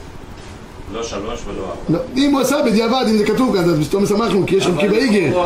לא 0.94 1.02
3 1.02 1.40
ולא 1.46 1.62
4. 1.62 1.74
לא, 1.88 1.98
אם 2.16 2.32
הוא 2.32 2.40
עשה 2.40 2.56
בדיעבד, 2.66 3.04
אם 3.10 3.16
זה 3.18 3.24
כתוב 3.26 3.56
כאן, 3.56 3.64
אז 3.70 3.88
פתאום 3.88 4.06
שמחנו, 4.06 4.44
כי 4.46 4.56
יש 4.56 4.64
שם 4.64 4.76
קיבה 4.80 4.96
איגר. 4.96 5.40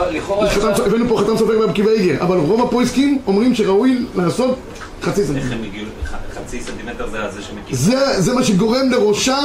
הבאנו 0.87 1.09
פה 1.09 1.19
חתם 1.21 1.37
סופר 1.39 1.67
בקיבה 1.67 1.91
איגר, 1.91 2.15
אבל 2.23 2.37
רוב 2.39 2.63
הפויסקים 2.63 3.19
אומרים 3.27 3.55
שראוי 3.55 3.99
לעשות 4.17 4.59
חצי 5.03 5.21
איך 5.21 5.29
סנטימטר. 5.29 5.55
הם 5.55 5.63
הגיעו? 5.65 5.87
ח- 6.05 6.39
חצי 6.39 6.61
סנטימטר 6.61 7.07
זה 7.11 7.19
זה 7.35 7.43
שמקיף. 7.43 7.79
זה, 7.79 8.21
זה 8.21 8.35
מה 8.35 8.45
שגורם 8.45 8.91
לראשה, 8.91 9.39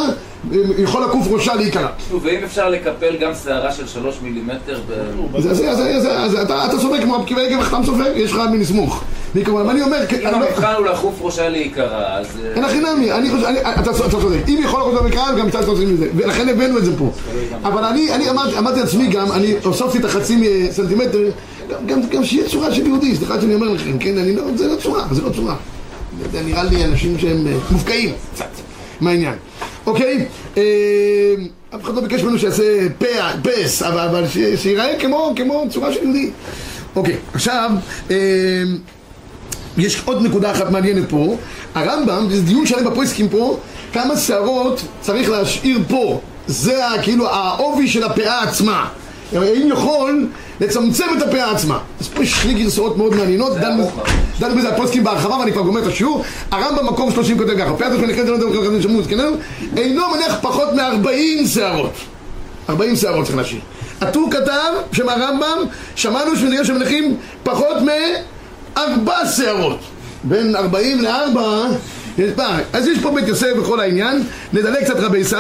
יכול 0.78 1.04
לקוף 1.04 1.28
ראשה 1.30 1.56
להיקרע. 1.56 1.88
נו, 2.12 2.22
ואם 2.22 2.44
אפשר 2.44 2.70
לקפל 2.70 3.16
גם 3.22 3.32
שערה 3.44 3.72
של 3.72 3.88
3 3.88 4.16
מילימטר 4.22 4.80
ב... 4.90 4.94
זה, 5.42 5.54
זה, 5.54 5.76
זה, 5.76 6.00
זה, 6.00 6.30
זה, 6.30 6.42
אתה, 6.42 6.66
אתה 6.66 6.80
סופר 6.80 7.02
כמו 7.02 7.16
הפקיבה 7.16 7.42
איגר 7.42 7.60
וחתם 7.60 7.82
סופר, 7.86 8.18
יש 8.18 8.32
לך 8.32 8.42
מי 8.52 8.58
אבל 9.46 9.70
אני 9.70 9.82
אומר, 9.82 9.98
אם 10.12 10.16
אני 10.16 10.24
לא- 10.24 10.30
המבחן 10.48 10.74
הוא 10.78 10.86
לחוף 10.86 11.16
ראשה 11.22 11.50
להיקרא, 11.50 12.18
אז... 12.18 12.26
אה, 12.46 12.54
אין 12.56 12.64
הכי 12.64 12.80
נמי, 12.80 13.12
אני 13.12 13.30
חושב, 13.30 13.46
אתה 13.82 13.94
צודק, 13.94 14.38
אם 14.48 14.60
יכול 14.64 14.80
לחזור 14.82 15.08
בקהל, 15.10 15.40
גם 15.40 15.48
מצד 15.48 15.64
עושים 15.68 15.94
מזה, 15.94 16.08
ולכן 16.16 16.50
הבאנו 16.50 16.78
את 16.78 16.86
זה 16.86 16.98
פה. 16.98 17.12
אבל 17.64 17.84
אני, 17.84 18.30
אמרתי, 18.30 18.80
לעצמי 18.80 19.08
גם, 19.08 19.32
אני 19.32 19.56
הוספתי 19.64 19.98
את 19.98 20.06
החצי 20.06 20.38
סנטימטר, 20.72 21.20
גם- 21.86 22.24
שיהיה 22.24 22.50
צורה 22.50 22.74
של 22.74 22.88
יהודי, 22.88 23.16
סליחה 23.16 23.42
שאני 23.42 23.56
אומר 23.56 23.68
לכם, 23.68 23.98
כן, 24.00 24.18
אני 24.18 24.36
לא, 24.36 24.44
זה 24.56 24.68
לא 24.68 24.76
צורה, 24.76 25.04
זה 25.12 25.22
לא 25.22 25.30
צורה. 25.30 25.56
זה 26.32 26.42
נראה 26.42 26.64
לי 26.64 26.86
אנשים 26.86 27.20
שהם 27.20 27.48
אה, 27.48 27.54
מופקעים 27.72 28.10
קצת 28.36 28.46
מהעניין. 29.02 29.34
אוקיי, 29.86 30.26
אה, 30.58 30.64
אף 31.76 31.84
אחד 31.84 31.96
לא 31.96 32.02
ביקש 32.02 32.24
ממנו 32.24 32.40
שיעשה 32.40 32.64
פה, 32.98 33.06
פס, 33.44 33.82
אבל, 33.84 34.24
שיראה 34.56 35.00
כמו, 35.00 35.34
צורה 35.70 35.94
של 35.94 36.04
יהודי. 36.04 36.30
אוקיי, 36.96 37.16
עכשיו, 37.34 37.72
יש 39.78 40.02
עוד 40.06 40.22
נקודה 40.22 40.52
אחת 40.52 40.70
מעניינת 40.72 41.10
פה, 41.10 41.36
הרמב"ם, 41.76 42.28
זה 42.30 42.42
דיון 42.42 42.66
שלם 42.66 42.86
בפויסקים 42.86 43.30
פה, 43.30 43.58
כמה 43.94 44.18
שערות 44.18 44.82
צריך 45.02 45.30
להשאיר 45.30 45.80
פה, 45.88 46.20
זה 46.48 46.82
כאילו 47.04 47.30
העובי 47.30 47.88
של 47.88 48.04
הפאה 48.04 48.44
עצמה, 48.44 48.88
האם 49.34 49.68
יכול 49.72 50.28
לצמצם 50.60 51.06
את 51.18 51.22
הפאה 51.22 51.52
עצמה. 51.52 51.80
אז 52.00 52.08
פה 52.08 52.24
יש 52.24 52.32
שני 52.32 52.54
גרסאות 52.54 52.98
מאוד 52.98 53.16
מעניינות, 53.16 53.58
דנו 54.40 54.56
בזה 54.58 54.70
הפוסקים 54.70 55.04
בהרחבה 55.04 55.36
ואני 55.36 55.52
כבר 55.52 55.62
גומר 55.62 55.82
את 55.82 55.88
השיעור, 55.88 56.24
הרמב"ם 56.52 56.86
מקום 56.86 57.12
30 57.12 57.38
כותב 57.38 57.58
ככה, 57.60 57.74
פאה 57.74 57.88
עצמה 57.88 58.08
נכנסת 58.08 58.30
לנדון 58.30 58.68
כזה 58.68 58.82
שמוז, 58.84 59.08
כן? 59.08 59.18
אינו 59.78 60.04
מניח 60.16 60.38
פחות 60.42 60.74
מ-40 60.74 61.48
שערות, 61.48 61.94
40 62.70 62.96
שערות 62.96 63.26
צריך 63.26 63.38
להשאיר. 63.38 63.62
הטור 64.02 64.30
כתב 64.32 64.74
שמהרמב"ם 64.92 65.58
שמענו 65.96 66.36
שנראה 66.36 66.66
שמניחים 66.66 67.18
פחות 67.44 67.78
מ... 67.82 67.88
ארבע 68.78 69.26
שערות. 69.36 69.80
בין 70.24 70.56
ארבעים 70.56 71.02
לארבע 71.02 71.66
יש 72.18 72.32
פער. 72.36 72.60
אז 72.74 72.88
יש 72.88 73.00
פה 73.00 73.12
בית 73.12 73.28
יוסף 73.28 73.48
בכל 73.60 73.80
העניין, 73.80 74.24
נדלג 74.54 74.84
קצת 74.84 75.00
רבי 75.00 75.18
ישי 75.18 75.36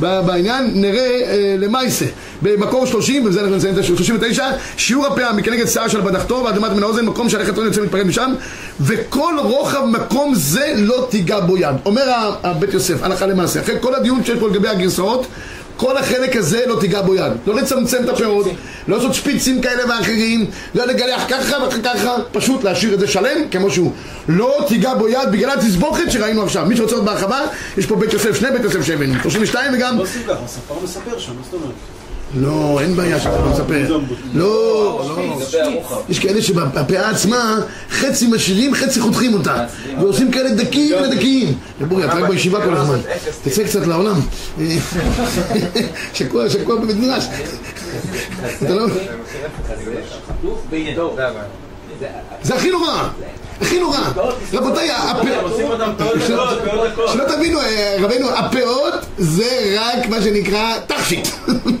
בעניין, 0.00 0.70
נראה 0.74 1.20
אה, 1.24 1.54
למעשה. 1.58 2.04
במקור 2.42 2.86
30, 2.86 3.24
ובזה 3.24 3.40
אנחנו 3.40 3.56
נסיים 3.56 3.74
את 3.74 3.78
השיר, 3.78 3.96
39, 3.96 4.46
שיעור 4.76 5.06
הפאה 5.06 5.32
מכנגד 5.32 5.66
שיער 5.66 5.88
של 5.88 6.00
בדחתו 6.00 6.48
למטה 6.48 6.74
מן 6.74 6.82
האוזן, 6.82 7.04
מקום 7.04 7.28
שהלכת 7.28 7.56
רון 7.56 7.66
יוצא 7.66 7.82
מתפרד 7.82 8.06
משם, 8.06 8.34
וכל 8.80 9.34
רוחב 9.42 9.84
מקום 9.84 10.34
זה 10.34 10.74
לא 10.76 11.06
תיגע 11.10 11.40
בו 11.40 11.56
יד. 11.56 11.76
אומר 11.84 12.02
הבית 12.42 12.74
יוסף, 12.74 13.02
הלכה 13.02 13.26
למעשה, 13.26 13.60
אחרי 13.60 13.76
כל 13.80 13.94
הדיון 13.94 14.24
שיש 14.24 14.38
פה 14.38 14.48
לגבי 14.48 14.68
הגרסאות, 14.68 15.26
כל 15.76 15.96
החלק 15.96 16.36
הזה 16.36 16.64
לא 16.66 16.80
תיגע 16.80 17.02
בו 17.02 17.14
יד. 17.14 17.32
לא 17.46 17.54
לצמצם 17.54 18.04
את 18.04 18.08
הפירות, 18.08 18.46
לא 18.88 18.96
לעשות 18.96 19.14
שפיצים 19.14 19.60
כאלה 19.60 19.88
ואחרים, 19.88 20.46
לא 20.74 20.86
לגלח 20.86 21.24
ככה 21.28 21.64
ואחר 21.64 21.82
ככה, 21.82 22.16
פשוט 22.32 22.64
להשאיר 22.64 22.94
את 22.94 23.00
זה 23.00 23.06
שלם 23.06 23.48
כמו 23.50 23.70
שהוא. 23.70 23.92
לא 24.28 24.64
תיגע 24.68 24.94
בו 24.94 25.08
יד 25.08 25.30
בגלל 25.32 25.50
התסבוכת 25.50 26.10
שראינו 26.10 26.42
עכשיו. 26.42 26.66
מי 26.66 26.76
שרוצה 26.76 26.94
עוד 26.94 27.04
בהרחבה, 27.04 27.40
יש 27.78 27.86
פה 27.86 27.96
בית 27.96 28.12
יוסף, 28.12 28.38
שני 28.38 28.50
בית 28.50 28.64
יוסף 28.64 28.82
שהבאנו, 28.82 29.14
32 29.22 29.74
וגם... 29.74 29.98
לא 29.98 30.04
ככה, 30.04 30.44
הספר 30.44 30.74
מספר 30.84 31.18
שם, 31.18 31.32
מה 31.36 31.42
זאת 31.44 31.54
אומרת? 31.54 31.74
לא, 32.34 32.78
אין 32.80 32.96
בעיה 32.96 33.20
שאתה 33.20 33.40
לא 33.40 33.50
מספר. 33.50 33.98
לא, 34.34 35.04
לא. 35.08 35.38
יש 36.08 36.18
כאלה 36.18 36.42
שבפאה 36.42 37.10
עצמה, 37.10 37.58
חצי 37.90 38.26
משאירים, 38.26 38.74
חצי 38.74 39.00
חותכים 39.00 39.34
אותה. 39.34 39.64
ועושים 40.00 40.30
כאלה 40.30 40.50
דקים 40.54 40.94
ודקים. 41.02 41.58
ובורי, 41.80 42.04
אתה 42.04 42.14
רק 42.14 42.28
בישיבה 42.28 42.64
כל 42.64 42.74
הזמן. 42.74 42.98
תצא 43.44 43.64
קצת 43.64 43.86
לעולם. 43.86 44.20
שקוע, 46.14 46.50
שקוע 46.50 46.76
בבית 46.76 46.96
מדרש. 46.96 47.24
אתה 48.62 48.74
לא... 48.74 48.86
זה 52.42 52.54
הכי 52.54 52.70
נורא. 52.70 53.08
הכי 53.60 53.80
נורא. 53.80 53.98
רבותיי, 54.52 54.90
הפ- 54.90 55.26
עושים 55.42 55.66
אותם 55.66 55.90
פאות 55.98 56.16
דקות, 56.16 56.58
פאות 56.70 56.92
דקות. 56.92 57.08
שלא 57.12 57.24
תבינו, 57.24 57.60
אה, 57.60 57.96
רבנו, 58.00 58.28
הפאות 58.30 58.94
זה 59.18 59.46
רק 59.80 60.08
מה 60.08 60.22
שנקרא 60.22 60.74
תכשיט. 60.86 61.28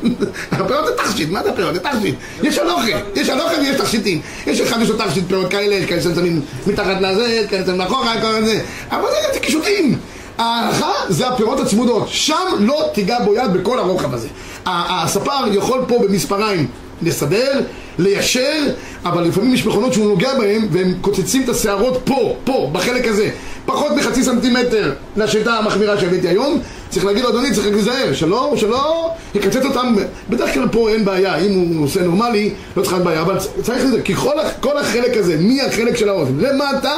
הפאות 0.52 0.86
זה 0.86 0.92
תכשיט, 0.96 1.30
מה 1.30 1.42
זה 1.42 1.50
הפאות? 1.50 1.74
זה 1.74 1.80
תכשיט. 1.80 2.14
יש 2.42 2.58
הלוכה, 2.58 2.82
יש 3.14 3.28
הלוכה 3.28 3.54
ויש 3.60 3.76
תכשיטים. 3.76 4.20
יש 4.46 4.60
אחד 4.60 4.80
יש 4.82 4.88
לו 4.88 4.96
תכשיט 4.96 5.24
פאות 5.28 5.50
כאלה, 5.50 5.86
כאלה 5.86 6.00
ששמים 6.02 6.40
מתחת 6.66 6.96
לזה, 7.00 7.44
כאלה 7.50 7.62
ששמים 7.62 7.78
מאחורה, 7.78 8.20
כל 8.20 8.44
זה. 8.44 8.60
אבל 8.90 9.02
זה 9.34 9.40
קישוטים. 9.40 9.98
ההלכה 10.38 10.92
זה 11.08 11.28
הפירות 11.28 11.60
הצמודות, 11.60 12.06
שם 12.08 12.34
לא 12.58 12.90
תיגע 12.94 13.18
בו 13.24 13.34
יד 13.34 13.52
בכל 13.52 13.78
הרוחב 13.78 14.14
הזה. 14.14 14.28
הספר 14.66 15.32
יכול 15.52 15.80
פה 15.88 15.98
במספריים 15.98 16.66
לסדר, 17.02 17.60
ליישר, 17.98 18.62
אבל 19.04 19.24
לפעמים 19.24 19.54
יש 19.54 19.66
מכונות 19.66 19.92
שהוא 19.92 20.08
נוגע 20.08 20.34
בהן 20.38 20.68
והם 20.70 20.94
קוצצים 21.00 21.42
את 21.42 21.48
השערות 21.48 22.00
פה, 22.04 22.36
פה, 22.44 22.70
בחלק 22.72 23.08
הזה. 23.08 23.30
פחות 23.66 23.92
מחצי 23.96 24.22
סנטימטר 24.22 24.92
לשיטה 25.16 25.54
המחמירה 25.54 26.00
שהבאתי 26.00 26.28
היום. 26.28 26.60
צריך 26.88 27.04
להגיד 27.04 27.22
לו, 27.22 27.28
אדוני, 27.30 27.52
צריך 27.52 27.66
להיזהר, 27.66 28.12
שלא, 28.12 28.54
שלא 28.56 29.10
יקצץ 29.34 29.64
אותם. 29.64 29.94
בדרך 30.30 30.54
כלל 30.54 30.68
פה 30.68 30.88
אין 30.88 31.04
בעיה, 31.04 31.36
אם 31.36 31.52
הוא 31.52 31.84
עושה 31.84 32.02
נורמלי, 32.02 32.50
לא 32.76 32.82
להיות 32.82 33.02
בעיה, 33.02 33.20
אבל 33.20 33.36
צריך 33.62 33.84
לזה, 33.84 34.02
כי 34.02 34.14
כל, 34.14 34.34
כל 34.60 34.78
החלק 34.78 35.16
הזה, 35.16 35.36
מהחלק 35.40 35.96
של 35.96 36.08
האוזן 36.08 36.36
למטה, 36.38 36.94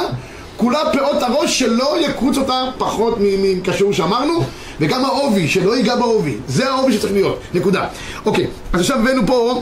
כולה 0.57 0.79
פאות 0.93 1.23
הראש 1.23 1.59
שלא 1.59 1.95
יקרוץ 2.01 2.37
אותה 2.37 2.63
פחות 2.77 3.17
מ- 3.19 3.57
מכשור 3.57 3.93
שאמרנו 3.93 4.43
וגם 4.79 5.05
העובי, 5.05 5.47
שלא 5.47 5.77
ייגע 5.77 5.95
בעובי. 5.95 6.35
זה 6.47 6.69
העובי 6.69 6.93
שצריך 6.93 7.13
להיות, 7.13 7.39
נקודה. 7.53 7.85
אוקיי, 8.25 8.47
אז 8.73 8.79
עכשיו 8.79 8.97
הבאנו 8.99 9.21
פה 9.27 9.61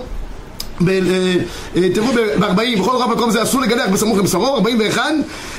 תראו 1.94 2.08
ב-40, 2.40 2.80
בכל 2.80 2.96
רב 2.96 3.12
מקום 3.12 3.32
זה 3.32 3.44
אסור 3.44 3.62
לגלח 3.62 3.90
בסמוך 3.90 4.18
לבשרו, 4.18 4.56
41 4.56 5.02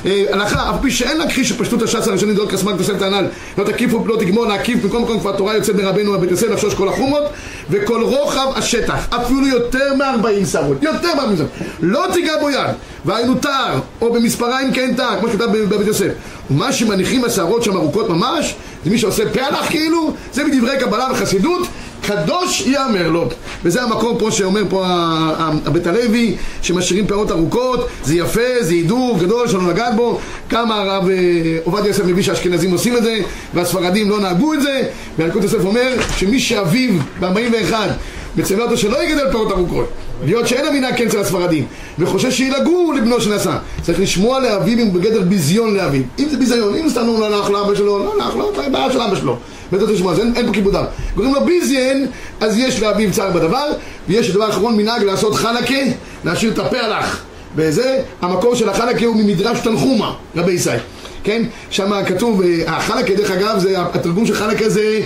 אה, 0.05 0.23
הלכה, 0.31 0.69
אף 0.69 0.75
פי 0.81 0.91
שאין 0.91 1.17
להכחיש 1.17 1.49
שפשטות 1.49 1.81
הש"ס 1.81 2.07
הראשונים 2.07 2.35
דעות 2.35 2.51
כסמק 2.51 2.77
תוספת 2.77 3.01
הנ"ל. 3.01 3.25
לא 3.57 3.63
תקיפו 3.63 4.05
לא 4.07 4.15
תגמור 4.19 4.45
להקיף 4.45 4.85
בכל 4.85 4.99
מקום 4.99 5.19
כבר 5.19 5.37
תורה 5.37 5.55
יוצאת 5.55 5.75
מרבנו 5.75 6.15
הבית 6.15 6.31
יוסף 6.31 6.47
לחשוש 6.47 6.73
כל 6.73 6.89
החומות 6.89 7.23
וכל 7.69 8.01
רוחב 8.01 8.47
השטח 8.55 9.07
אפילו 9.09 9.47
יותר 9.47 9.93
מ-40 9.93 10.45
שערות 10.45 10.83
יותר 10.83 11.15
מ-40 11.15 11.37
שערות 11.37 11.51
לא 11.79 12.05
תיגע 12.13 12.33
בו 12.41 12.49
יד 12.49 12.75
והיינו 13.05 13.35
תר 13.35 13.79
או 14.01 14.13
במספריים 14.13 14.73
כן 14.73 14.93
תר 14.97 15.19
כמו 15.19 15.29
שכתב 15.29 15.45
בבית 15.45 15.87
יוסף. 15.87 16.09
ומה 16.51 16.73
שמניחים 16.73 17.25
השערות 17.25 17.63
שם 17.63 17.77
ארוכות 17.77 18.09
ממש 18.09 18.55
זה 18.85 18.89
מי 18.89 18.97
שעושה 18.97 19.23
פעלח 19.33 19.69
כאילו 19.69 20.13
זה 20.33 20.43
מדברי 20.43 20.79
קבלה 20.79 21.07
וחסידות 21.11 21.67
קדוש 22.01 22.61
ייאמר 22.61 23.07
לו. 23.07 23.25
וזה 23.63 23.83
המקום 23.83 24.17
פה 24.19 24.31
שאומר 24.31 24.63
פה 24.69 24.83
הבית 25.65 25.87
הלוי 25.87 26.35
שמשאירים 26.61 27.07
פאות 27.07 27.31
ארוכות 27.31 27.87
זה 28.03 28.15
יפה, 28.15 28.41
זה 28.61 28.73
הידור 28.73 29.17
גדול 29.19 29.47
שלא 29.47 29.69
לגעת 29.69 29.95
בו. 29.95 30.19
כמה 30.49 30.75
הרב 30.75 31.09
אה, 31.09 31.15
עובדיה 31.63 31.87
יוסף 31.87 32.05
מביא 32.05 32.23
שהאשכנזים 32.23 32.71
עושים 32.71 32.97
את 32.97 33.03
זה 33.03 33.19
והספרדים 33.53 34.09
לא 34.09 34.19
נהגו 34.19 34.53
את 34.53 34.61
זה. 34.61 34.81
והלכות 35.17 35.43
יוסף 35.43 35.65
אומר 35.65 35.93
שמי 36.17 36.39
שאביו 36.39 36.93
ב-41 37.19 37.73
מצווה 38.37 38.63
אותו 38.63 38.77
שלא 38.77 39.03
יגדל 39.03 39.31
פאות 39.31 39.51
ארוכות 39.51 39.89
להיות 40.25 40.47
שאין 40.47 40.65
המנהג 40.65 40.97
כן 40.97 41.07
אצל 41.07 41.19
הספרדים 41.19 41.65
וחושש 41.99 42.37
שילגו 42.37 42.93
לבנו 42.93 43.21
שנשא 43.21 43.57
צריך 43.81 43.99
לשמוע 43.99 44.39
לאביו 44.39 44.79
אם 44.79 44.87
הוא 44.87 44.93
בגדר 44.93 45.21
ביזיון 45.21 45.75
לאביו. 45.75 46.01
אם 46.19 46.29
זה 46.29 46.37
ביזיון, 46.37 46.75
אם 46.75 46.89
סתם 46.89 47.07
לא 47.07 47.39
נח 47.39 47.49
לאבא 47.49 47.75
שלו, 47.75 47.99
לא 47.99 48.13
נח 48.19 48.35
לו, 48.35 48.51
זה 48.55 48.69
בעיה 48.69 48.91
של 48.91 49.01
אבא 49.01 49.15
שלו. 49.15 49.37
בית 49.71 49.81
לשמוע, 49.81 50.13
אז 50.13 50.19
אין, 50.19 50.45
פה 50.47 50.53
כיבוד 50.53 50.75
אב 50.75 50.85
קוראים 51.15 51.33
לו 51.33 51.45
ביזיין, 51.45 52.07
אז 52.41 52.57
יש 52.57 52.81
לאביו 52.81 53.11
צער 53.11 53.31
בדבר 53.31 53.67
ויש 54.07 54.31
דבר 54.31 54.49
אחרון 54.49 54.77
מנהג 54.77 55.03
לעשות 55.03 55.35
חלקה 55.35 55.75
להשאיר 56.23 56.51
את 56.51 56.59
הפעלח 56.59 57.23
וזה, 57.55 58.01
המקור 58.21 58.55
של 58.55 58.69
החלקה 58.69 59.05
הוא 59.05 59.15
ממדרש 59.15 59.59
תנחומה, 59.59 60.13
רבי 60.35 60.51
ישי 60.51 60.69
כן? 61.23 61.43
שם 61.69 61.91
כתוב, 62.05 62.41
אה, 62.41 62.77
החלקה 62.77 63.13
דרך 63.13 63.31
אגב, 63.31 63.59
זה, 63.59 63.75
התרגום 63.93 64.25
של 64.25 64.33
חלקה 64.33 64.69
זה 64.69 65.01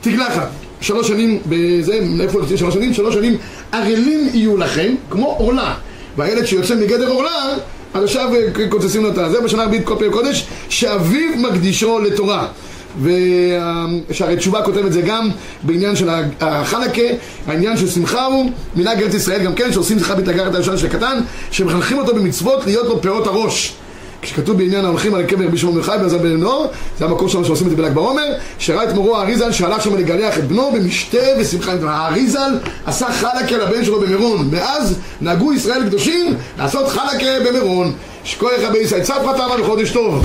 תגלחת 0.00 0.48
שלוש 0.80 1.08
שנים, 1.08 1.38
בזה, 1.48 1.98
איפה 2.20 2.38
יוצאים 2.38 2.56
שלוש 2.58 2.74
שנים? 2.74 2.94
שלוש 2.94 3.14
שנים 3.14 3.36
ערלים 3.72 4.28
יהיו 4.34 4.56
לכם, 4.56 4.94
כמו 5.10 5.26
עורלה 5.26 5.74
והילד 6.16 6.44
שיוצא 6.44 6.74
מגדר 6.74 7.08
עורלה 7.08 7.54
אז 7.94 8.04
עכשיו 8.04 8.30
אה, 8.34 8.68
קוצצים 8.68 9.02
לו 9.02 9.08
את 9.08 9.14
זה 9.14 9.40
בשנה 9.40 9.62
הרביעית 9.62 9.86
כל 9.86 9.94
פרק 9.98 10.12
קודש 10.12 10.46
שאביו 10.68 11.36
מקדישו 11.36 11.98
לתורה 11.98 12.48
ושערי 13.02 14.36
תשובה 14.36 14.62
כותב 14.62 14.86
את 14.86 14.92
זה 14.92 15.00
גם 15.00 15.30
בעניין 15.62 15.96
של 15.96 16.08
החלקה, 16.40 17.02
העניין 17.46 17.76
של 17.76 17.88
שמחה 17.88 18.24
הוא 18.24 18.50
מנהג 18.76 19.02
ארץ 19.02 19.14
ישראל 19.14 19.42
גם 19.44 19.54
כן, 19.54 19.72
שעושים 19.72 19.98
שמחה 19.98 20.14
בתגרת 20.14 20.54
הישן 20.54 20.76
של 20.76 20.86
הקטן, 20.86 21.20
שמחנכים 21.50 21.98
אותו 21.98 22.14
במצוות 22.14 22.66
להיות 22.66 22.86
לו 22.86 23.02
פאות 23.02 23.26
הראש. 23.26 23.74
כשכתוב 24.22 24.58
בעניין 24.58 24.84
ההולכים 24.84 25.14
על 25.14 25.24
הקבר 25.24 25.46
רבי 25.46 25.58
שמעון 25.58 25.76
מרחב 25.76 25.98
בעזר 26.02 26.18
בן 26.18 26.36
נור, 26.36 26.66
זה 26.98 27.04
המקור 27.04 27.28
שלנו 27.28 27.44
שעושים 27.44 27.66
את 27.66 27.70
זה 27.70 27.76
בל"ג 27.76 27.92
בעומר, 27.92 28.32
שראה 28.58 28.84
את 28.84 28.94
מורו 28.94 29.16
האריזל 29.16 29.52
שהלך 29.52 29.82
שם 29.82 29.96
לגלח 29.96 30.38
את 30.38 30.48
בנו 30.48 30.72
במשתה 30.72 31.18
ושמחה. 31.38 31.72
האריזל 31.88 32.58
עשה 32.86 33.06
חלקה 33.12 33.56
לבן 33.56 33.84
שלו 33.84 34.00
במירון, 34.00 34.48
מאז 34.52 34.98
נהגו 35.20 35.52
ישראל 35.52 35.86
קדושים 35.86 36.36
לעשות 36.58 36.88
חלקה 36.88 37.48
במירון. 37.48 37.92
שכוח 38.24 38.50
רבי 38.62 38.78
ישראל 38.78 39.02
צפרא 39.02 39.32
תמה 39.32 39.56
בחודש 39.62 39.90
טוב. 39.90 40.24